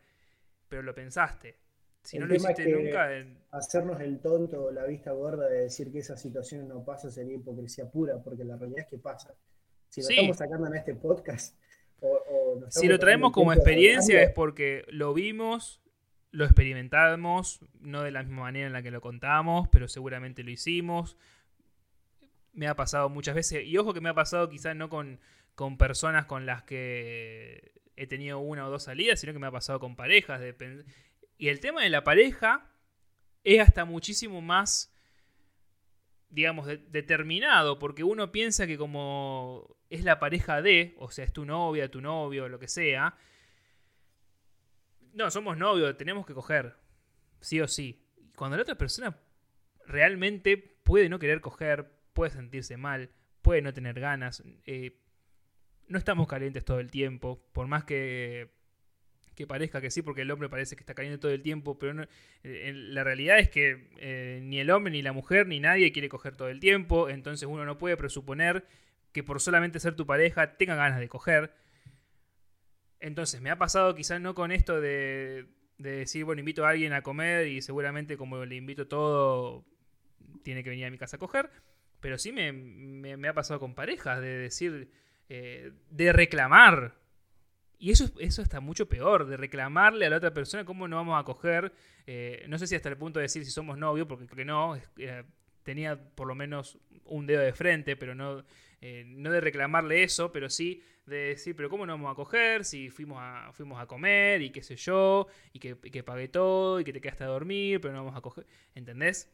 pero 0.69 0.83
lo 0.83 0.95
pensaste. 0.95 1.57
Si 2.03 2.19
no 2.19 2.27
lo 2.27 2.35
hiciste 2.35 2.71
nunca. 2.71 3.09
Hacernos 3.53 4.03
el 4.03 4.21
tonto 4.21 4.65
o 4.65 4.71
la 4.71 4.85
vista 4.85 5.13
gorda 5.13 5.49
de 5.49 5.63
decir 5.63 5.91
que 5.91 6.01
esas 6.01 6.21
situaciones 6.21 6.69
no 6.69 6.85
pasan 6.85 7.11
sería 7.11 7.37
hipocresía 7.37 7.91
pura, 7.91 8.23
porque 8.23 8.45
la 8.45 8.59
realidad 8.59 8.81
es 8.81 8.89
que 8.89 8.99
pasa. 8.99 9.35
Si 9.89 10.03
lo 10.03 10.09
estamos 10.11 10.37
sacando 10.37 10.67
en 10.67 10.75
este 10.75 10.95
podcast. 10.97 11.57
O, 12.01 12.61
si 12.71 12.87
lo 12.87 12.99
traemos 12.99 13.33
como 13.33 13.53
experiencia 13.53 14.23
es 14.23 14.31
porque 14.31 14.85
lo 14.89 15.15
vimos, 15.15 15.81
lo 16.31 16.45
experimentamos, 16.45 17.61
no 17.81 18.03
de 18.03 18.11
la 18.11 18.23
misma 18.23 18.43
manera 18.43 18.67
en 18.67 18.73
la 18.73 18.83
que 18.83 18.91
lo 18.91 19.01
contamos, 19.01 19.69
pero 19.69 19.89
seguramente 19.89 20.43
lo 20.43 20.51
hicimos. 20.51 21.17
Me 22.53 22.69
ha 22.69 22.77
pasado 22.77 23.09
muchas 23.09 23.35
veces, 23.35 23.65
y 23.65 23.77
ojo 23.79 23.95
que 23.95 24.01
me 24.01 24.09
ha 24.09 24.15
pasado 24.15 24.49
quizás 24.49 24.77
no 24.77 24.89
con, 24.89 25.21
con 25.55 25.79
personas 25.79 26.27
con 26.27 26.47
las 26.47 26.63
que 26.63 27.73
he 27.97 28.07
tenido 28.07 28.39
una 28.39 28.67
o 28.67 28.71
dos 28.71 28.85
salidas, 28.85 29.21
sino 29.21 29.33
que 29.33 29.39
me 29.39 29.49
ha 29.49 29.53
pasado 29.53 29.81
con 29.81 29.97
parejas. 29.97 30.41
De, 30.41 30.85
y 31.37 31.49
el 31.49 31.61
tema 31.61 31.83
de 31.83 31.91
la 31.91 32.05
pareja 32.05 32.71
es 33.45 33.61
hasta 33.61 33.85
muchísimo 33.85 34.41
más, 34.41 34.93
digamos, 36.31 36.67
determinado, 36.67 37.79
porque 37.79 38.05
uno 38.05 38.31
piensa 38.31 38.67
que 38.67 38.77
como 38.77 39.77
es 39.91 40.05
la 40.05 40.19
pareja 40.19 40.61
de, 40.61 40.95
o 40.99 41.11
sea, 41.11 41.25
es 41.25 41.33
tu 41.33 41.45
novia, 41.45 41.91
tu 41.91 42.01
novio, 42.01 42.49
lo 42.49 42.59
que 42.59 42.69
sea, 42.69 43.17
no, 45.15 45.31
somos 45.31 45.57
novios, 45.57 45.97
tenemos 45.97 46.27
que 46.27 46.35
coger, 46.35 46.77
sí 47.41 47.61
o 47.61 47.69
sí. 47.69 48.05
Cuando 48.37 48.57
la 48.57 48.63
otra 48.63 48.77
persona 48.77 49.19
realmente 49.87 50.57
puede 50.59 51.09
no 51.09 51.19
querer 51.19 51.41
coger, 51.41 51.91
puede 52.13 52.31
sentirse 52.31 52.77
mal, 52.77 53.11
puede 53.43 53.63
no 53.63 53.73
tener 53.73 53.99
ganas, 53.99 54.43
eh, 54.67 55.01
no 55.89 55.99
estamos 55.99 56.29
calientes 56.29 56.65
todo 56.65 56.81
el 56.81 56.91
tiempo, 56.91 57.43
por 57.53 57.67
más 57.67 57.85
que 57.85 58.58
que 59.39 59.47
parezca 59.47 59.81
que 59.81 59.93
sí, 59.93 60.03
porque 60.03 60.23
el 60.23 60.31
hombre 60.33 60.49
parece 60.49 60.75
que 60.75 60.83
está 60.83 60.95
cayendo 60.95 61.21
todo 61.21 61.31
el 61.31 61.43
tiempo, 61.43 61.79
pero 61.79 62.03
eh, 62.43 62.73
la 62.75 63.05
realidad 63.05 63.39
es 63.39 63.49
que 63.49 63.89
eh, 63.99 64.41
ni 64.43 64.59
el 64.59 64.69
hombre, 64.71 64.91
ni 64.91 65.01
la 65.01 65.13
mujer, 65.13 65.47
ni 65.47 65.61
nadie 65.61 65.93
quiere 65.93 66.09
coger 66.09 66.35
todo 66.35 66.49
el 66.49 66.59
tiempo, 66.59 67.09
entonces 67.09 67.49
uno 67.49 67.65
no 67.65 67.79
puede 67.79 67.97
presuponer 67.97 68.67
que 69.13 69.23
por 69.23 69.41
solamente 69.41 69.79
ser 69.79 69.95
tu 69.95 70.07
pareja 70.07 70.57
tenga 70.57 70.75
ganas 70.75 70.99
de 70.99 71.09
coger. 71.09 71.55
Entonces 72.99 73.41
me 73.41 73.51
ha 73.51 73.59
pasado 73.59 73.95
quizás 73.95 74.21
no 74.21 74.35
con 74.35 74.51
esto 74.51 74.81
de, 74.81 75.47
decir, 75.79 76.25
bueno, 76.25 76.41
invito 76.41 76.67
a 76.67 76.71
alguien 76.71 76.93
a 76.93 77.03
comer 77.03 77.47
y 77.47 77.63
seguramente 77.63 78.17
como 78.17 78.45
le 78.45 78.57
invito 78.57 78.89
todo, 78.89 79.65
tiene 80.43 80.65
que 80.65 80.71
venir 80.71 80.87
a 80.87 80.91
mi 80.91 80.99
casa 80.99 81.15
a 81.15 81.21
coger, 81.21 81.49
pero 82.01 82.19
sí 82.19 82.33
me, 82.33 83.29
ha 83.29 83.35
pasado 83.35 83.61
con 83.61 83.77
parejas, 83.77 84.21
de 84.21 84.37
decir, 84.37 84.91
eh, 85.29 85.71
de 85.91 86.13
reclamar 86.13 86.97
y 87.79 87.91
eso, 87.91 88.11
eso 88.19 88.43
está 88.43 88.61
mucho 88.61 88.89
peor, 88.89 89.27
de 89.27 89.37
reclamarle 89.37 90.07
a 90.07 90.11
la 90.11 90.17
otra 90.17 90.35
persona 90.35 90.65
cómo 90.65 90.89
no 90.89 90.97
vamos 90.97 91.21
a 91.21 91.25
coger. 91.25 91.73
Eh, 92.07 92.45
no 92.49 92.59
sé 92.59 92.67
si 92.67 92.75
hasta 92.75 92.89
el 92.89 92.97
punto 92.97 93.21
de 93.21 93.25
decir 93.25 93.45
si 93.45 93.51
somos 93.51 93.79
novios, 93.79 94.07
porque 94.07 94.27
creo 94.27 94.37
que 94.37 94.45
no. 94.45 94.77
Eh, 94.97 95.25
tenía 95.63 95.97
por 96.15 96.27
lo 96.27 96.35
menos 96.35 96.79
un 97.05 97.27
dedo 97.27 97.43
de 97.43 97.53
frente, 97.53 97.97
pero 97.97 98.15
no, 98.15 98.45
eh, 98.81 99.05
no 99.07 99.31
de 99.31 99.41
reclamarle 99.41 100.03
eso, 100.03 100.33
pero 100.33 100.51
sí 100.51 100.83
de 101.07 101.17
decir, 101.17 101.57
pero 101.57 101.71
¿cómo 101.71 101.87
no 101.87 101.93
vamos 101.93 102.13
a 102.13 102.15
coger? 102.15 102.65
Si 102.65 102.91
fuimos 102.91 103.19
a, 103.21 103.51
fuimos 103.53 103.81
a 103.81 103.87
comer 103.87 104.43
y 104.43 104.51
qué 104.51 104.63
sé 104.63 104.77
yo, 104.77 105.27
y 105.53 105.59
que, 105.59 105.77
y 105.83 105.91
que 105.91 106.03
pagué 106.03 106.29
todo, 106.29 106.81
y 106.81 106.85
que 106.85 106.93
te 106.93 107.01
quedaste 107.01 107.25
a 107.25 107.29
dormir, 107.29 107.81
pero 107.81 107.95
no 107.95 108.05
vamos 108.05 108.19
a 108.19 108.21
coger. 108.21 108.47
¿Entendés? 108.75 109.31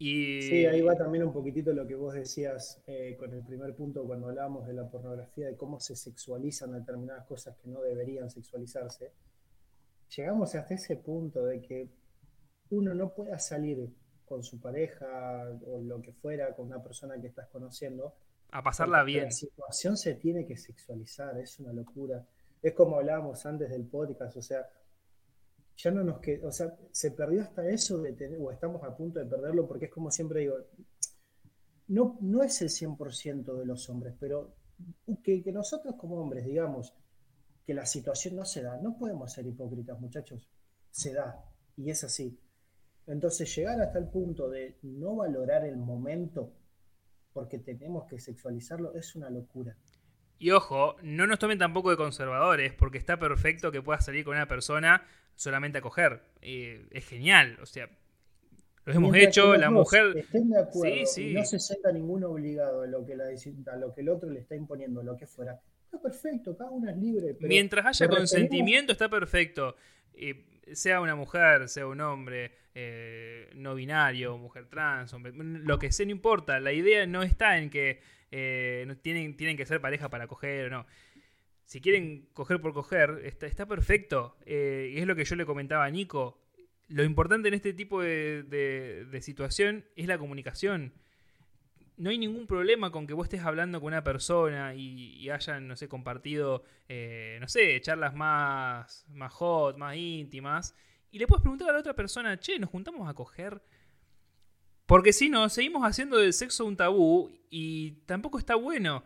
Sí, 0.00 0.64
ahí 0.64 0.80
va 0.80 0.96
también 0.96 1.24
un 1.24 1.32
poquitito 1.32 1.74
lo 1.74 1.86
que 1.86 1.94
vos 1.94 2.14
decías 2.14 2.82
eh, 2.86 3.16
con 3.18 3.34
el 3.34 3.42
primer 3.42 3.74
punto 3.74 4.02
cuando 4.04 4.28
hablábamos 4.28 4.66
de 4.66 4.72
la 4.72 4.88
pornografía, 4.88 5.46
de 5.46 5.56
cómo 5.58 5.78
se 5.78 5.94
sexualizan 5.94 6.72
determinadas 6.72 7.26
cosas 7.26 7.54
que 7.58 7.68
no 7.68 7.82
deberían 7.82 8.30
sexualizarse. 8.30 9.12
Llegamos 10.16 10.54
hasta 10.54 10.72
ese 10.72 10.96
punto 10.96 11.44
de 11.44 11.60
que 11.60 11.90
uno 12.70 12.94
no 12.94 13.12
pueda 13.12 13.38
salir 13.38 13.90
con 14.24 14.42
su 14.42 14.58
pareja 14.58 15.50
o 15.66 15.82
lo 15.82 16.00
que 16.00 16.12
fuera, 16.12 16.54
con 16.54 16.68
una 16.68 16.82
persona 16.82 17.20
que 17.20 17.26
estás 17.26 17.48
conociendo. 17.48 18.14
A 18.52 18.62
pasarla 18.62 19.04
bien. 19.04 19.24
La 19.24 19.30
situación 19.30 19.98
se 19.98 20.14
tiene 20.14 20.46
que 20.46 20.56
sexualizar, 20.56 21.36
es 21.36 21.60
una 21.60 21.74
locura. 21.74 22.26
Es 22.62 22.72
como 22.72 22.96
hablábamos 22.96 23.44
antes 23.44 23.68
del 23.68 23.84
podcast, 23.84 24.34
o 24.38 24.42
sea, 24.42 24.66
ya 25.82 25.90
no 25.90 26.04
nos 26.04 26.20
queda, 26.20 26.48
o 26.48 26.52
sea, 26.52 26.76
se 26.92 27.12
perdió 27.12 27.42
hasta 27.42 27.68
eso 27.68 27.98
de 27.98 28.12
tener, 28.12 28.38
o 28.40 28.50
estamos 28.50 28.82
a 28.84 28.94
punto 28.96 29.18
de 29.18 29.26
perderlo, 29.26 29.66
porque 29.66 29.86
es 29.86 29.90
como 29.90 30.10
siempre 30.10 30.40
digo, 30.40 30.56
no, 31.88 32.18
no 32.20 32.42
es 32.42 32.60
el 32.60 32.68
100% 32.68 33.58
de 33.58 33.66
los 33.66 33.88
hombres, 33.88 34.14
pero 34.20 34.54
que, 35.22 35.42
que 35.42 35.52
nosotros 35.52 35.94
como 35.96 36.16
hombres 36.16 36.44
digamos 36.44 36.94
que 37.66 37.74
la 37.74 37.86
situación 37.86 38.36
no 38.36 38.44
se 38.44 38.62
da, 38.62 38.76
no 38.78 38.98
podemos 38.98 39.32
ser 39.32 39.46
hipócritas, 39.46 39.98
muchachos, 40.00 40.50
se 40.90 41.14
da, 41.14 41.44
y 41.76 41.90
es 41.90 42.04
así. 42.04 42.38
Entonces, 43.06 43.54
llegar 43.56 43.80
hasta 43.80 43.98
el 43.98 44.08
punto 44.08 44.48
de 44.48 44.78
no 44.82 45.16
valorar 45.16 45.64
el 45.64 45.76
momento 45.76 46.52
porque 47.32 47.58
tenemos 47.58 48.06
que 48.06 48.18
sexualizarlo 48.18 48.94
es 48.94 49.16
una 49.16 49.30
locura. 49.30 49.76
Y 50.38 50.52
ojo, 50.52 50.96
no 51.02 51.26
nos 51.26 51.38
tomen 51.38 51.58
tampoco 51.58 51.90
de 51.90 51.96
conservadores, 51.96 52.72
porque 52.72 52.98
está 52.98 53.18
perfecto 53.18 53.70
que 53.70 53.82
puedas 53.82 54.04
salir 54.04 54.24
con 54.24 54.36
una 54.36 54.48
persona 54.48 55.06
solamente 55.40 55.78
a 55.78 55.80
coger. 55.80 56.20
Eh, 56.42 56.86
es 56.90 57.08
genial, 57.08 57.58
o 57.62 57.66
sea, 57.66 57.88
lo 58.84 58.92
hemos 58.92 59.16
hecho, 59.16 59.56
la 59.56 59.70
mujer... 59.70 60.12
Estén 60.16 60.50
de 60.50 60.58
acuerdo 60.58 60.94
no 60.94 61.44
se 61.44 61.58
sienta 61.58 61.92
ninguno 61.92 62.28
obligado 62.28 62.82
a 62.82 62.86
lo, 62.86 63.06
que 63.06 63.16
la, 63.16 63.24
a 63.72 63.76
lo 63.76 63.94
que 63.94 64.02
el 64.02 64.10
otro 64.10 64.28
le 64.28 64.40
está 64.40 64.54
imponiendo, 64.54 65.02
lo 65.02 65.16
que 65.16 65.26
fuera. 65.26 65.58
Está 65.84 66.00
perfecto, 66.00 66.56
cada 66.56 66.70
uno 66.70 66.90
es 66.90 66.96
libre. 66.98 67.36
Mientras 67.40 67.86
haya 67.86 68.08
consentimiento, 68.08 68.92
está 68.92 69.08
perfecto. 69.08 69.76
sea 70.72 71.00
una 71.00 71.16
mujer, 71.16 71.70
sea 71.70 71.86
un 71.86 72.02
hombre, 72.02 72.52
eh, 72.74 73.48
no 73.54 73.74
binario, 73.74 74.36
mujer 74.36 74.66
trans, 74.68 75.14
lo 75.34 75.78
que 75.78 75.90
sea, 75.90 76.04
no 76.04 76.12
importa. 76.12 76.60
La 76.60 76.72
idea 76.72 77.06
no 77.06 77.22
está 77.22 77.56
en 77.56 77.70
que 77.70 78.00
eh, 78.30 78.94
tienen, 79.00 79.38
tienen 79.38 79.56
que 79.56 79.64
ser 79.64 79.80
pareja 79.80 80.10
para 80.10 80.26
coger 80.26 80.66
o 80.66 80.70
no. 80.70 80.86
Si 81.70 81.80
quieren 81.80 82.26
coger 82.32 82.60
por 82.60 82.72
coger, 82.72 83.22
está, 83.22 83.64
perfecto. 83.64 84.36
Eh, 84.44 84.90
y 84.92 84.98
es 84.98 85.06
lo 85.06 85.14
que 85.14 85.24
yo 85.24 85.36
le 85.36 85.46
comentaba 85.46 85.84
a 85.84 85.90
Nico. 85.90 86.36
Lo 86.88 87.04
importante 87.04 87.46
en 87.46 87.54
este 87.54 87.72
tipo 87.72 88.02
de, 88.02 89.20
situación 89.22 89.84
es 89.94 90.08
la 90.08 90.18
comunicación. 90.18 90.92
No 91.96 92.10
hay 92.10 92.18
ningún 92.18 92.48
problema 92.48 92.90
con 92.90 93.06
que 93.06 93.14
vos 93.14 93.26
estés 93.26 93.42
hablando 93.42 93.78
con 93.78 93.86
una 93.86 94.02
persona 94.02 94.74
y, 94.74 95.30
hayan, 95.30 95.68
no 95.68 95.76
sé, 95.76 95.86
compartido, 95.86 96.64
eh, 96.88 97.38
no 97.40 97.46
sé, 97.46 97.80
charlas 97.80 98.16
más, 98.16 99.06
más 99.08 99.32
hot, 99.34 99.76
más 99.76 99.94
íntimas. 99.94 100.74
Y 101.12 101.20
le 101.20 101.28
puedes 101.28 101.42
preguntar 101.42 101.68
a 101.70 101.74
la 101.74 101.78
otra 101.78 101.94
persona, 101.94 102.36
che, 102.40 102.58
¿nos 102.58 102.70
juntamos 102.70 103.08
a 103.08 103.14
coger? 103.14 103.62
Porque 104.86 105.12
si 105.12 105.28
no, 105.28 105.48
seguimos 105.48 105.84
haciendo 105.84 106.18
del 106.18 106.32
sexo 106.32 106.64
un 106.64 106.76
tabú 106.76 107.30
y 107.48 107.92
tampoco 108.06 108.40
está 108.40 108.56
bueno. 108.56 109.04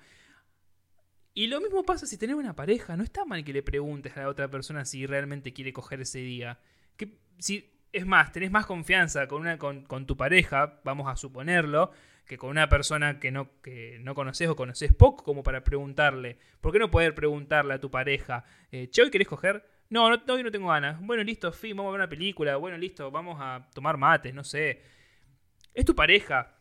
Y 1.35 1.49
lo 1.49 1.61
mismo 1.61 1.83
pasa 1.83 2.07
si 2.07 2.17
tenés 2.17 2.37
una 2.37 2.55
pareja. 2.55 2.97
No 2.97 3.03
está 3.03 3.25
mal 3.25 3.45
que 3.45 3.53
le 3.53 3.63
preguntes 3.63 4.17
a 4.17 4.21
la 4.21 4.29
otra 4.29 4.49
persona 4.49 4.85
si 4.85 5.05
realmente 5.05 5.53
quiere 5.53 5.73
coger 5.73 6.01
ese 6.01 6.21
día. 6.21 6.61
Que 6.97 7.19
si, 7.39 7.75
es 7.93 8.07
más, 8.07 8.33
tenés 8.33 8.53
más 8.53 8.67
confianza 8.67 9.27
con, 9.27 9.41
una, 9.41 9.59
con, 9.59 10.07
tu 10.07 10.17
pareja, 10.17 10.81
vamos 10.85 11.09
a 11.09 11.17
suponerlo, 11.17 11.91
que 12.25 12.39
con 12.39 12.51
una 12.51 12.69
persona 12.69 13.19
que 13.19 13.33
no, 13.33 13.61
que 13.63 13.99
no 14.01 14.15
conoces 14.15 14.49
o 14.49 14.55
conoces 14.55 14.93
poco 14.93 15.25
como 15.25 15.43
para 15.43 15.65
preguntarle. 15.65 16.39
¿Por 16.61 16.73
qué 16.73 16.79
no 16.79 16.91
poder 16.91 17.17
preguntarle 17.17 17.75
a 17.75 17.81
tu 17.81 17.91
pareja, 17.91 18.45
eh, 18.71 18.89
che, 18.91 19.03
¿hoy 19.03 19.11
querés 19.11 19.29
coger? 19.29 19.69
No, 19.91 20.09
no, 20.09 20.23
hoy 20.33 20.43
no 20.45 20.53
tengo 20.53 20.69
ganas. 20.69 21.01
Bueno, 21.01 21.25
listo, 21.25 21.53
fin, 21.53 21.77
vamos 21.77 21.91
a 21.91 21.93
ver 21.93 22.01
una 22.01 22.09
película. 22.09 22.57
Bueno, 22.57 22.79
listo, 22.79 23.11
vamos 23.11 23.39
a 23.41 23.69
tomar 23.75 23.97
mates, 23.97 24.33
no 24.33 24.45
sé. 24.45 24.83
Es 25.73 25.85
tu 25.85 25.95
pareja. 25.95 26.59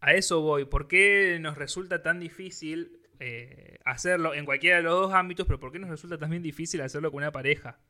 A 0.00 0.14
eso 0.14 0.40
voy. 0.40 0.64
¿Por 0.64 0.86
qué 0.86 1.38
nos 1.40 1.58
resulta 1.58 2.02
tan 2.02 2.20
difícil 2.20 2.97
eh, 3.20 3.78
hacerlo 3.84 4.34
en 4.34 4.44
cualquiera 4.44 4.76
de 4.76 4.82
los 4.82 4.92
dos 4.92 5.12
ámbitos, 5.12 5.46
pero 5.46 5.58
por 5.58 5.72
qué 5.72 5.78
nos 5.78 5.90
resulta 5.90 6.18
también 6.18 6.42
difícil 6.42 6.80
hacerlo 6.80 7.10
con 7.10 7.18
una 7.18 7.32
pareja? 7.32 7.80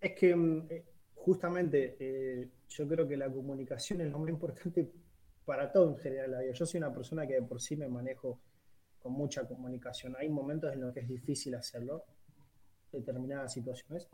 Es 0.00 0.12
que 0.14 0.34
mm, 0.34 0.66
eh, 0.70 0.84
justamente 1.14 1.96
eh, 1.98 2.48
yo 2.68 2.88
creo 2.88 3.08
que 3.08 3.16
la 3.16 3.30
comunicación 3.30 4.00
es 4.00 4.10
lo 4.10 4.18
más 4.18 4.28
importante 4.30 4.90
para 5.44 5.72
todo 5.72 5.90
en 5.90 5.98
general. 5.98 6.52
Yo 6.52 6.66
soy 6.66 6.78
una 6.78 6.92
persona 6.92 7.26
que 7.26 7.34
de 7.34 7.42
por 7.42 7.60
sí 7.60 7.76
me 7.76 7.88
manejo 7.88 8.40
con 8.98 9.12
mucha 9.12 9.46
comunicación. 9.46 10.14
Hay 10.18 10.28
momentos 10.28 10.72
en 10.72 10.80
los 10.80 10.92
que 10.92 11.00
es 11.00 11.08
difícil 11.08 11.54
hacerlo, 11.54 12.04
determinadas 12.92 13.52
situaciones, 13.52 14.08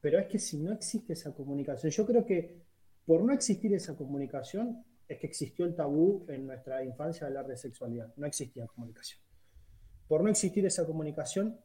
pero 0.00 0.18
es 0.18 0.26
que 0.26 0.38
si 0.38 0.58
no 0.58 0.72
existe 0.72 1.12
esa 1.12 1.34
comunicación, 1.34 1.90
yo 1.90 2.06
creo 2.06 2.24
que 2.24 2.62
por 3.04 3.22
no 3.22 3.32
existir 3.32 3.74
esa 3.74 3.96
comunicación 3.96 4.84
es 5.10 5.18
que 5.18 5.26
existió 5.26 5.64
el 5.64 5.74
tabú 5.74 6.24
en 6.28 6.46
nuestra 6.46 6.84
infancia 6.84 7.26
de 7.26 7.30
hablar 7.30 7.48
de 7.48 7.56
sexualidad. 7.56 8.14
No 8.16 8.26
existía 8.26 8.64
comunicación. 8.68 9.20
Por 10.06 10.22
no 10.22 10.30
existir 10.30 10.64
esa 10.64 10.86
comunicación 10.86 11.58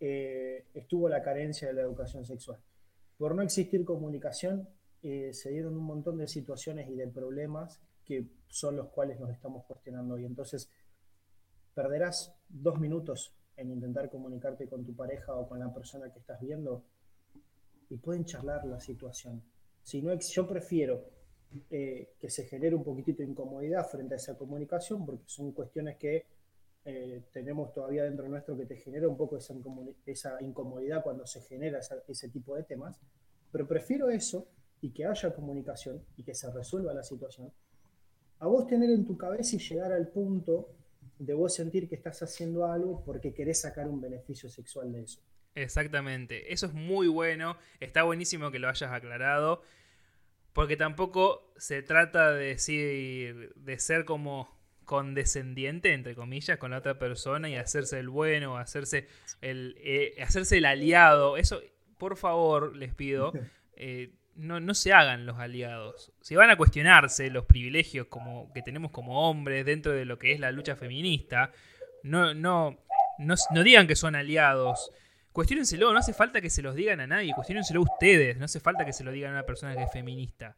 eh, 0.00 0.66
estuvo 0.74 1.08
la 1.08 1.22
carencia 1.22 1.68
de 1.68 1.74
la 1.74 1.82
educación 1.82 2.24
sexual. 2.24 2.58
Por 3.16 3.36
no 3.36 3.42
existir 3.42 3.84
comunicación 3.84 4.68
eh, 5.04 5.32
se 5.32 5.50
dieron 5.50 5.76
un 5.76 5.84
montón 5.84 6.18
de 6.18 6.26
situaciones 6.26 6.90
y 6.90 6.96
de 6.96 7.06
problemas 7.06 7.80
que 8.04 8.26
son 8.48 8.74
los 8.74 8.88
cuales 8.88 9.20
nos 9.20 9.30
estamos 9.30 9.64
cuestionando 9.64 10.14
hoy. 10.14 10.24
Entonces, 10.24 10.68
perderás 11.74 12.34
dos 12.48 12.80
minutos 12.80 13.32
en 13.56 13.70
intentar 13.70 14.10
comunicarte 14.10 14.66
con 14.66 14.84
tu 14.84 14.96
pareja 14.96 15.36
o 15.36 15.48
con 15.48 15.60
la 15.60 15.72
persona 15.72 16.12
que 16.12 16.18
estás 16.18 16.40
viendo 16.40 16.82
y 17.90 17.96
pueden 17.98 18.24
charlar 18.24 18.64
la 18.64 18.80
situación. 18.80 19.40
Si 19.84 20.02
no, 20.02 20.12
yo 20.18 20.48
prefiero 20.48 21.17
eh, 21.70 22.14
que 22.18 22.30
se 22.30 22.44
genere 22.44 22.74
un 22.74 22.84
poquitito 22.84 23.22
de 23.22 23.28
incomodidad 23.28 23.86
frente 23.88 24.14
a 24.14 24.16
esa 24.16 24.36
comunicación, 24.36 25.06
porque 25.06 25.24
son 25.26 25.52
cuestiones 25.52 25.96
que 25.96 26.26
eh, 26.84 27.22
tenemos 27.32 27.72
todavía 27.72 28.04
dentro 28.04 28.28
nuestro 28.28 28.56
que 28.56 28.66
te 28.66 28.76
genera 28.76 29.08
un 29.08 29.16
poco 29.16 29.36
esa, 29.36 30.40
incomodidad 30.40 31.02
cuando 31.02 31.26
se 31.26 31.40
genera 31.42 31.80
ese 31.80 32.28
tipo 32.28 32.56
de 32.56 32.62
temas, 32.62 32.98
pero 33.50 33.66
prefiero 33.66 34.10
eso 34.10 34.48
y 34.80 34.90
que 34.90 35.04
haya 35.04 35.34
comunicación 35.34 36.02
y 36.16 36.22
que 36.22 36.34
se 36.34 36.50
resuelva 36.50 36.94
la 36.94 37.02
situación, 37.02 37.52
a 38.38 38.46
vos 38.46 38.66
tener 38.66 38.90
en 38.90 39.04
tu 39.04 39.16
cabeza 39.16 39.56
y 39.56 39.58
llegar 39.58 39.92
al 39.92 40.08
punto 40.08 40.70
de 41.18 41.34
vos 41.34 41.54
sentir 41.54 41.88
que 41.88 41.96
estás 41.96 42.22
haciendo 42.22 42.64
algo 42.64 43.02
porque 43.04 43.34
querés 43.34 43.60
sacar 43.60 43.88
un 43.88 44.00
beneficio 44.00 44.48
sexual 44.48 44.92
de 44.92 45.02
eso. 45.02 45.20
Exactamente, 45.54 46.52
eso 46.52 46.66
es 46.66 46.72
muy 46.72 47.08
bueno, 47.08 47.56
está 47.80 48.04
buenísimo 48.04 48.50
que 48.50 48.60
lo 48.60 48.68
hayas 48.68 48.92
aclarado, 48.92 49.62
porque 50.52 50.76
tampoco 50.76 51.52
se 51.56 51.82
trata 51.82 52.32
de 52.32 52.46
decir, 52.46 53.52
de 53.56 53.78
ser 53.78 54.04
como 54.04 54.58
condescendiente, 54.88 55.92
entre 55.92 56.14
comillas, 56.14 56.56
con 56.56 56.70
la 56.70 56.78
otra 56.78 56.98
persona 56.98 57.50
y 57.50 57.56
hacerse 57.56 57.98
el 57.98 58.08
bueno, 58.08 58.56
hacerse 58.56 59.06
el, 59.42 59.76
eh, 59.80 60.16
hacerse 60.22 60.56
el 60.56 60.64
aliado, 60.64 61.36
eso, 61.36 61.60
por 61.98 62.16
favor, 62.16 62.74
les 62.74 62.94
pido, 62.94 63.32
eh, 63.76 64.14
no, 64.34 64.60
no, 64.60 64.72
se 64.72 64.94
hagan 64.94 65.26
los 65.26 65.38
aliados. 65.38 66.12
Si 66.22 66.36
van 66.36 66.48
a 66.48 66.56
cuestionarse 66.56 67.28
los 67.28 67.44
privilegios 67.44 68.06
como, 68.06 68.50
que 68.54 68.62
tenemos 68.62 68.90
como 68.90 69.28
hombres 69.28 69.66
dentro 69.66 69.92
de 69.92 70.06
lo 70.06 70.18
que 70.18 70.32
es 70.32 70.40
la 70.40 70.52
lucha 70.52 70.74
feminista, 70.74 71.52
no, 72.02 72.32
no, 72.32 72.78
no, 73.18 73.34
no 73.50 73.62
digan 73.62 73.86
que 73.86 73.96
son 73.96 74.14
aliados. 74.14 74.90
Cuestiónenselo, 75.32 75.92
no 75.92 75.98
hace 75.98 76.12
falta 76.12 76.40
que 76.40 76.50
se 76.50 76.62
los 76.62 76.74
digan 76.74 77.00
a 77.00 77.06
nadie, 77.06 77.32
cuestiónenselo 77.34 77.82
ustedes, 77.82 78.38
no 78.38 78.46
hace 78.46 78.60
falta 78.60 78.84
que 78.84 78.92
se 78.92 79.04
lo 79.04 79.12
digan 79.12 79.30
a 79.30 79.34
una 79.34 79.46
persona 79.46 79.76
que 79.76 79.84
es 79.84 79.92
feminista. 79.92 80.56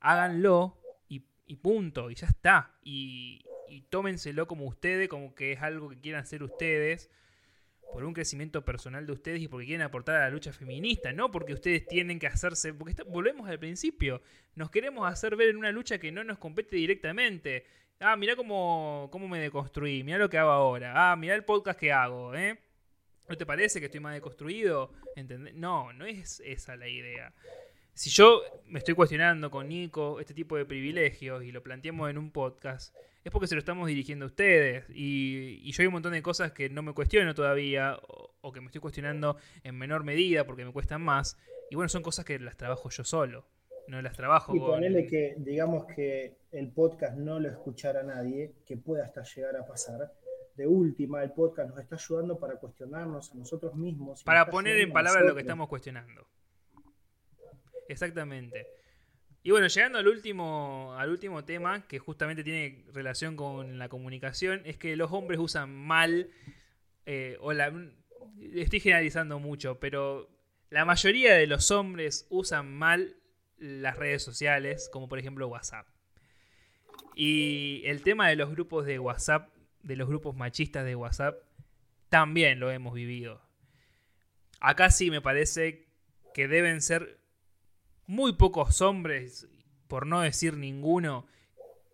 Háganlo 0.00 0.78
y, 1.08 1.56
punto, 1.56 2.10
y 2.10 2.14
ya 2.14 2.28
está. 2.28 2.78
Y, 2.82 3.44
y, 3.68 3.82
tómenselo 3.82 4.46
como 4.46 4.64
ustedes, 4.64 5.08
como 5.08 5.34
que 5.34 5.52
es 5.52 5.60
algo 5.60 5.90
que 5.90 6.00
quieran 6.00 6.22
hacer 6.22 6.42
ustedes, 6.42 7.10
por 7.92 8.04
un 8.04 8.14
crecimiento 8.14 8.64
personal 8.64 9.06
de 9.06 9.12
ustedes 9.12 9.42
y 9.42 9.48
porque 9.48 9.66
quieren 9.66 9.84
aportar 9.84 10.16
a 10.16 10.20
la 10.20 10.30
lucha 10.30 10.52
feminista, 10.52 11.12
no 11.12 11.30
porque 11.30 11.52
ustedes 11.52 11.86
tienen 11.86 12.18
que 12.18 12.26
hacerse, 12.26 12.72
porque 12.72 12.96
volvemos 13.04 13.48
al 13.48 13.58
principio, 13.58 14.22
nos 14.54 14.70
queremos 14.70 15.06
hacer 15.06 15.36
ver 15.36 15.50
en 15.50 15.58
una 15.58 15.70
lucha 15.70 15.98
que 15.98 16.10
no 16.10 16.24
nos 16.24 16.38
compete 16.38 16.76
directamente. 16.76 17.66
Ah, 18.00 18.16
mira 18.16 18.34
cómo, 18.34 19.08
cómo 19.12 19.28
me 19.28 19.38
deconstruí, 19.38 20.02
mira 20.02 20.18
lo 20.18 20.30
que 20.30 20.38
hago 20.38 20.50
ahora, 20.50 21.12
ah, 21.12 21.16
mira 21.16 21.34
el 21.34 21.44
podcast 21.44 21.78
que 21.78 21.92
hago, 21.92 22.34
¿eh? 22.34 22.58
¿No 23.28 23.36
te 23.36 23.46
parece 23.46 23.80
que 23.80 23.86
estoy 23.86 24.00
más 24.00 24.14
deconstruido? 24.14 24.92
No, 25.54 25.92
no 25.92 26.04
es 26.04 26.40
esa 26.44 26.76
la 26.76 26.88
idea. 26.88 27.32
Si 27.94 28.10
yo 28.10 28.42
me 28.66 28.78
estoy 28.78 28.94
cuestionando 28.94 29.50
con 29.50 29.68
Nico 29.68 30.18
este 30.18 30.32
tipo 30.32 30.56
de 30.56 30.64
privilegios 30.64 31.44
y 31.44 31.52
lo 31.52 31.62
planteamos 31.62 32.10
en 32.10 32.16
un 32.16 32.30
podcast, 32.30 32.94
es 33.22 33.30
porque 33.30 33.46
se 33.46 33.54
lo 33.54 33.58
estamos 33.58 33.86
dirigiendo 33.86 34.24
a 34.24 34.28
ustedes. 34.28 34.84
Y, 34.88 35.70
yo 35.70 35.82
hay 35.82 35.86
un 35.86 35.92
montón 35.92 36.12
de 36.12 36.22
cosas 36.22 36.52
que 36.52 36.70
no 36.70 36.82
me 36.82 36.94
cuestiono 36.94 37.34
todavía 37.34 37.98
o, 38.40 38.52
que 38.52 38.60
me 38.60 38.66
estoy 38.66 38.80
cuestionando 38.80 39.36
en 39.62 39.76
menor 39.76 40.04
medida 40.04 40.44
porque 40.44 40.64
me 40.64 40.72
cuestan 40.72 41.02
más. 41.02 41.38
Y 41.70 41.76
bueno, 41.76 41.88
son 41.88 42.02
cosas 42.02 42.24
que 42.24 42.38
las 42.38 42.56
trabajo 42.56 42.88
yo 42.90 43.04
solo. 43.04 43.46
No 43.88 44.00
las 44.00 44.16
trabajo 44.16 44.54
y 44.54 44.60
ponerle 44.60 45.06
que, 45.06 45.34
digamos 45.38 45.86
que 45.86 46.36
el 46.52 46.70
podcast 46.70 47.16
no 47.16 47.40
lo 47.40 47.48
escuchara 47.48 48.02
nadie, 48.04 48.52
que 48.64 48.76
pueda 48.76 49.04
hasta 49.04 49.22
llegar 49.24 49.56
a 49.56 49.66
pasar 49.66 50.12
de 50.56 50.66
última, 50.66 51.22
el 51.22 51.32
podcast 51.32 51.70
nos 51.70 51.78
está 51.78 51.96
ayudando 51.96 52.38
para 52.38 52.56
cuestionarnos 52.56 53.32
a 53.32 53.34
nosotros 53.34 53.74
mismos. 53.74 54.22
Para 54.24 54.46
poner 54.46 54.78
en 54.78 54.92
palabras 54.92 55.24
lo 55.24 55.34
que 55.34 55.40
estamos 55.40 55.68
cuestionando. 55.68 56.26
Exactamente. 57.88 58.66
Y 59.42 59.50
bueno, 59.50 59.66
llegando 59.66 59.98
al 59.98 60.06
último, 60.06 60.94
al 60.96 61.10
último 61.10 61.44
tema, 61.44 61.86
que 61.88 61.98
justamente 61.98 62.44
tiene 62.44 62.84
relación 62.92 63.34
con 63.34 63.78
la 63.78 63.88
comunicación, 63.88 64.62
es 64.64 64.76
que 64.76 64.94
los 64.94 65.10
hombres 65.10 65.40
usan 65.40 65.74
mal, 65.74 66.30
eh, 67.06 67.36
o 67.40 67.52
la, 67.52 67.72
estoy 68.52 68.78
generalizando 68.78 69.40
mucho, 69.40 69.80
pero 69.80 70.30
la 70.70 70.84
mayoría 70.84 71.34
de 71.34 71.46
los 71.48 71.70
hombres 71.72 72.26
usan 72.30 72.72
mal 72.72 73.16
las 73.58 73.96
redes 73.96 74.22
sociales, 74.22 74.88
como 74.92 75.08
por 75.08 75.18
ejemplo 75.18 75.48
WhatsApp. 75.48 75.88
Y 77.16 77.82
el 77.84 78.02
tema 78.02 78.28
de 78.28 78.36
los 78.36 78.50
grupos 78.50 78.86
de 78.86 78.98
WhatsApp, 78.98 79.50
de 79.82 79.96
los 79.96 80.08
grupos 80.08 80.36
machistas 80.36 80.84
de 80.84 80.96
WhatsApp, 80.96 81.36
también 82.08 82.60
lo 82.60 82.70
hemos 82.70 82.94
vivido. 82.94 83.40
Acá 84.60 84.90
sí 84.90 85.10
me 85.10 85.20
parece 85.20 85.86
que 86.34 86.48
deben 86.48 86.80
ser 86.80 87.18
muy 88.06 88.34
pocos 88.34 88.80
hombres, 88.80 89.48
por 89.88 90.06
no 90.06 90.20
decir 90.20 90.56
ninguno, 90.56 91.26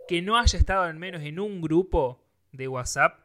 que 0.07 0.23
no 0.23 0.39
haya 0.39 0.59
estado 0.59 0.83
al 0.83 0.95
menos 0.95 1.23
en 1.23 1.39
un 1.39 1.61
grupo 1.61 2.25
de 2.53 2.69
WhatsApp 2.69 3.21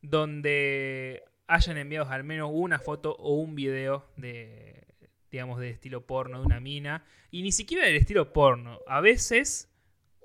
donde 0.00 1.22
hayan 1.46 1.76
enviado 1.76 2.10
al 2.10 2.24
menos 2.24 2.50
una 2.52 2.78
foto 2.78 3.14
o 3.18 3.34
un 3.34 3.54
video 3.54 4.10
de, 4.16 4.86
digamos, 5.30 5.60
de 5.60 5.70
estilo 5.70 6.06
porno 6.06 6.40
de 6.40 6.46
una 6.46 6.60
mina. 6.60 7.04
Y 7.30 7.42
ni 7.42 7.52
siquiera 7.52 7.86
del 7.86 7.96
estilo 7.96 8.32
porno. 8.32 8.80
A 8.86 9.00
veces, 9.00 9.70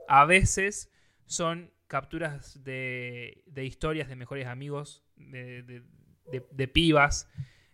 a 0.07 0.25
veces 0.25 0.91
son 1.25 1.71
capturas 1.91 2.63
de, 2.63 3.43
historias 3.57 4.07
de 4.07 4.15
mejores 4.15 4.47
amigos, 4.47 5.03
de, 5.17 5.83
de, 6.25 6.67
pibas, 6.69 7.29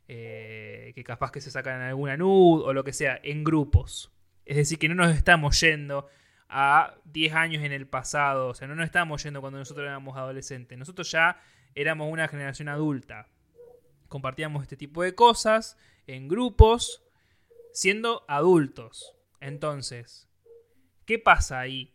eh, 0.08 0.92
que 0.96 1.04
capaz 1.04 1.32
que 1.32 1.40
se 1.40 1.52
sacan 1.52 1.82
alguna 1.82 2.18
nud 2.18 2.64
o 2.64 2.74
lo 2.74 2.84
que 2.84 2.94
sea, 2.94 3.20
en 3.22 3.44
grupos. 3.44 4.12
Es 4.44 4.58
decir, 4.58 4.80
que 4.80 4.90
no 4.90 4.96
nos 4.96 5.16
estamos 5.16 5.62
yendo 5.62 6.08
a 6.50 6.96
10 7.06 7.34
años 7.36 7.64
en 7.64 7.72
el 7.72 7.86
pasado, 7.86 8.48
o 8.48 8.54
sea, 8.56 8.68
no 8.68 8.74
nos 8.74 8.86
estamos 8.86 9.22
yendo 9.22 9.40
cuando 9.40 9.60
nosotros 9.60 9.86
éramos 9.86 10.18
adolescentes. 10.18 10.80
Nosotros 10.80 11.12
ya 11.12 11.40
éramos 11.76 12.12
una 12.12 12.28
generación 12.28 12.70
adulta. 12.70 13.28
Compartíamos 14.08 14.64
este 14.64 14.78
tipo 14.78 15.04
de 15.04 15.14
cosas 15.14 15.78
en 16.08 16.28
grupos, 16.28 17.04
siendo 17.72 18.26
adultos. 18.28 19.16
Entonces, 19.42 20.28
¿qué 21.06 21.20
pasa 21.20 21.60
ahí? 21.60 21.94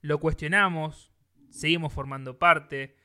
Lo 0.00 0.20
cuestionamos, 0.20 1.13
seguimos 1.54 1.92
formando 1.92 2.38
parte, 2.38 2.96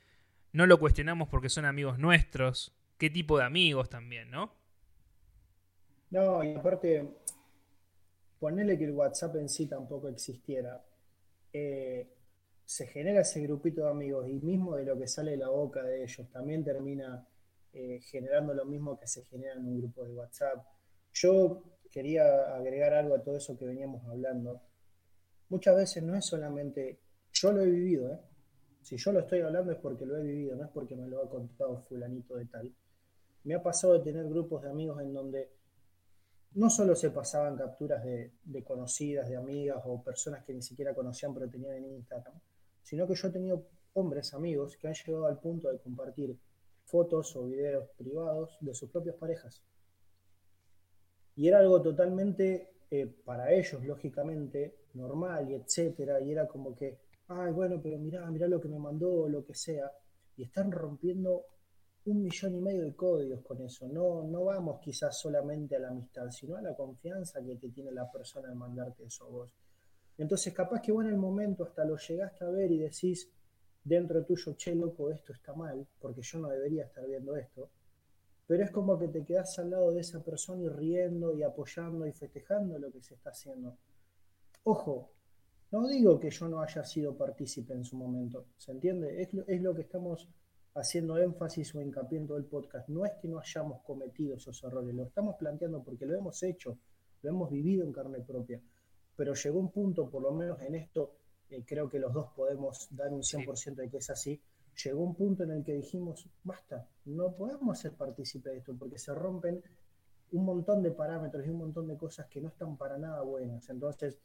no 0.52 0.66
lo 0.66 0.78
cuestionamos 0.80 1.28
porque 1.28 1.48
son 1.48 1.64
amigos 1.64 1.98
nuestros, 1.98 2.76
qué 2.98 3.08
tipo 3.08 3.38
de 3.38 3.44
amigos 3.44 3.88
también, 3.88 4.30
¿no? 4.30 4.52
No, 6.10 6.42
y 6.42 6.54
aparte, 6.54 7.08
ponele 8.40 8.76
que 8.76 8.84
el 8.84 8.92
WhatsApp 8.92 9.36
en 9.36 9.48
sí 9.48 9.66
tampoco 9.66 10.08
existiera. 10.08 10.84
Eh, 11.52 12.12
se 12.64 12.86
genera 12.88 13.20
ese 13.20 13.40
grupito 13.42 13.84
de 13.84 13.90
amigos 13.90 14.28
y 14.28 14.34
mismo 14.40 14.76
de 14.76 14.84
lo 14.84 14.98
que 14.98 15.06
sale 15.06 15.32
de 15.32 15.36
la 15.36 15.48
boca 15.48 15.82
de 15.82 16.02
ellos 16.02 16.28
también 16.30 16.64
termina 16.64 17.26
eh, 17.72 18.00
generando 18.02 18.52
lo 18.54 18.64
mismo 18.64 18.98
que 18.98 19.06
se 19.06 19.24
genera 19.24 19.54
en 19.54 19.66
un 19.66 19.78
grupo 19.78 20.04
de 20.04 20.12
WhatsApp. 20.12 20.64
Yo 21.12 21.62
quería 21.90 22.54
agregar 22.56 22.94
algo 22.94 23.14
a 23.14 23.22
todo 23.22 23.36
eso 23.36 23.56
que 23.56 23.64
veníamos 23.64 24.04
hablando. 24.08 24.60
Muchas 25.48 25.76
veces 25.76 26.02
no 26.02 26.16
es 26.16 26.24
solamente, 26.24 27.00
yo 27.32 27.52
lo 27.52 27.62
he 27.62 27.66
vivido, 27.66 28.12
¿eh? 28.12 28.18
Si 28.82 28.96
yo 28.96 29.12
lo 29.12 29.20
estoy 29.20 29.40
hablando 29.40 29.72
es 29.72 29.78
porque 29.78 30.06
lo 30.06 30.16
he 30.16 30.22
vivido, 30.22 30.56
no 30.56 30.64
es 30.64 30.70
porque 30.70 30.96
me 30.96 31.06
lo 31.06 31.22
ha 31.22 31.28
contado 31.28 31.78
fulanito 31.82 32.36
de 32.36 32.46
tal. 32.46 32.72
Me 33.44 33.54
ha 33.54 33.62
pasado 33.62 33.94
de 33.94 34.00
tener 34.00 34.28
grupos 34.28 34.62
de 34.62 34.70
amigos 34.70 35.00
en 35.00 35.12
donde 35.12 35.50
no 36.54 36.68
solo 36.68 36.96
se 36.96 37.10
pasaban 37.10 37.56
capturas 37.56 38.02
de, 38.04 38.64
conocidas, 38.64 39.28
de 39.28 39.36
amigas 39.36 39.80
o 39.84 40.02
personas 40.02 40.44
que 40.44 40.52
ni 40.52 40.62
siquiera 40.62 40.94
conocían 40.94 41.32
pero 41.32 41.48
tenían 41.48 41.76
en 41.76 41.92
Instagram, 41.96 42.34
sino 42.82 43.06
que 43.06 43.14
yo 43.14 43.28
he 43.28 43.30
tenido 43.30 43.66
hombres 43.94 44.34
amigos 44.34 44.76
que 44.76 44.88
han 44.88 44.94
llegado 44.94 45.26
al 45.26 45.38
punto 45.38 45.70
de 45.70 45.78
compartir 45.78 46.36
fotos 46.84 47.36
o 47.36 47.46
videos 47.46 47.88
privados 47.96 48.56
de 48.60 48.74
sus 48.74 48.90
propias 48.90 49.16
parejas. 49.16 49.62
Y 51.36 51.46
era 51.46 51.60
algo 51.60 51.80
totalmente 51.80 52.72
eh, 52.90 53.06
para 53.24 53.52
ellos, 53.52 53.84
lógicamente, 53.84 54.74
normal 54.94 55.50
y 55.50 55.54
etcétera, 55.54 56.20
y 56.20 56.32
era 56.32 56.48
como 56.48 56.74
que, 56.74 56.98
ay, 57.30 57.52
bueno, 57.52 57.80
pero 57.80 57.98
mirá, 57.98 58.28
mirá 58.30 58.48
lo 58.48 58.60
que 58.60 58.68
me 58.68 58.78
mandó, 58.78 59.12
o 59.22 59.28
lo 59.28 59.44
que 59.44 59.54
sea, 59.54 59.90
y 60.36 60.42
están 60.44 60.70
rompiendo 60.72 61.44
un 62.06 62.22
millón 62.22 62.54
y 62.56 62.60
medio 62.60 62.82
de 62.82 62.94
códigos 62.94 63.42
con 63.42 63.60
eso. 63.62 63.86
No, 63.86 64.24
no 64.24 64.44
vamos 64.44 64.80
quizás 64.80 65.18
solamente 65.18 65.76
a 65.76 65.78
la 65.78 65.88
amistad, 65.88 66.30
sino 66.30 66.56
a 66.56 66.62
la 66.62 66.74
confianza 66.74 67.42
que 67.42 67.56
te 67.56 67.68
tiene 67.68 67.92
la 67.92 68.10
persona 68.10 68.50
en 68.50 68.58
mandarte 68.58 69.04
eso 69.04 69.24
a 69.24 69.28
vos. 69.28 69.54
Entonces, 70.18 70.52
capaz 70.52 70.80
que 70.82 70.92
vos 70.92 71.04
en 71.04 71.10
el 71.10 71.18
momento 71.18 71.64
hasta 71.64 71.84
lo 71.84 71.96
llegaste 71.96 72.44
a 72.44 72.48
ver 72.48 72.70
y 72.72 72.78
decís 72.78 73.30
dentro 73.82 74.24
tuyo, 74.24 74.54
che, 74.54 74.74
loco, 74.74 75.10
esto 75.10 75.32
está 75.32 75.54
mal, 75.54 75.86
porque 76.00 76.22
yo 76.22 76.38
no 76.40 76.48
debería 76.48 76.84
estar 76.84 77.06
viendo 77.06 77.36
esto. 77.36 77.70
Pero 78.46 78.64
es 78.64 78.70
como 78.70 78.98
que 78.98 79.08
te 79.08 79.24
quedás 79.24 79.58
al 79.60 79.70
lado 79.70 79.92
de 79.92 80.00
esa 80.00 80.22
persona 80.24 80.64
y 80.64 80.68
riendo 80.68 81.32
y 81.36 81.42
apoyando 81.42 82.06
y 82.06 82.12
festejando 82.12 82.78
lo 82.78 82.90
que 82.90 83.00
se 83.00 83.14
está 83.14 83.30
haciendo. 83.30 83.78
Ojo, 84.64 85.12
no 85.70 85.86
digo 85.88 86.18
que 86.18 86.30
yo 86.30 86.48
no 86.48 86.60
haya 86.60 86.84
sido 86.84 87.16
partícipe 87.16 87.72
en 87.74 87.84
su 87.84 87.96
momento, 87.96 88.46
¿se 88.56 88.72
entiende? 88.72 89.22
Es 89.22 89.32
lo, 89.32 89.46
es 89.46 89.60
lo 89.60 89.74
que 89.74 89.82
estamos 89.82 90.28
haciendo 90.74 91.18
énfasis 91.18 91.74
o 91.74 91.80
hincapié 91.80 92.18
en 92.18 92.26
todo 92.26 92.38
el 92.38 92.44
podcast. 92.44 92.88
No 92.88 93.04
es 93.04 93.12
que 93.20 93.28
no 93.28 93.38
hayamos 93.38 93.82
cometido 93.82 94.36
esos 94.36 94.62
errores, 94.64 94.94
lo 94.94 95.04
estamos 95.04 95.36
planteando 95.36 95.82
porque 95.82 96.06
lo 96.06 96.16
hemos 96.16 96.42
hecho, 96.42 96.78
lo 97.22 97.30
hemos 97.30 97.50
vivido 97.50 97.84
en 97.84 97.92
carne 97.92 98.20
propia. 98.20 98.60
Pero 99.16 99.34
llegó 99.34 99.58
un 99.58 99.70
punto, 99.70 100.08
por 100.08 100.22
lo 100.22 100.32
menos 100.32 100.60
en 100.62 100.74
esto, 100.74 101.16
eh, 101.50 101.64
creo 101.66 101.88
que 101.88 101.98
los 101.98 102.12
dos 102.12 102.28
podemos 102.34 102.88
dar 102.90 103.12
un 103.12 103.22
100% 103.22 103.74
de 103.74 103.90
que 103.90 103.98
es 103.98 104.10
así. 104.10 104.40
Llegó 104.84 105.02
un 105.02 105.14
punto 105.14 105.42
en 105.42 105.50
el 105.50 105.64
que 105.64 105.74
dijimos, 105.74 106.26
basta, 106.44 106.88
no 107.06 107.32
podemos 107.32 107.78
ser 107.78 107.92
partícipe 107.92 108.50
de 108.50 108.58
esto 108.58 108.74
porque 108.78 108.98
se 108.98 109.12
rompen 109.14 109.62
un 110.32 110.44
montón 110.44 110.82
de 110.82 110.92
parámetros 110.92 111.44
y 111.44 111.50
un 111.50 111.58
montón 111.58 111.88
de 111.88 111.96
cosas 111.96 112.26
que 112.28 112.40
no 112.40 112.48
están 112.48 112.76
para 112.76 112.96
nada 112.96 113.20
buenas. 113.22 113.68
Entonces, 113.68 114.16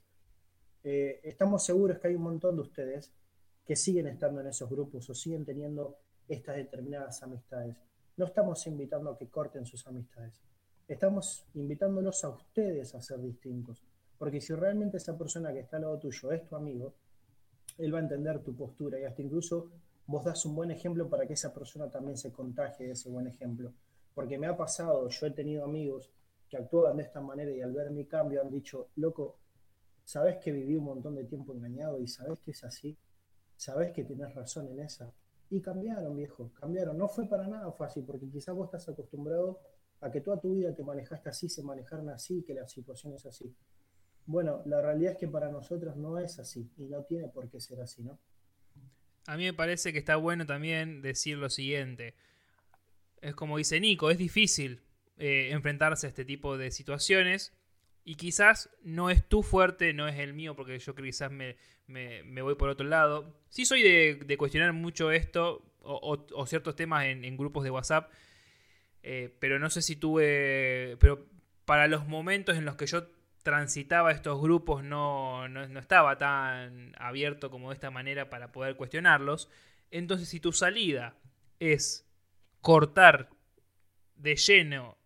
eh, 0.87 1.19
estamos 1.23 1.65
seguros 1.65 1.97
que 1.97 2.09
hay 2.09 2.15
un 2.15 2.21
montón 2.21 2.55
de 2.55 2.61
ustedes 2.61 3.11
que 3.65 3.75
siguen 3.75 4.05
estando 4.05 4.41
en 4.41 4.47
esos 4.47 4.69
grupos 4.69 5.09
o 5.09 5.15
siguen 5.15 5.43
teniendo 5.43 5.97
estas 6.27 6.57
determinadas 6.57 7.23
amistades. 7.23 7.75
No 8.17 8.25
estamos 8.25 8.67
invitando 8.67 9.09
a 9.09 9.17
que 9.17 9.27
corten 9.27 9.65
sus 9.65 9.87
amistades. 9.87 10.39
Estamos 10.87 11.47
invitándolos 11.55 12.23
a 12.23 12.29
ustedes 12.29 12.93
a 12.93 13.01
ser 13.01 13.19
distintos. 13.19 13.83
Porque 14.19 14.39
si 14.39 14.53
realmente 14.53 14.97
esa 14.97 15.17
persona 15.17 15.51
que 15.51 15.61
está 15.61 15.77
al 15.77 15.83
lado 15.83 15.97
tuyo 15.97 16.31
es 16.31 16.45
tu 16.45 16.55
amigo, 16.55 16.93
él 17.79 17.91
va 17.91 17.97
a 17.97 18.03
entender 18.03 18.43
tu 18.43 18.55
postura 18.55 18.99
y 18.99 19.05
hasta 19.05 19.23
incluso 19.23 19.71
vos 20.05 20.23
das 20.23 20.45
un 20.45 20.55
buen 20.55 20.69
ejemplo 20.69 21.09
para 21.09 21.25
que 21.25 21.33
esa 21.33 21.51
persona 21.51 21.89
también 21.89 22.15
se 22.15 22.31
contagie 22.31 22.85
de 22.85 22.91
ese 22.91 23.09
buen 23.09 23.25
ejemplo. 23.25 23.73
Porque 24.13 24.37
me 24.37 24.45
ha 24.45 24.55
pasado, 24.55 25.09
yo 25.09 25.25
he 25.25 25.31
tenido 25.31 25.65
amigos 25.65 26.11
que 26.47 26.57
actúan 26.57 26.97
de 26.97 27.03
esta 27.03 27.21
manera 27.21 27.49
y 27.49 27.61
al 27.61 27.73
ver 27.73 27.89
mi 27.89 28.05
cambio 28.05 28.39
han 28.39 28.51
dicho, 28.51 28.89
loco, 28.97 29.39
¿sabes 30.05 30.37
que 30.37 30.51
viví 30.51 30.75
un 30.75 30.85
montón 30.85 31.15
de 31.15 31.25
tiempo 31.25 31.53
engañado 31.53 31.99
y 31.99 32.07
sabes 32.07 32.39
que 32.39 32.51
es 32.51 32.63
así? 32.63 32.97
¿Sabes 33.57 33.91
que 33.91 34.03
tienes 34.03 34.33
razón 34.33 34.69
en 34.69 34.79
esa? 34.79 35.13
Y 35.49 35.61
cambiaron, 35.61 36.15
viejo, 36.15 36.51
cambiaron. 36.53 36.97
No 36.97 37.09
fue 37.09 37.27
para 37.27 37.47
nada 37.47 37.71
fácil, 37.71 38.03
porque 38.05 38.29
quizás 38.29 38.55
vos 38.55 38.67
estás 38.67 38.87
acostumbrado 38.89 39.59
a 40.01 40.11
que 40.11 40.21
toda 40.21 40.39
tu 40.39 40.53
vida 40.53 40.73
te 40.75 40.83
manejaste 40.83 41.29
así, 41.29 41.49
se 41.49 41.63
manejaron 41.63 42.09
así, 42.09 42.43
que 42.43 42.53
la 42.53 42.67
situación 42.67 43.13
es 43.13 43.25
así. 43.25 43.55
Bueno, 44.25 44.61
la 44.65 44.81
realidad 44.81 45.13
es 45.13 45.17
que 45.17 45.27
para 45.27 45.49
nosotros 45.49 45.95
no 45.97 46.19
es 46.19 46.39
así 46.39 46.71
y 46.77 46.85
no 46.85 47.03
tiene 47.03 47.27
por 47.29 47.49
qué 47.49 47.59
ser 47.59 47.81
así, 47.81 48.03
¿no? 48.03 48.19
A 49.27 49.37
mí 49.37 49.43
me 49.43 49.53
parece 49.53 49.91
que 49.91 49.99
está 49.99 50.17
bueno 50.17 50.45
también 50.45 51.01
decir 51.01 51.37
lo 51.37 51.49
siguiente. 51.49 52.15
Es 53.21 53.33
como 53.33 53.57
dice 53.57 53.79
Nico, 53.79 54.11
es 54.11 54.17
difícil 54.17 54.83
eh, 55.17 55.49
enfrentarse 55.51 56.05
a 56.05 56.09
este 56.09 56.25
tipo 56.25 56.57
de 56.57 56.69
situaciones 56.69 57.53
y 58.07 58.15
quizás 58.15 58.69
no 58.83 59.09
es 59.09 59.27
tu 59.27 59.41
fuerte, 59.41 59.91
no 59.91 60.07
es 60.07 60.19
el 60.19 60.33
mío, 60.33 60.55
porque 60.55 60.77
yo 60.77 60.93
quizás 60.93 61.31
me, 61.31 61.57
me, 61.87 62.41
voy 62.43 62.53
por 62.53 62.69
otro 62.69 62.87
lado. 62.87 63.35
Sí 63.49 63.65
soy 63.65 63.81
de, 63.81 64.37
cuestionar 64.37 64.73
mucho 64.73 65.11
esto 65.11 65.65
o, 65.81 66.45
ciertos 66.45 66.75
temas 66.75 67.05
en, 67.05 67.35
grupos 67.35 67.63
de 67.63 67.71
WhatsApp, 67.71 68.11
eh, 69.01 69.35
pero 69.39 69.57
no 69.57 69.71
sé 69.71 69.81
si 69.81 69.95
tuve... 69.95 70.97
Pero 70.99 71.25
para 71.65 71.87
los 71.87 72.07
momentos 72.07 72.57
en 72.57 72.65
los 72.65 72.75
que 72.75 72.85
yo 72.85 73.07
transitaba 73.41 74.11
estos 74.11 74.39
grupos 74.39 74.83
no, 74.83 75.47
no, 75.47 75.67
no 75.67 75.79
estaba 75.79 76.19
tan 76.19 76.93
abierto 76.99 77.49
como 77.49 77.69
de 77.69 77.75
esta 77.75 77.89
manera 77.89 78.29
para 78.29 78.51
poder 78.51 78.75
cuestionarlos. 78.75 79.49
Entonces 79.89 80.29
si 80.29 80.39
tu 80.39 80.51
salida 80.51 81.15
es 81.59 82.07
cortar 82.61 83.29
de 84.15 84.35
lleno 84.35 84.97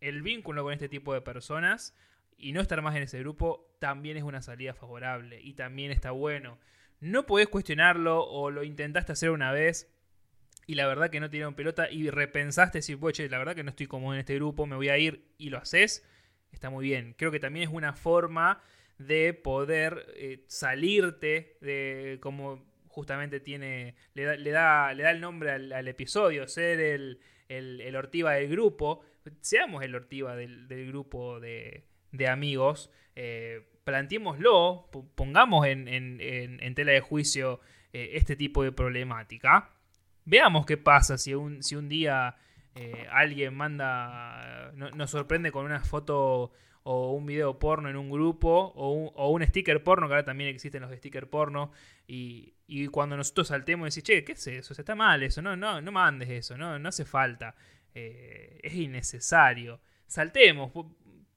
el 0.00 0.22
vínculo 0.22 0.62
con 0.62 0.72
este 0.72 0.88
tipo 0.88 1.14
de 1.14 1.20
personas, 1.20 1.96
y 2.38 2.52
no 2.52 2.60
estar 2.60 2.80
más 2.82 2.96
en 2.96 3.02
ese 3.02 3.18
grupo 3.18 3.74
también 3.78 4.16
es 4.16 4.22
una 4.22 4.42
salida 4.42 4.74
favorable 4.74 5.40
y 5.40 5.54
también 5.54 5.90
está 5.90 6.10
bueno. 6.10 6.58
No 7.00 7.26
podés 7.26 7.48
cuestionarlo 7.48 8.24
o 8.24 8.50
lo 8.50 8.64
intentaste 8.64 9.12
hacer 9.12 9.30
una 9.30 9.52
vez 9.52 9.92
y 10.66 10.74
la 10.74 10.86
verdad 10.86 11.10
que 11.10 11.20
no 11.20 11.30
te 11.30 11.36
dieron 11.36 11.54
pelota 11.54 11.90
y 11.90 12.10
repensaste 12.10 12.82
si, 12.82 12.96
pues, 12.96 13.18
la 13.18 13.38
verdad 13.38 13.54
que 13.54 13.64
no 13.64 13.70
estoy 13.70 13.86
cómodo 13.86 14.14
en 14.14 14.20
este 14.20 14.34
grupo, 14.34 14.66
me 14.66 14.76
voy 14.76 14.88
a 14.88 14.98
ir 14.98 15.24
y 15.38 15.50
lo 15.50 15.58
haces, 15.58 16.06
está 16.52 16.70
muy 16.70 16.84
bien. 16.84 17.14
Creo 17.16 17.30
que 17.30 17.40
también 17.40 17.68
es 17.68 17.74
una 17.74 17.94
forma 17.94 18.62
de 18.98 19.32
poder 19.32 20.06
eh, 20.16 20.44
salirte 20.48 21.56
de 21.60 22.18
como 22.20 22.66
justamente 22.88 23.38
tiene 23.40 23.94
le 24.14 24.24
da, 24.24 24.36
le 24.36 24.50
da, 25.02 25.10
el 25.10 25.20
nombre 25.20 25.52
al, 25.52 25.88
episodio, 25.88 26.48
ser 26.48 26.80
el, 26.80 27.20
el, 27.48 27.96
Ortiva 27.96 28.32
del 28.32 28.50
grupo, 28.50 29.04
seamos 29.40 29.84
el 29.84 29.94
Ortiva 29.94 30.34
del, 30.36 30.66
grupo 30.88 31.38
de, 31.38 31.84
amigos, 32.28 32.90
eh, 33.14 33.66
planteémoslo, 33.84 34.88
pongamos 35.14 35.66
en, 35.66 36.74
tela 36.74 36.92
de 36.92 37.00
juicio 37.00 37.60
eh, 37.92 38.10
este 38.14 38.36
tipo 38.36 38.62
de 38.62 38.72
problemática. 38.72 39.70
Veamos 40.24 40.66
qué 40.66 40.76
pasa 40.76 41.18
si 41.18 41.34
un, 41.34 41.62
si 41.62 41.74
un 41.74 41.88
día 41.88 42.36
eh, 42.74 43.06
alguien 43.10 43.54
manda, 43.54 44.72
nos 44.74 45.10
sorprende 45.10 45.50
con 45.50 45.64
una 45.64 45.80
foto 45.80 46.52
o 46.84 47.12
un 47.12 47.26
video 47.26 47.58
porno 47.58 47.88
en 47.88 47.96
un 47.96 48.10
grupo 48.10 48.72
o 48.76 48.92
un, 48.92 49.10
o 49.14 49.30
un 49.30 49.44
sticker 49.44 49.82
porno, 49.82 50.06
que 50.06 50.14
ahora 50.14 50.24
también 50.24 50.50
existen 50.50 50.82
los 50.82 50.94
stickers 50.94 51.26
porno, 51.26 51.72
y, 52.06 52.54
cuando 52.92 53.16
nosotros 53.16 53.48
saltemos 53.48 53.86
y 53.86 53.88
decimos, 53.88 54.06
che, 54.06 54.24
¿qué 54.24 54.32
es 54.32 54.46
eso? 54.46 54.74
está 54.78 54.94
mal 54.94 55.22
eso, 55.22 55.42
no, 55.42 55.56
no, 55.56 55.80
no 55.80 55.92
mandes 55.92 56.28
eso, 56.28 56.56
no, 56.56 56.78
no 56.78 56.88
hace 56.88 57.04
falta, 57.04 57.54
es 57.94 58.74
innecesario. 58.74 59.80
Saltemos, 60.06 60.70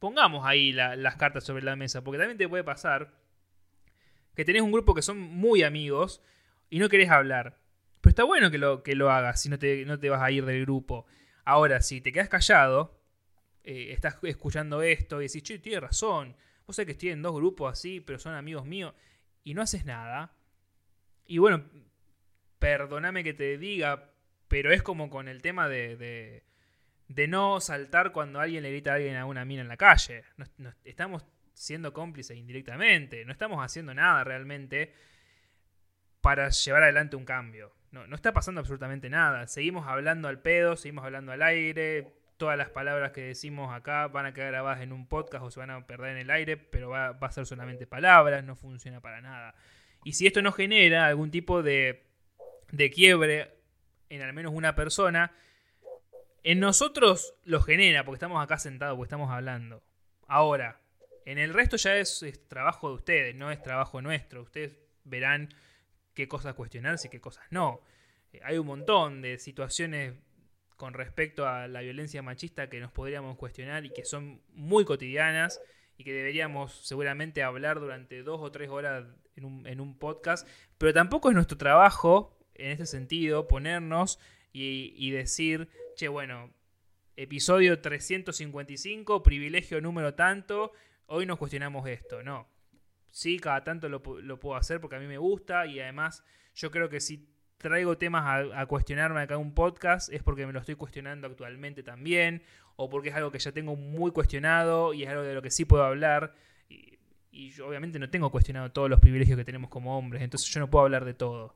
pongamos 0.02 0.48
ahí 0.48 0.72
las 0.74 1.16
cartas 1.16 1.44
sobre 1.44 1.64
la 1.64 1.76
mesa, 1.76 2.04
porque 2.04 2.18
también 2.18 2.40
te 2.40 2.50
puede 2.50 2.64
pasar 2.64 3.14
que 4.34 4.44
tenés 4.44 4.64
un 4.64 4.72
grupo 4.72 4.96
que 4.96 5.04
son 5.04 5.20
muy 5.20 5.62
amigos 5.62 6.24
y 6.72 6.80
no 6.80 6.90
querés 6.90 7.12
hablar. 7.12 7.60
Pero 8.02 8.10
está 8.10 8.24
bueno 8.24 8.50
que 8.50 8.58
lo, 8.58 8.82
que 8.82 8.96
lo 8.96 9.12
hagas 9.12 9.40
si 9.40 9.48
no 9.48 9.60
te, 9.60 9.86
no 9.86 10.00
te 10.00 10.10
vas 10.10 10.24
a 10.24 10.32
ir 10.32 10.44
del 10.44 10.62
grupo. 10.64 11.06
Ahora, 11.46 11.82
si 11.82 12.02
te 12.02 12.12
quedas 12.12 12.30
callado, 12.30 13.00
eh, 13.64 13.92
estás 13.92 14.18
escuchando 14.24 14.82
esto 14.82 15.22
y 15.22 15.28
decís, 15.28 15.44
che, 15.44 15.60
tiene 15.60 15.82
razón. 15.82 16.36
Vos 16.66 16.78
sabés 16.78 16.88
que 16.88 16.92
estoy 16.94 17.10
en 17.10 17.22
dos 17.22 17.36
grupos 17.36 17.72
así, 17.72 18.00
pero 18.00 18.18
son 18.18 18.34
amigos 18.34 18.66
míos, 18.66 18.96
y 19.44 19.54
no 19.54 19.62
haces 19.62 19.86
nada. 19.86 20.34
Y 21.28 21.38
bueno, 21.38 21.64
perdóname 22.58 23.24
que 23.24 23.36
te 23.36 23.60
diga, 23.60 24.10
pero 24.48 24.74
es 24.74 24.82
como 24.82 25.12
con 25.12 25.28
el 25.28 25.44
tema 25.44 25.70
de, 25.70 25.96
de, 25.96 26.44
no 27.28 27.60
saltar 27.60 28.12
cuando 28.12 28.40
alguien 28.40 28.64
le 28.64 28.70
grita 28.70 28.92
a 28.92 28.96
alguien 28.96 29.16
a 29.16 29.26
una 29.26 29.46
mina 29.46 29.62
en 29.62 29.68
la 29.68 29.78
calle. 29.78 30.24
estamos 30.84 31.26
siendo 31.54 31.94
cómplices 31.94 32.38
indirectamente, 32.38 33.24
no 33.26 33.32
estamos 33.32 33.64
haciendo 33.64 33.94
nada 33.94 34.24
realmente 34.24 34.94
para 36.22 36.50
llevar 36.50 36.84
adelante 36.84 37.16
un 37.16 37.26
cambio. 37.26 37.74
No, 37.92 38.08
no 38.08 38.16
está 38.16 38.32
pasando 38.32 38.62
absolutamente 38.62 39.10
nada. 39.10 39.48
Seguimos 39.48 39.88
hablando 39.88 40.28
al 40.28 40.40
pedo, 40.40 40.78
seguimos 40.78 41.04
hablando 41.04 41.32
al 41.32 41.42
aire. 41.42 42.14
Todas 42.38 42.58
las 42.58 42.70
palabras 42.70 43.12
que 43.12 43.22
decimos 43.22 43.74
acá 43.74 44.08
van 44.08 44.26
a 44.26 44.34
quedar 44.34 44.52
grabadas 44.52 44.82
en 44.82 44.94
un 44.94 45.08
podcast 45.08 45.44
o 45.44 45.52
se 45.52 45.60
van 45.60 45.70
a 45.70 45.86
perder 45.86 46.12
en 46.12 46.18
el 46.18 46.32
aire, 46.32 46.58
pero 46.58 46.90
va, 46.90 47.10
a 47.10 47.32
ser 47.32 47.46
solamente 47.46 47.86
palabras, 47.86 48.44
no 48.44 48.56
funciona 48.56 49.02
para 49.02 49.22
nada. 49.22 49.54
Y 50.04 50.14
si 50.14 50.26
esto 50.26 50.42
no 50.42 50.52
genera 50.52 51.06
algún 51.06 51.30
tipo 51.30 51.62
de, 51.62 52.08
de 52.72 52.90
quiebre 52.90 53.52
en 54.10 54.22
al 54.22 54.34
menos 54.34 54.54
una 54.54 54.74
persona, 54.74 55.32
en 56.44 56.60
nosotros 56.60 57.36
lo 57.44 57.62
genera, 57.62 58.04
porque 58.04 58.16
estamos 58.16 58.44
acá 58.44 58.58
sentados, 58.58 58.96
porque 58.96 59.08
estamos 59.08 59.32
hablando. 59.32 59.84
Ahora, 60.28 60.82
en 61.26 61.38
el 61.38 61.54
resto 61.54 61.78
ya 61.78 61.98
es, 61.98 62.24
trabajo 62.48 62.90
de 62.90 62.96
ustedes, 62.96 63.36
no 63.36 63.52
es 63.52 63.62
trabajo 63.62 64.02
nuestro. 64.02 64.42
Ustedes 64.42 64.78
verán 65.04 65.54
qué 66.14 66.28
cosas 66.28 66.56
cuestionarse 66.56 67.08
y 67.08 67.12
qué 67.12 67.22
cosas 67.22 67.46
no. 67.52 67.82
Eh, 68.34 68.42
hay 68.44 68.58
un 68.58 68.68
montón 68.68 69.22
de 69.22 69.38
situaciones 69.38 70.16
con 70.78 70.94
respecto 70.94 71.48
a 71.48 71.68
la 71.68 71.82
violencia 71.82 72.24
machista 72.24 72.70
que 72.70 72.80
nos 72.80 72.92
podríamos 72.92 73.38
cuestionar 73.38 73.86
y 73.86 73.92
que 73.92 74.04
son 74.04 74.42
muy 74.54 74.84
cotidianas 74.84 75.62
y 75.98 76.04
que 76.04 76.12
deberíamos 76.12 76.74
seguramente 76.88 77.44
hablar 77.44 77.80
durante 77.80 78.24
dos 78.24 78.42
o 78.42 78.52
tres 78.52 78.70
horas 78.70 79.06
en 79.36 79.80
un, 79.80 79.98
podcast, 79.98 80.48
pero 80.78 80.94
tampoco 80.94 81.30
es 81.30 81.36
nuestro 81.36 81.58
trabajo 81.58 82.38
en 82.56 82.72
ese 82.72 82.86
sentido 82.86 83.48
ponernos 83.48 84.20
y 84.54 85.12
decir, 85.12 85.70
bueno, 86.08 86.54
episodio 87.16 87.82
355, 87.82 89.24
privilegio 89.24 89.82
número 89.82 90.14
tanto, 90.14 90.72
hoy 91.08 91.26
nos 91.26 91.38
cuestionamos 91.38 91.88
esto, 91.88 92.24
no 92.24 92.48
sí, 93.12 93.40
cada 93.40 93.64
tanto 93.64 93.90
lo, 93.90 94.02
puedo 94.02 94.56
hacer 94.56 94.82
porque 94.82 94.96
a 94.96 95.00
mí 95.00 95.06
me 95.06 95.18
gusta 95.18 95.66
y 95.66 95.80
además 95.80 96.24
yo 96.56 96.72
creo 96.72 96.90
que 96.90 97.00
si 97.00 97.30
traigo 97.58 97.98
temas 97.98 98.50
a, 98.54 98.66
cuestionarme 98.66 99.22
acá 99.22 99.36
en 99.36 99.42
un 99.42 99.54
podcast 99.54 100.12
es 100.12 100.24
porque 100.24 100.48
me 100.48 100.54
lo 100.54 100.60
estoy 100.60 100.76
cuestionando 100.76 101.28
actualmente 101.28 101.84
también 101.84 102.42
o 102.78 102.90
porque 102.90 103.10
es 103.10 103.16
algo 103.16 103.32
que 103.32 103.38
ya 103.38 103.52
tengo 103.52 103.76
muy 103.76 104.12
cuestionado 104.12 104.94
y 104.94 105.04
es 105.04 105.10
algo 105.10 105.22
de 105.22 105.36
lo 105.36 105.42
que 105.42 105.52
sí 105.52 105.66
puedo 105.66 105.84
hablar 105.84 106.34
y, 106.70 106.98
yo 107.52 107.68
obviamente 107.68 107.98
no 107.98 108.10
tengo 108.10 108.30
cuestionado 108.30 108.72
todos 108.72 108.90
los 108.90 109.00
privilegios 109.00 109.38
que 109.38 109.46
tenemos 109.46 109.70
como 109.70 109.98
hombres, 109.98 110.22
entonces 110.22 110.50
yo 110.50 110.60
no 110.60 110.70
puedo 110.70 110.84
hablar 110.84 111.06
de 111.06 111.14
todo. 111.14 111.56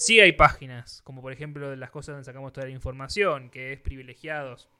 Sí 0.00 0.18
hay 0.18 0.32
páginas, 0.32 1.02
como 1.02 1.20
por 1.20 1.30
ejemplo 1.30 1.76
las 1.76 1.90
cosas 1.90 2.14
donde 2.14 2.24
sacamos 2.24 2.54
toda 2.54 2.66
la 2.66 2.72
información, 2.72 3.50
que 3.50 3.74
es 3.74 3.80
privilegiados, 3.82 4.70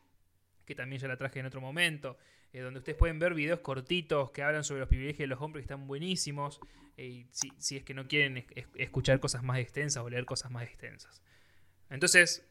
que 0.65 0.75
también 0.75 0.99
ya 0.99 1.09
la 1.09 1.19
traje 1.19 1.41
en 1.41 1.45
otro 1.45 1.61
momento. 1.61 2.17
Eh, 2.55 2.61
donde 2.61 2.79
ustedes 2.79 2.97
pueden 2.97 3.19
ver 3.19 3.35
videos 3.35 3.61
cortitos 3.61 4.31
que 4.31 4.43
hablan 4.43 4.65
sobre 4.65 4.81
los 4.81 4.89
privilegios 4.89 5.19
de 5.19 5.27
los 5.27 5.43
hombres 5.43 5.61
que 5.61 5.75
están 5.75 5.87
buenísimos, 5.87 6.59
eh, 6.97 7.27
si, 7.33 7.77
es 7.77 7.85
que 7.85 7.93
no 7.93 8.09
quieren 8.09 8.47
escuchar 8.77 9.21
cosas 9.21 9.43
más 9.43 9.59
extensas 9.59 10.03
o 10.03 10.09
leer 10.09 10.25
cosas 10.25 10.51
más 10.51 10.63
extensas. 10.63 11.21
Entonces, 11.91 12.49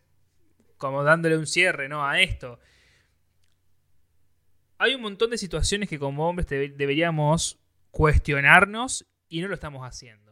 como 0.78 1.04
dándole 1.04 1.40
un 1.40 1.48
cierre 1.48 1.90
¿no? 1.90 2.06
a 2.06 2.22
esto, 2.22 2.60
hay 4.78 4.94
un 4.94 5.02
montón 5.02 5.32
de 5.32 5.40
situaciones 5.40 5.90
que 5.90 5.98
como 5.98 6.30
hombres 6.30 6.48
deberíamos 6.48 7.58
cuestionarnos 7.90 9.08
y 9.28 9.42
no 9.42 9.48
lo 9.48 9.56
estamos 9.56 9.82
haciendo. 9.82 10.29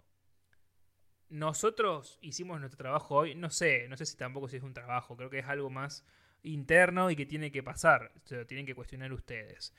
Nosotros 1.30 2.19
hicimos 2.21 2.59
nuestro 2.59 2.78
trabajo 2.78 3.15
hoy, 3.15 3.36
no 3.36 3.49
sé, 3.49 3.88
no 3.89 3.97
sé 3.97 4.05
si 4.05 4.15
tampoco 4.15 4.47
si 4.47 4.57
es 4.57 4.63
un 4.63 4.73
trabajo, 4.73 5.17
creo 5.17 5.30
que 5.30 5.39
es 5.39 5.45
algo 5.45 5.69
más 5.69 6.05
interno 6.43 7.11
y 7.11 7.15
que 7.15 7.25
tiene 7.25 7.51
que 7.51 7.63
pasar. 7.63 8.11
Se 8.23 8.38
lo 8.38 8.45
tienen 8.45 8.65
que 8.65 8.75
cuestionar 8.75 9.11
ustedes. 9.11 9.73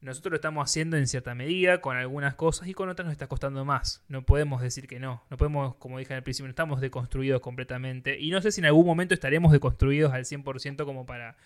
Nosotros 0.00 0.30
lo 0.30 0.36
estamos 0.36 0.64
haciendo 0.64 0.96
en 0.96 1.08
cierta 1.08 1.34
medida, 1.34 1.80
con 1.80 1.96
algunas 1.96 2.36
cosas 2.36 2.68
y 2.68 2.74
con 2.74 2.88
otras 2.88 3.06
nos 3.06 3.12
está 3.12 3.26
costando 3.26 3.64
más. 3.64 4.04
No 4.08 4.24
podemos 4.24 4.62
decir 4.62 4.86
que 4.86 5.00
no. 5.00 5.24
No 5.28 5.36
podemos, 5.36 5.74
como 5.76 5.98
dije 5.98 6.14
al 6.14 6.22
principio, 6.22 6.46
no 6.46 6.50
estamos 6.50 6.80
deconstruidos 6.80 7.40
completamente. 7.40 8.18
Y 8.18 8.30
no 8.30 8.40
sé 8.40 8.52
si 8.52 8.60
en 8.60 8.66
algún 8.66 8.86
momento 8.86 9.14
estaremos 9.14 9.50
deconstruidos 9.50 10.12
al 10.12 10.24
100% 10.24 10.84
como 10.84 11.04
para 11.04 11.36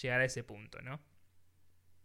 llegar 0.00 0.20
a 0.20 0.26
ese 0.26 0.44
punto, 0.44 0.82
¿no? 0.82 1.00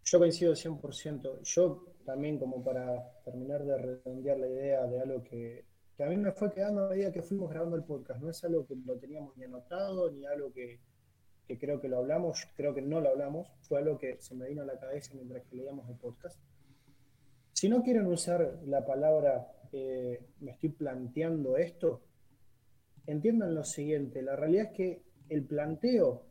Yo 0.06 0.20
coincido 0.20 0.54
100%. 0.54 1.42
Yo 1.44 1.86
también, 2.06 2.40
como 2.40 2.64
para 2.64 3.04
terminar 3.26 3.66
de 3.66 3.78
redondear 3.78 4.38
la 4.38 4.48
idea 4.48 4.84
de 4.84 5.02
algo 5.02 5.24
que, 5.26 5.66
que 5.98 6.04
a 6.04 6.08
mí 6.08 6.16
me 6.16 6.32
fue 6.32 6.54
quedando 6.54 6.86
a 6.86 6.90
medida 6.90 7.12
que 7.12 7.24
fuimos 7.24 7.50
grabando 7.50 7.76
el 7.76 7.84
podcast. 7.84 8.22
No 8.22 8.30
es 8.30 8.44
algo 8.44 8.66
que 8.68 8.76
lo 8.76 8.98
teníamos 8.98 9.36
ni 9.36 9.46
anotado, 9.46 10.12
ni 10.12 10.26
algo 10.28 10.54
que, 10.54 10.80
que 11.48 11.58
creo 11.58 11.82
que 11.82 11.88
lo 11.88 11.98
hablamos, 11.98 12.48
creo 12.56 12.74
que 12.76 12.84
no 12.84 13.02
lo 13.02 13.10
hablamos, 13.10 13.52
fue 13.62 13.80
algo 13.80 13.98
que 13.98 14.18
se 14.22 14.36
me 14.36 14.48
vino 14.48 14.62
a 14.62 14.66
la 14.66 14.80
cabeza 14.80 15.16
mientras 15.16 15.44
que 15.46 15.56
leíamos 15.56 15.90
el 15.90 15.96
podcast. 15.96 16.40
Si 17.54 17.68
no 17.68 17.82
quieren 17.82 18.06
usar 18.06 18.60
la 18.66 18.86
palabra 18.86 19.52
eh, 19.72 20.22
me 20.42 20.52
estoy 20.52 20.70
planteando 20.70 21.58
esto, 21.58 22.04
entiendan 23.06 23.56
lo 23.56 23.64
siguiente, 23.64 24.22
la 24.22 24.36
realidad 24.36 24.66
es 24.66 24.72
que 24.72 25.02
el 25.30 25.44
planteo 25.44 26.24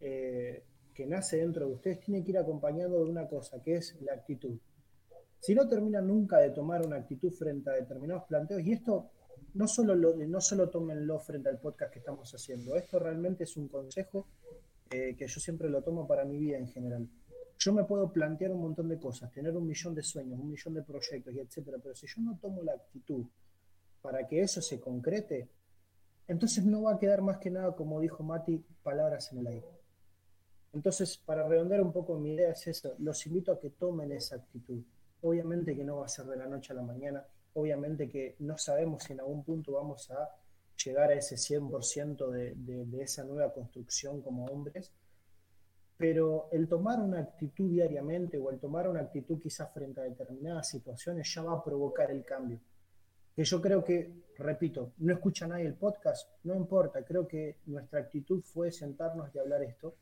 eh, 0.00 0.62
que 0.94 1.06
nace 1.06 1.38
dentro 1.38 1.66
de 1.66 1.72
ustedes 1.72 2.00
tiene 2.00 2.22
que 2.22 2.30
ir 2.30 2.38
acompañado 2.38 3.04
de 3.04 3.10
una 3.10 3.26
cosa, 3.26 3.62
que 3.62 3.76
es 3.76 4.00
la 4.02 4.12
actitud. 4.12 4.58
Si 5.42 5.56
no 5.56 5.68
terminan 5.68 6.06
nunca 6.06 6.38
de 6.38 6.50
tomar 6.50 6.86
una 6.86 6.98
actitud 6.98 7.32
frente 7.32 7.68
a 7.68 7.72
determinados 7.72 8.22
planteos, 8.28 8.62
y 8.62 8.74
esto 8.74 9.10
no 9.54 9.66
solo, 9.66 9.96
lo, 9.96 10.14
no 10.14 10.40
solo 10.40 10.70
tómenlo 10.70 11.18
frente 11.18 11.48
al 11.48 11.58
podcast 11.58 11.92
que 11.92 11.98
estamos 11.98 12.32
haciendo, 12.32 12.76
esto 12.76 13.00
realmente 13.00 13.42
es 13.42 13.56
un 13.56 13.66
consejo 13.66 14.28
eh, 14.88 15.16
que 15.16 15.26
yo 15.26 15.40
siempre 15.40 15.68
lo 15.68 15.82
tomo 15.82 16.06
para 16.06 16.24
mi 16.24 16.38
vida 16.38 16.58
en 16.58 16.68
general. 16.68 17.08
Yo 17.58 17.72
me 17.72 17.82
puedo 17.82 18.12
plantear 18.12 18.52
un 18.52 18.60
montón 18.60 18.88
de 18.88 19.00
cosas, 19.00 19.32
tener 19.32 19.56
un 19.56 19.66
millón 19.66 19.96
de 19.96 20.04
sueños, 20.04 20.38
un 20.38 20.48
millón 20.48 20.74
de 20.74 20.82
proyectos 20.84 21.34
y 21.34 21.40
etcétera, 21.40 21.78
pero 21.82 21.96
si 21.96 22.06
yo 22.06 22.22
no 22.22 22.38
tomo 22.38 22.62
la 22.62 22.74
actitud 22.74 23.26
para 24.00 24.28
que 24.28 24.42
eso 24.42 24.62
se 24.62 24.78
concrete, 24.78 25.48
entonces 26.28 26.64
no 26.64 26.82
va 26.82 26.94
a 26.94 26.98
quedar 27.00 27.20
más 27.20 27.38
que 27.38 27.50
nada, 27.50 27.74
como 27.74 27.98
dijo 27.98 28.22
Mati, 28.22 28.64
palabras 28.84 29.32
en 29.32 29.38
el 29.38 29.48
aire. 29.48 29.68
Entonces, 30.72 31.16
para 31.18 31.48
redondear 31.48 31.82
un 31.82 31.92
poco 31.92 32.16
mi 32.16 32.34
idea 32.34 32.52
es 32.52 32.64
eso, 32.68 32.94
los 33.00 33.26
invito 33.26 33.50
a 33.50 33.58
que 33.58 33.70
tomen 33.70 34.12
esa 34.12 34.36
actitud. 34.36 34.84
Obviamente 35.22 35.74
que 35.74 35.84
no 35.84 35.98
va 35.98 36.06
a 36.06 36.08
ser 36.08 36.26
de 36.26 36.36
la 36.36 36.46
noche 36.46 36.72
a 36.72 36.76
la 36.76 36.82
mañana, 36.82 37.24
obviamente 37.54 38.08
que 38.08 38.36
no 38.40 38.58
sabemos 38.58 39.04
si 39.04 39.12
en 39.12 39.20
algún 39.20 39.44
punto 39.44 39.72
vamos 39.72 40.10
a 40.10 40.30
llegar 40.84 41.10
a 41.10 41.14
ese 41.14 41.36
100% 41.36 42.28
de, 42.30 42.54
de, 42.56 43.02
esa 43.02 43.24
nueva 43.24 43.52
construcción 43.52 44.20
como 44.22 44.46
hombres, 44.46 44.92
pero 45.96 46.48
el 46.50 46.68
tomar 46.68 46.98
una 46.98 47.20
actitud 47.20 47.70
diariamente 47.70 48.38
o 48.38 48.50
el 48.50 48.58
tomar 48.58 48.88
una 48.88 49.00
actitud 49.00 49.38
quizás 49.40 49.72
frente 49.72 50.00
a 50.00 50.04
determinadas 50.04 50.68
situaciones 50.68 51.32
ya 51.32 51.42
va 51.42 51.54
a 51.54 51.64
provocar 51.64 52.10
el 52.10 52.24
cambio. 52.24 52.60
Que 53.36 53.44
yo 53.44 53.60
creo 53.62 53.84
que, 53.84 54.12
repito, 54.38 54.92
no 54.98 55.12
escucha 55.12 55.46
nadie 55.46 55.66
el 55.66 55.74
podcast, 55.74 56.28
no 56.44 56.54
importa, 56.54 57.04
creo 57.04 57.26
que 57.28 57.58
nuestra 57.66 58.00
actitud 58.00 58.42
fue 58.42 58.72
sentarnos 58.72 59.34
y 59.34 59.38
hablar 59.38 59.62
esto 59.62 59.94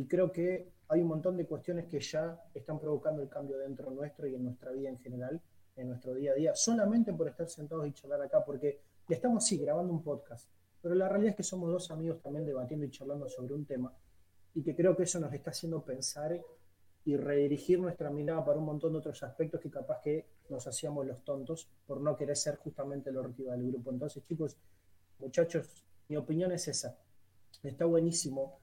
y 0.00 0.06
creo 0.06 0.32
que 0.32 0.72
hay 0.88 1.02
un 1.02 1.08
montón 1.08 1.36
de 1.36 1.44
cuestiones 1.44 1.84
que 1.84 2.00
ya 2.00 2.42
están 2.54 2.80
provocando 2.80 3.20
el 3.20 3.28
cambio 3.28 3.58
dentro 3.58 3.90
nuestro 3.90 4.26
y 4.26 4.34
en 4.34 4.44
nuestra 4.44 4.72
vida 4.72 4.88
en 4.88 4.98
general 4.98 5.38
en 5.76 5.88
nuestro 5.88 6.14
día 6.14 6.32
a 6.32 6.34
día, 6.34 6.54
solamente 6.54 7.12
por 7.12 7.28
estar 7.28 7.46
sentados 7.50 7.86
y 7.86 7.92
charlar 7.92 8.22
acá, 8.22 8.42
porque 8.42 8.80
estamos, 9.06 9.44
sí, 9.44 9.58
grabando 9.58 9.92
un 9.92 10.02
podcast, 10.02 10.48
pero 10.80 10.94
la 10.94 11.06
realidad 11.06 11.32
es 11.32 11.36
que 11.36 11.42
somos 11.42 11.70
dos 11.70 11.90
amigos 11.90 12.22
también 12.22 12.46
debatiendo 12.46 12.86
y 12.86 12.90
charlando 12.90 13.28
sobre 13.28 13.52
un 13.52 13.66
tema 13.66 13.92
y 14.54 14.62
que 14.62 14.74
creo 14.74 14.96
que 14.96 15.02
eso 15.02 15.20
nos 15.20 15.34
está 15.34 15.50
haciendo 15.50 15.84
pensar 15.84 16.40
y 17.04 17.16
redirigir 17.18 17.78
nuestra 17.78 18.08
mirada 18.08 18.42
para 18.42 18.58
un 18.58 18.64
montón 18.64 18.92
de 18.92 19.00
otros 19.00 19.22
aspectos 19.22 19.60
que 19.60 19.70
capaz 19.70 20.00
que 20.00 20.30
nos 20.48 20.66
hacíamos 20.66 21.06
los 21.06 21.22
tontos 21.24 21.68
por 21.86 22.00
no 22.00 22.16
querer 22.16 22.38
ser 22.38 22.56
justamente 22.56 23.10
el 23.10 23.18
ortiva 23.18 23.52
del 23.52 23.70
grupo. 23.70 23.90
Entonces, 23.90 24.24
chicos, 24.24 24.56
muchachos, 25.18 25.84
mi 26.08 26.16
opinión 26.16 26.52
es 26.52 26.68
esa. 26.68 26.96
Está 27.62 27.84
buenísimo 27.84 28.59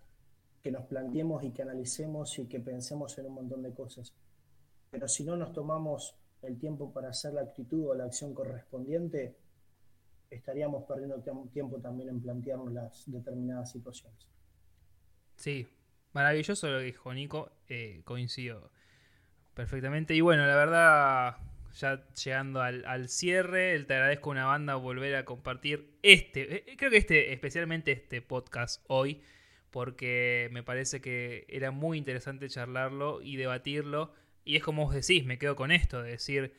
que 0.61 0.71
nos 0.71 0.85
planteemos 0.85 1.43
y 1.43 1.51
que 1.51 1.61
analicemos 1.61 2.37
y 2.39 2.47
que 2.47 2.59
pensemos 2.59 3.17
en 3.17 3.27
un 3.27 3.33
montón 3.33 3.61
de 3.61 3.73
cosas. 3.73 4.13
Pero 4.89 5.07
si 5.07 5.23
no 5.23 5.35
nos 5.35 5.53
tomamos 5.53 6.15
el 6.41 6.57
tiempo 6.57 6.91
para 6.91 7.09
hacer 7.09 7.33
la 7.33 7.41
actitud 7.41 7.87
o 7.87 7.93
la 7.93 8.05
acción 8.05 8.33
correspondiente, 8.33 9.35
estaríamos 10.29 10.83
perdiendo 10.85 11.21
tiempo 11.51 11.79
también 11.79 12.09
en 12.09 12.21
plantearnos 12.21 12.71
las 12.73 13.03
determinadas 13.05 13.71
situaciones. 13.71 14.27
Sí, 15.35 15.67
maravilloso 16.13 16.69
lo 16.69 16.79
que 16.79 16.85
dijo 16.85 17.13
Nico, 17.13 17.51
eh, 17.69 18.01
coincido 18.03 18.71
perfectamente. 19.53 20.13
Y 20.15 20.21
bueno, 20.21 20.45
la 20.45 20.55
verdad, 20.55 21.37
ya 21.73 22.07
llegando 22.13 22.61
al, 22.61 23.09
cierre, 23.09 23.83
te 23.83 23.93
agradezco 23.93 24.29
una 24.29 24.45
banda 24.45 24.75
volver 24.75 25.15
a 25.15 25.25
compartir 25.25 25.97
este, 26.01 26.55
eh, 26.55 26.75
creo 26.77 26.91
que 26.91 26.97
este, 26.97 27.33
especialmente 27.33 27.91
este 27.91 28.21
podcast 28.21 28.83
hoy, 28.87 29.21
porque 29.71 30.49
me 30.51 30.63
parece 30.63 31.01
que 31.01 31.45
era 31.49 31.71
muy 31.71 31.97
interesante 31.97 32.49
charlarlo 32.49 33.21
y 33.21 33.35
debatirlo. 33.35 34.13
Y 34.43 34.55
es 34.55 34.63
como 34.63 34.85
vos 34.85 34.93
decís, 34.93 35.25
me 35.25 35.37
quedo 35.37 35.55
con 35.55 35.71
esto, 35.71 36.01
de 36.01 36.11
decir, 36.11 36.53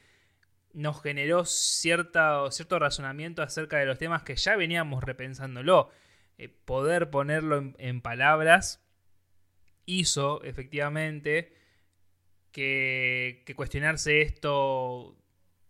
nos 0.73 1.03
generó 1.03 1.45
cierta, 1.45 2.51
cierto 2.51 2.79
razonamiento 2.79 3.43
acerca 3.43 3.79
de 3.79 3.87
los 3.87 3.99
temas 3.99 4.23
que 4.23 4.37
ya 4.37 4.57
veníamos 4.57 5.03
repensándolo. 5.03 5.91
Eh, 6.39 6.49
poder 6.49 7.11
ponerlo 7.11 7.75
en, 7.79 8.01
palabras 8.01 8.81
hizo 9.87 10.43
efectivamente 10.45 11.53
que, 12.53 13.43
cuestionarse 13.57 14.21
esto 14.21 15.17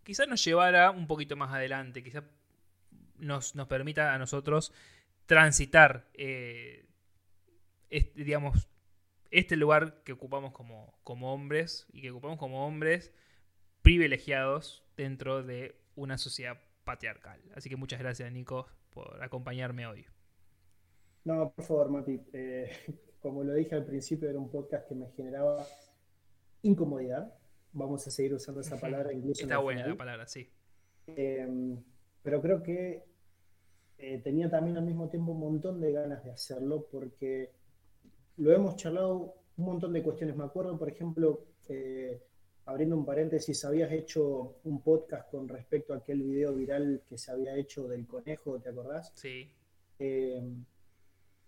quizás 0.02 0.28
nos 0.28 0.44
llevara 0.44 0.90
un 0.90 1.06
poquito 1.06 1.36
más 1.36 1.54
adelante, 1.54 2.02
quizás 2.02 2.24
nos, 3.16 3.54
permita 3.68 4.14
a 4.14 4.18
nosotros 4.18 4.72
transitar, 5.26 6.08
eh, 6.14 6.84
este, 7.90 8.24
digamos, 8.24 8.68
este 9.30 9.56
lugar 9.56 10.02
que 10.04 10.12
ocupamos 10.12 10.52
como, 10.52 10.98
como 11.04 11.32
hombres 11.32 11.86
y 11.92 12.02
que 12.02 12.10
ocupamos 12.10 12.38
como 12.38 12.66
hombres 12.66 13.12
privilegiados 13.82 14.84
dentro 14.96 15.42
de 15.42 15.76
una 15.94 16.18
sociedad 16.18 16.58
patriarcal. 16.84 17.40
Así 17.54 17.68
que 17.68 17.76
muchas 17.76 18.00
gracias, 18.00 18.32
Nico, 18.32 18.66
por 18.90 19.22
acompañarme 19.22 19.86
hoy. 19.86 20.06
No, 21.24 21.52
por 21.52 21.64
favor, 21.64 21.90
Mati. 21.90 22.20
Eh, 22.32 22.70
como 23.20 23.44
lo 23.44 23.52
dije 23.54 23.74
al 23.74 23.84
principio, 23.84 24.28
era 24.30 24.38
un 24.38 24.50
podcast 24.50 24.88
que 24.88 24.94
me 24.94 25.08
generaba 25.10 25.66
incomodidad. 26.62 27.34
Vamos 27.72 28.06
a 28.06 28.10
seguir 28.10 28.34
usando 28.34 28.60
esa 28.60 28.80
palabra 28.80 29.12
incluso. 29.12 29.42
Está 29.42 29.58
buena 29.58 29.86
la 29.86 29.96
palabra, 29.96 30.26
sí. 30.26 30.50
Em, 31.06 31.82
pero 32.22 32.40
creo 32.40 32.62
que 32.62 33.04
eh, 33.98 34.20
tenía 34.22 34.50
también 34.50 34.76
al 34.76 34.84
mismo 34.84 35.08
tiempo 35.08 35.32
un 35.32 35.40
montón 35.40 35.80
de 35.80 35.92
ganas 35.92 36.24
de 36.24 36.30
hacerlo 36.30 36.86
porque 36.90 37.52
lo 38.38 38.52
hemos 38.52 38.76
charlado 38.76 39.34
un 39.56 39.64
montón 39.64 39.92
de 39.92 40.02
cuestiones. 40.02 40.36
Me 40.36 40.44
acuerdo, 40.44 40.78
por 40.78 40.88
ejemplo, 40.88 41.44
eh, 41.68 42.22
abriendo 42.66 42.96
un 42.96 43.04
paréntesis, 43.04 43.64
habías 43.64 43.90
hecho 43.92 44.58
un 44.64 44.82
podcast 44.82 45.30
con 45.30 45.48
respecto 45.48 45.92
a 45.92 45.98
aquel 45.98 46.22
video 46.22 46.54
viral 46.54 47.02
que 47.08 47.18
se 47.18 47.30
había 47.30 47.56
hecho 47.56 47.88
del 47.88 48.06
conejo, 48.06 48.60
¿te 48.60 48.70
acordás? 48.70 49.12
Sí. 49.14 49.50
Eh, 49.98 50.42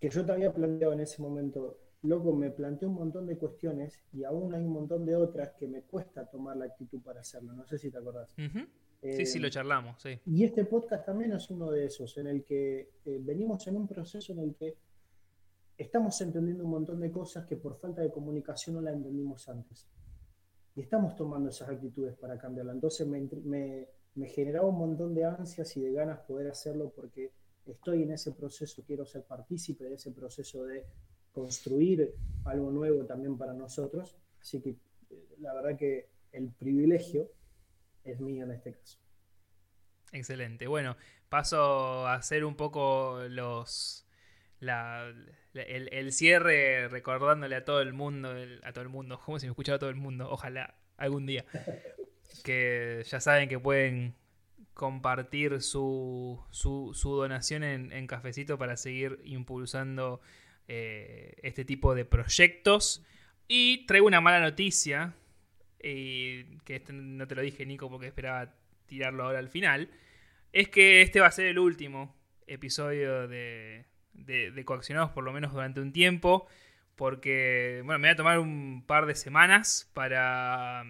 que 0.01 0.11
yo 0.11 0.25
te 0.25 0.33
había 0.33 0.53
planteado 0.53 0.93
en 0.95 1.01
ese 1.01 1.23
momento, 1.23 1.79
loco, 2.03 2.35
me 2.35 2.51
planteé 2.51 2.89
un 2.89 2.95
montón 2.95 3.27
de 3.27 3.37
cuestiones 3.37 4.03
y 4.13 4.25
aún 4.25 4.55
hay 4.55 4.63
un 4.63 4.73
montón 4.73 5.05
de 5.05 5.15
otras 5.15 5.53
que 5.59 5.69
me 5.69 5.83
cuesta 5.83 6.29
tomar 6.29 6.57
la 6.57 6.65
actitud 6.65 7.01
para 7.03 7.21
hacerlo. 7.21 7.53
No 7.53 7.67
sé 7.67 7.79
si 7.79 7.91
te 7.91 7.99
acordás. 7.99 8.35
sí, 9.03 9.27
sí, 9.27 9.39
lo 9.39 9.49
charlamos, 9.51 10.03
sí. 10.03 10.19
Y 10.25 10.43
este 10.43 10.65
podcast 10.65 11.05
también 11.07 11.33
es 11.33 11.51
uno 11.51 11.71
de 11.71 11.85
esos, 11.85 12.17
en 12.17 12.27
el 12.27 12.45
que 12.45 12.95
eh, 13.05 13.19
venimos 13.21 13.67
en 13.69 13.77
un 13.77 13.87
proceso 13.87 14.33
en 14.33 14.41
el 14.41 14.55
que 14.55 14.75
estamos 15.81 16.21
entendiendo 16.21 16.65
un 16.65 16.71
montón 16.71 17.01
de 17.01 17.11
cosas 17.11 17.47
que 17.47 17.57
por 17.57 17.75
falta 17.75 18.03
de 18.03 18.11
comunicación 18.11 18.77
no 18.77 18.83
la 18.83 18.93
entendimos 18.93 19.49
antes 19.49 19.89
y 20.77 20.83
estamos 20.83 21.17
tomando 21.17 21.49
esas 21.49 21.71
actitudes 21.71 22.15
para 22.17 22.39
cambiarla. 22.39 22.73
Entonces 22.73 23.07
me, 23.07 23.27
me, 24.15 24.29
generaba 24.29 24.69
un 24.69 24.79
montón 24.79 25.15
de 25.15 25.25
ansias 25.25 25.75
y 25.79 25.81
de 25.81 25.93
ganas 25.93 26.21
poder 26.21 26.51
hacerlo 26.51 26.93
porque 26.95 27.33
estoy 27.65 28.03
en 28.03 28.13
ese 28.13 28.33
proceso, 28.33 28.83
quiero 28.87 29.07
ser 29.07 29.25
partícipe 29.25 29.85
de 29.85 29.95
ese 29.95 30.11
proceso 30.13 30.65
de 30.65 30.85
construir 31.33 32.15
algo 32.45 32.71
nuevo 32.71 33.07
también 33.07 33.39
para 33.39 33.55
nosotros. 33.55 34.19
Así 34.39 34.61
que 34.61 34.77
eh, 35.11 35.37
la 35.39 35.55
verdad 35.55 35.79
que 35.79 36.11
el 36.33 36.51
privilegio 36.51 37.31
es 38.05 38.21
mío 38.21 38.45
en 38.45 38.51
este 38.51 38.75
caso. 38.75 38.99
Excelente. 40.13 40.67
Bueno, 40.67 40.97
paso 41.31 42.07
a 42.07 42.15
hacer 42.15 42.45
un 42.45 42.55
poco 42.55 43.21
los 43.29 44.07
el, 44.61 46.13
cierre 46.13 46.89
recordándole 46.89 47.57
a 47.57 47.65
todo 47.65 47.81
el 47.81 47.93
mundo, 47.93 48.35
a 48.63 48.73
todo 48.73 48.83
el 48.83 48.91
mundo, 48.91 49.19
como 49.25 49.39
si 49.39 49.47
me 49.47 49.51
escuchara 49.51 49.79
todo 49.79 49.91
el 49.91 49.97
mundo, 49.97 50.29
ojalá 50.31 50.75
algún 50.97 51.27
día, 51.27 51.45
que 52.45 53.03
ya 53.07 53.21
saben 53.21 53.49
que 53.49 53.59
pueden 53.59 54.15
compartir 54.75 55.61
su, 55.61 56.43
su, 56.51 56.95
donación 57.05 57.65
en, 57.65 58.07
Cafecito 58.07 58.59
para 58.59 58.77
seguir 58.77 59.21
impulsando 59.25 60.21
eh, 60.69 61.35
este 61.43 61.65
tipo 61.65 61.95
de 61.95 62.05
proyectos. 62.05 63.05
Y 63.47 63.85
traigo 63.87 64.07
una 64.07 64.21
mala 64.21 64.41
noticia, 64.41 65.15
que 65.79 66.47
este 66.67 66.93
no 66.93 67.27
te 67.27 67.35
lo 67.35 67.43
dije 67.43 67.67
Nico 67.67 67.91
porque 67.91 68.07
esperaba 68.07 68.55
tirarlo 68.87 69.25
ahora 69.25 69.39
al 69.39 69.49
final, 69.49 69.91
es 70.53 70.69
que 70.69 71.03
este 71.03 71.21
va 71.21 71.27
a 71.27 71.33
ser 71.33 71.47
el 71.47 71.59
último 71.59 72.15
episodio 72.47 73.29
de, 73.29 73.87
de, 74.27 74.65
coaccionados 74.65 75.11
por 75.11 75.25
lo 75.25 75.33
menos 75.33 75.53
durante 75.53 75.81
un 75.81 75.93
tiempo, 75.93 76.47
porque, 76.97 77.83
bueno, 77.85 77.99
me 77.99 78.09
voy 78.09 78.13
a 78.13 78.17
tomar 78.17 78.39
un 78.39 78.85
par 78.87 79.07
de 79.07 79.15
semanas 79.15 79.91
para... 79.95 80.85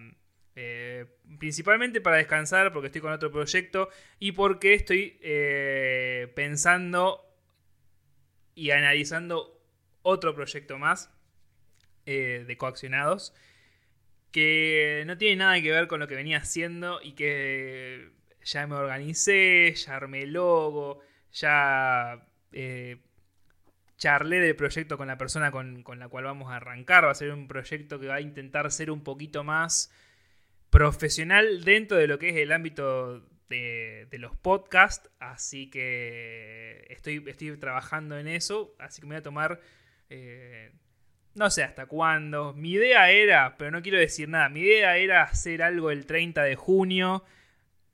Eh, 0.56 1.06
principalmente 1.38 2.00
para 2.00 2.16
descansar 2.16 2.72
porque 2.72 2.88
estoy 2.88 3.00
con 3.00 3.12
otro 3.12 3.30
proyecto 3.30 3.88
y 4.18 4.32
porque 4.32 4.74
estoy 4.74 5.16
eh, 5.22 6.30
pensando 6.34 7.24
y 8.54 8.72
analizando 8.72 9.58
otro 10.02 10.34
proyecto 10.34 10.76
más 10.76 11.10
eh, 12.04 12.44
de 12.46 12.56
coaccionados 12.56 13.32
que 14.32 15.04
no 15.06 15.16
tiene 15.16 15.36
nada 15.36 15.60
que 15.60 15.70
ver 15.70 15.88
con 15.88 16.00
lo 16.00 16.08
que 16.08 16.14
venía 16.14 16.38
haciendo 16.38 17.00
y 17.02 17.12
que 17.12 18.10
ya 18.42 18.66
me 18.66 18.74
organicé, 18.74 19.74
ya 19.74 19.96
armé 19.96 20.22
el 20.22 20.32
logo, 20.32 21.00
ya 21.32 22.26
charlé 24.01 24.40
del 24.40 24.57
proyecto 24.57 24.96
con 24.96 25.07
la 25.09 25.18
persona 25.18 25.53
con, 25.53 25.84
la 25.98 26.09
cual 26.09 26.24
vamos 26.24 26.51
a 26.51 26.57
arrancar. 26.57 27.05
Va 27.05 27.11
a 27.11 27.14
ser 27.14 27.32
un 27.32 27.46
proyecto 27.46 28.01
que 28.01 28.09
va 28.09 28.16
a 28.16 28.20
intentar 28.20 28.72
ser 28.72 28.90
un 28.90 29.05
poquito 29.05 29.44
más 29.44 29.92
profesional 30.70 31.62
dentro 31.64 31.98
de 31.98 32.09
lo 32.09 32.18
que 32.18 32.30
es 32.30 32.36
el 32.36 32.51
ámbito 32.51 33.20
de, 33.51 34.09
los 34.12 34.34
podcasts. 34.36 35.11
Así 35.20 35.68
que 35.68 36.86
estoy, 36.88 37.22
estoy, 37.26 37.57
trabajando 37.59 38.18
en 38.18 38.26
eso. 38.26 38.74
Así 38.78 39.01
que 39.01 39.07
me 39.07 39.14
voy 39.14 39.20
a 39.20 39.22
tomar... 39.22 39.61
Eh, 40.09 40.72
no 41.34 41.51
sé 41.51 41.62
hasta 41.62 41.86
cuándo. 41.86 42.55
Mi 42.55 42.70
idea 42.72 43.11
era, 43.11 43.57
pero 43.59 43.70
no 43.70 43.82
quiero 43.82 43.98
decir 43.98 44.28
nada, 44.28 44.48
mi 44.48 44.61
idea 44.61 44.96
era 44.96 45.22
hacer 45.22 45.62
algo 45.62 45.90
el 45.90 46.07
30 46.07 46.42
de 46.42 46.57
junio 46.57 47.22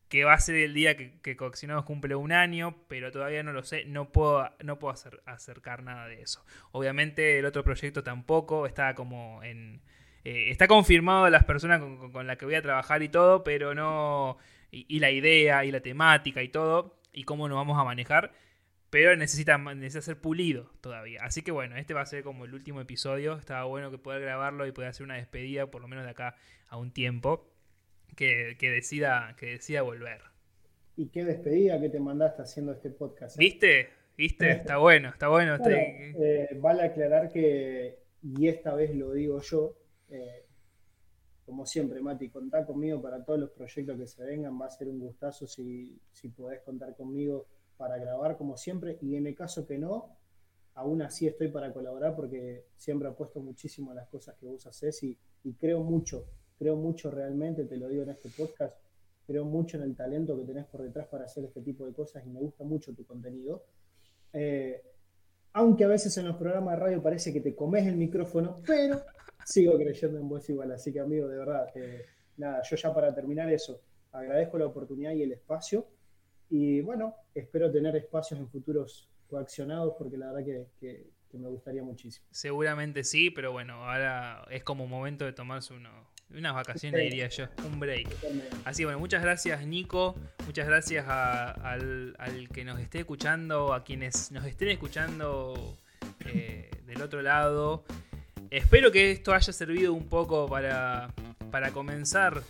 que 0.08 0.24
va 0.24 0.34
a 0.34 0.40
ser 0.40 0.56
el 0.56 0.74
día 0.74 0.96
que, 0.96 1.20
que 1.20 1.36
cumple 1.36 2.14
un 2.14 2.32
año, 2.32 2.76
pero 2.88 3.10
todavía 3.10 3.42
no 3.42 3.52
lo 3.52 3.64
sé, 3.64 3.84
no 3.86 4.12
puedo, 4.12 4.48
no 4.62 4.78
puedo 4.78 4.92
hacer, 4.92 5.20
acercar 5.26 5.82
nada 5.82 6.06
de 6.06 6.22
eso. 6.22 6.44
Obviamente 6.72 7.38
el 7.38 7.44
otro 7.44 7.64
proyecto 7.64 8.02
tampoco, 8.02 8.66
está 8.66 8.94
como 8.94 9.42
en... 9.42 9.82
Eh, 10.24 10.50
está 10.50 10.66
confirmado 10.66 11.30
las 11.30 11.44
personas 11.44 11.80
con, 11.80 12.26
las 12.26 12.36
que 12.36 12.44
voy 12.44 12.54
a 12.56 12.62
trabajar 12.62 13.02
y 13.02 13.08
todo, 13.08 13.42
pero 13.44 13.74
no... 13.74 14.38
Y, 14.70 14.98
la 15.00 15.10
idea 15.10 15.64
y 15.64 15.70
la 15.70 15.80
temática 15.80 16.42
y 16.42 16.48
todo, 16.48 17.00
y 17.12 17.24
cómo 17.24 17.48
nos 17.48 17.56
vamos 17.56 17.78
a 17.78 17.84
manejar, 17.84 18.32
pero 18.90 19.16
necesita, 19.16 19.56
necesita 19.56 20.02
ser 20.02 20.20
pulido 20.20 20.70
todavía. 20.82 21.20
Así 21.24 21.42
que 21.42 21.50
bueno, 21.50 21.76
este 21.76 21.94
va 21.94 22.02
a 22.02 22.06
ser 22.06 22.22
como 22.22 22.44
el 22.44 22.52
último 22.52 22.80
episodio, 22.80 23.36
estaba 23.36 23.64
bueno 23.64 23.90
que 23.90 23.98
poder 23.98 24.20
grabarlo 24.20 24.66
y 24.66 24.72
poder 24.72 24.90
hacer 24.90 25.04
una 25.04 25.14
despedida, 25.14 25.70
por 25.70 25.80
lo 25.80 25.88
menos 25.88 26.04
de 26.04 26.10
acá 26.10 26.34
a 26.68 26.76
un 26.76 26.92
tiempo 26.92 27.55
que, 28.16 28.56
decida, 28.60 29.36
que 29.38 29.46
decida 29.46 29.82
volver. 29.82 30.20
Y 30.96 31.08
qué 31.08 31.24
despedida 31.24 31.80
que 31.80 31.90
te 31.90 32.00
mandaste 32.00 32.42
haciendo 32.42 32.72
este 32.72 32.90
podcast. 32.90 33.36
¿eh? 33.36 33.38
¿Viste? 33.38 33.88
¿Viste? 34.16 34.50
Está 34.50 34.78
bueno, 34.78 35.10
está 35.10 35.28
bueno. 35.28 35.56
Eh, 35.64 36.48
vale 36.60 36.82
aclarar 36.82 37.30
que, 37.30 37.98
y 38.22 38.48
esta 38.48 38.74
vez 38.74 38.94
lo 38.94 39.12
digo 39.12 39.40
yo, 39.42 39.76
eh, 40.08 40.46
como 41.44 41.66
siempre, 41.66 42.00
Mati, 42.00 42.30
contá 42.30 42.64
conmigo 42.64 43.00
para 43.00 43.24
todos 43.24 43.38
los 43.38 43.50
proyectos 43.50 43.98
que 43.98 44.06
se 44.06 44.24
vengan. 44.24 44.60
Va 44.60 44.66
a 44.66 44.70
ser 44.70 44.88
un 44.88 44.98
gustazo 44.98 45.46
si, 45.46 46.00
si 46.10 46.30
podés 46.30 46.60
contar 46.62 46.96
conmigo 46.96 47.46
para 47.76 47.98
grabar 47.98 48.36
como 48.36 48.56
siempre 48.56 48.98
y 49.02 49.16
en 49.16 49.26
el 49.26 49.34
caso 49.34 49.66
que 49.66 49.78
no, 49.78 50.16
aún 50.74 51.02
así 51.02 51.26
estoy 51.26 51.48
para 51.48 51.72
colaborar 51.72 52.14
porque 52.14 52.66
siempre 52.76 53.08
apuesto 53.08 53.40
muchísimo 53.40 53.90
a 53.90 53.94
las 53.94 54.08
cosas 54.08 54.36
que 54.36 54.46
vos 54.46 54.66
haces 54.66 55.02
y, 55.02 55.18
creo 55.58 55.82
mucho, 55.82 56.26
creo 56.58 56.76
mucho 56.76 57.10
realmente, 57.10 57.64
te 57.64 57.76
lo 57.76 57.88
digo 57.88 58.02
en 58.02 58.10
este 58.10 58.30
podcast, 58.30 58.76
creo 59.26 59.44
mucho 59.44 59.76
en 59.76 59.82
el 59.82 59.96
talento 59.96 60.36
que 60.38 60.44
tenés 60.44 60.66
por 60.66 60.82
detrás 60.82 61.06
para 61.08 61.24
hacer 61.24 61.44
este 61.44 61.60
tipo 61.62 61.86
de 61.86 61.92
cosas 61.92 62.24
y 62.24 62.30
me 62.30 62.40
gusta 62.40 62.64
mucho 62.64 62.94
tu 62.94 63.04
contenido. 63.04 63.64
Eh, 64.32 64.82
aunque 65.52 65.84
a 65.84 65.88
veces 65.88 66.16
en 66.18 66.26
los 66.26 66.36
programas 66.36 66.74
de 66.74 66.80
radio 66.80 67.02
parece 67.02 67.32
que 67.32 67.40
te 67.40 67.54
comes 67.54 67.86
el 67.86 67.96
micrófono, 67.96 68.60
pero 68.66 69.02
sigo 69.44 69.76
creyendo 69.76 70.18
en 70.18 70.28
vos 70.28 70.48
igual. 70.50 70.72
Así 70.72 70.92
que, 70.92 71.00
amigo, 71.00 71.28
de 71.28 71.38
verdad, 71.38 71.68
eh, 71.74 72.04
nada, 72.36 72.62
yo 72.62 72.76
ya 72.76 72.92
para 72.94 73.14
terminar 73.14 73.50
eso, 73.50 73.80
agradezco 74.12 74.58
la 74.58 74.66
oportunidad 74.66 75.12
y 75.12 75.22
el 75.22 75.32
espacio. 75.32 75.86
Y 76.50 76.80
bueno, 76.82 77.14
espero 77.34 77.70
tener 77.70 77.96
espacios 77.96 78.38
en 78.38 78.48
futuros 78.48 79.08
coaccionados 79.28 79.94
porque 79.98 80.16
la 80.16 80.32
verdad 80.32 80.66
que, 80.78 81.16
me 81.32 81.48
gustaría 81.48 81.82
muchísimo. 81.82 82.26
Seguramente 82.30 83.04
sí, 83.04 83.30
pero 83.30 83.52
bueno, 83.52 83.84
ahora 83.84 84.46
es 84.50 84.64
como 84.64 84.86
momento 84.86 85.26
de 85.26 85.34
tomarse 85.34 85.74
uno, 85.74 85.90
unas 86.30 86.54
vacaciones, 86.54 87.00
diría 87.00 87.28
yo, 87.28 87.46
un 87.64 87.78
break. 87.78 88.08
Así 88.64 88.84
bueno, 88.84 88.98
muchas 88.98 89.22
gracias 89.22 89.64
Nico, 89.66 90.16
muchas 90.44 90.66
gracias 90.66 91.06
al, 91.08 92.48
que 92.52 92.64
nos 92.64 92.78
esté 92.80 93.00
escuchando, 93.00 93.72
a 93.72 93.84
quienes 93.84 94.32
nos 94.32 94.44
estén 94.44 94.68
escuchando 94.68 95.76
eh, 96.26 96.70
del 96.86 97.02
otro 97.02 97.22
lado. 97.22 97.84
Espero 98.50 98.92
que 98.92 99.10
esto 99.10 99.34
haya 99.34 99.52
servido 99.52 99.92
un 99.92 100.08
poco 100.08 100.48
para, 100.48 101.12
para 101.50 101.72
comenzar 101.72 102.42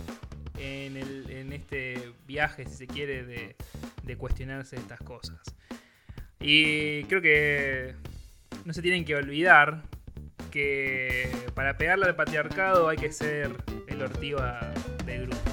en, 0.58 0.96
en, 0.96 1.52
este 1.52 2.12
viaje, 2.26 2.66
si 2.66 2.74
se 2.74 2.86
quiere, 2.86 3.24
de, 3.24 3.56
de 4.02 4.16
cuestionarse 4.16 4.76
estas 4.76 5.00
cosas. 5.00 5.40
Y 6.40 7.04
creo 7.04 7.22
que 7.22 7.94
no 8.64 8.72
se 8.72 8.82
tienen 8.82 9.04
que 9.04 9.16
olvidar 9.16 9.82
que 10.56 11.28
para 11.52 11.76
pegarle 11.76 12.06
al 12.06 12.16
patriarcado 12.16 12.88
hay 12.88 12.96
que 12.96 13.12
ser 13.12 13.50
el 13.88 14.00
ortiva 14.00 14.72
del 15.04 15.26
grupo. 15.26 15.50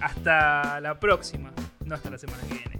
Hasta 0.00 0.80
la 0.80 0.98
próxima, 0.98 1.52
no 1.84 1.94
hasta 1.94 2.08
la 2.08 2.16
semana 2.16 2.42
que 2.48 2.54
viene. 2.54 2.73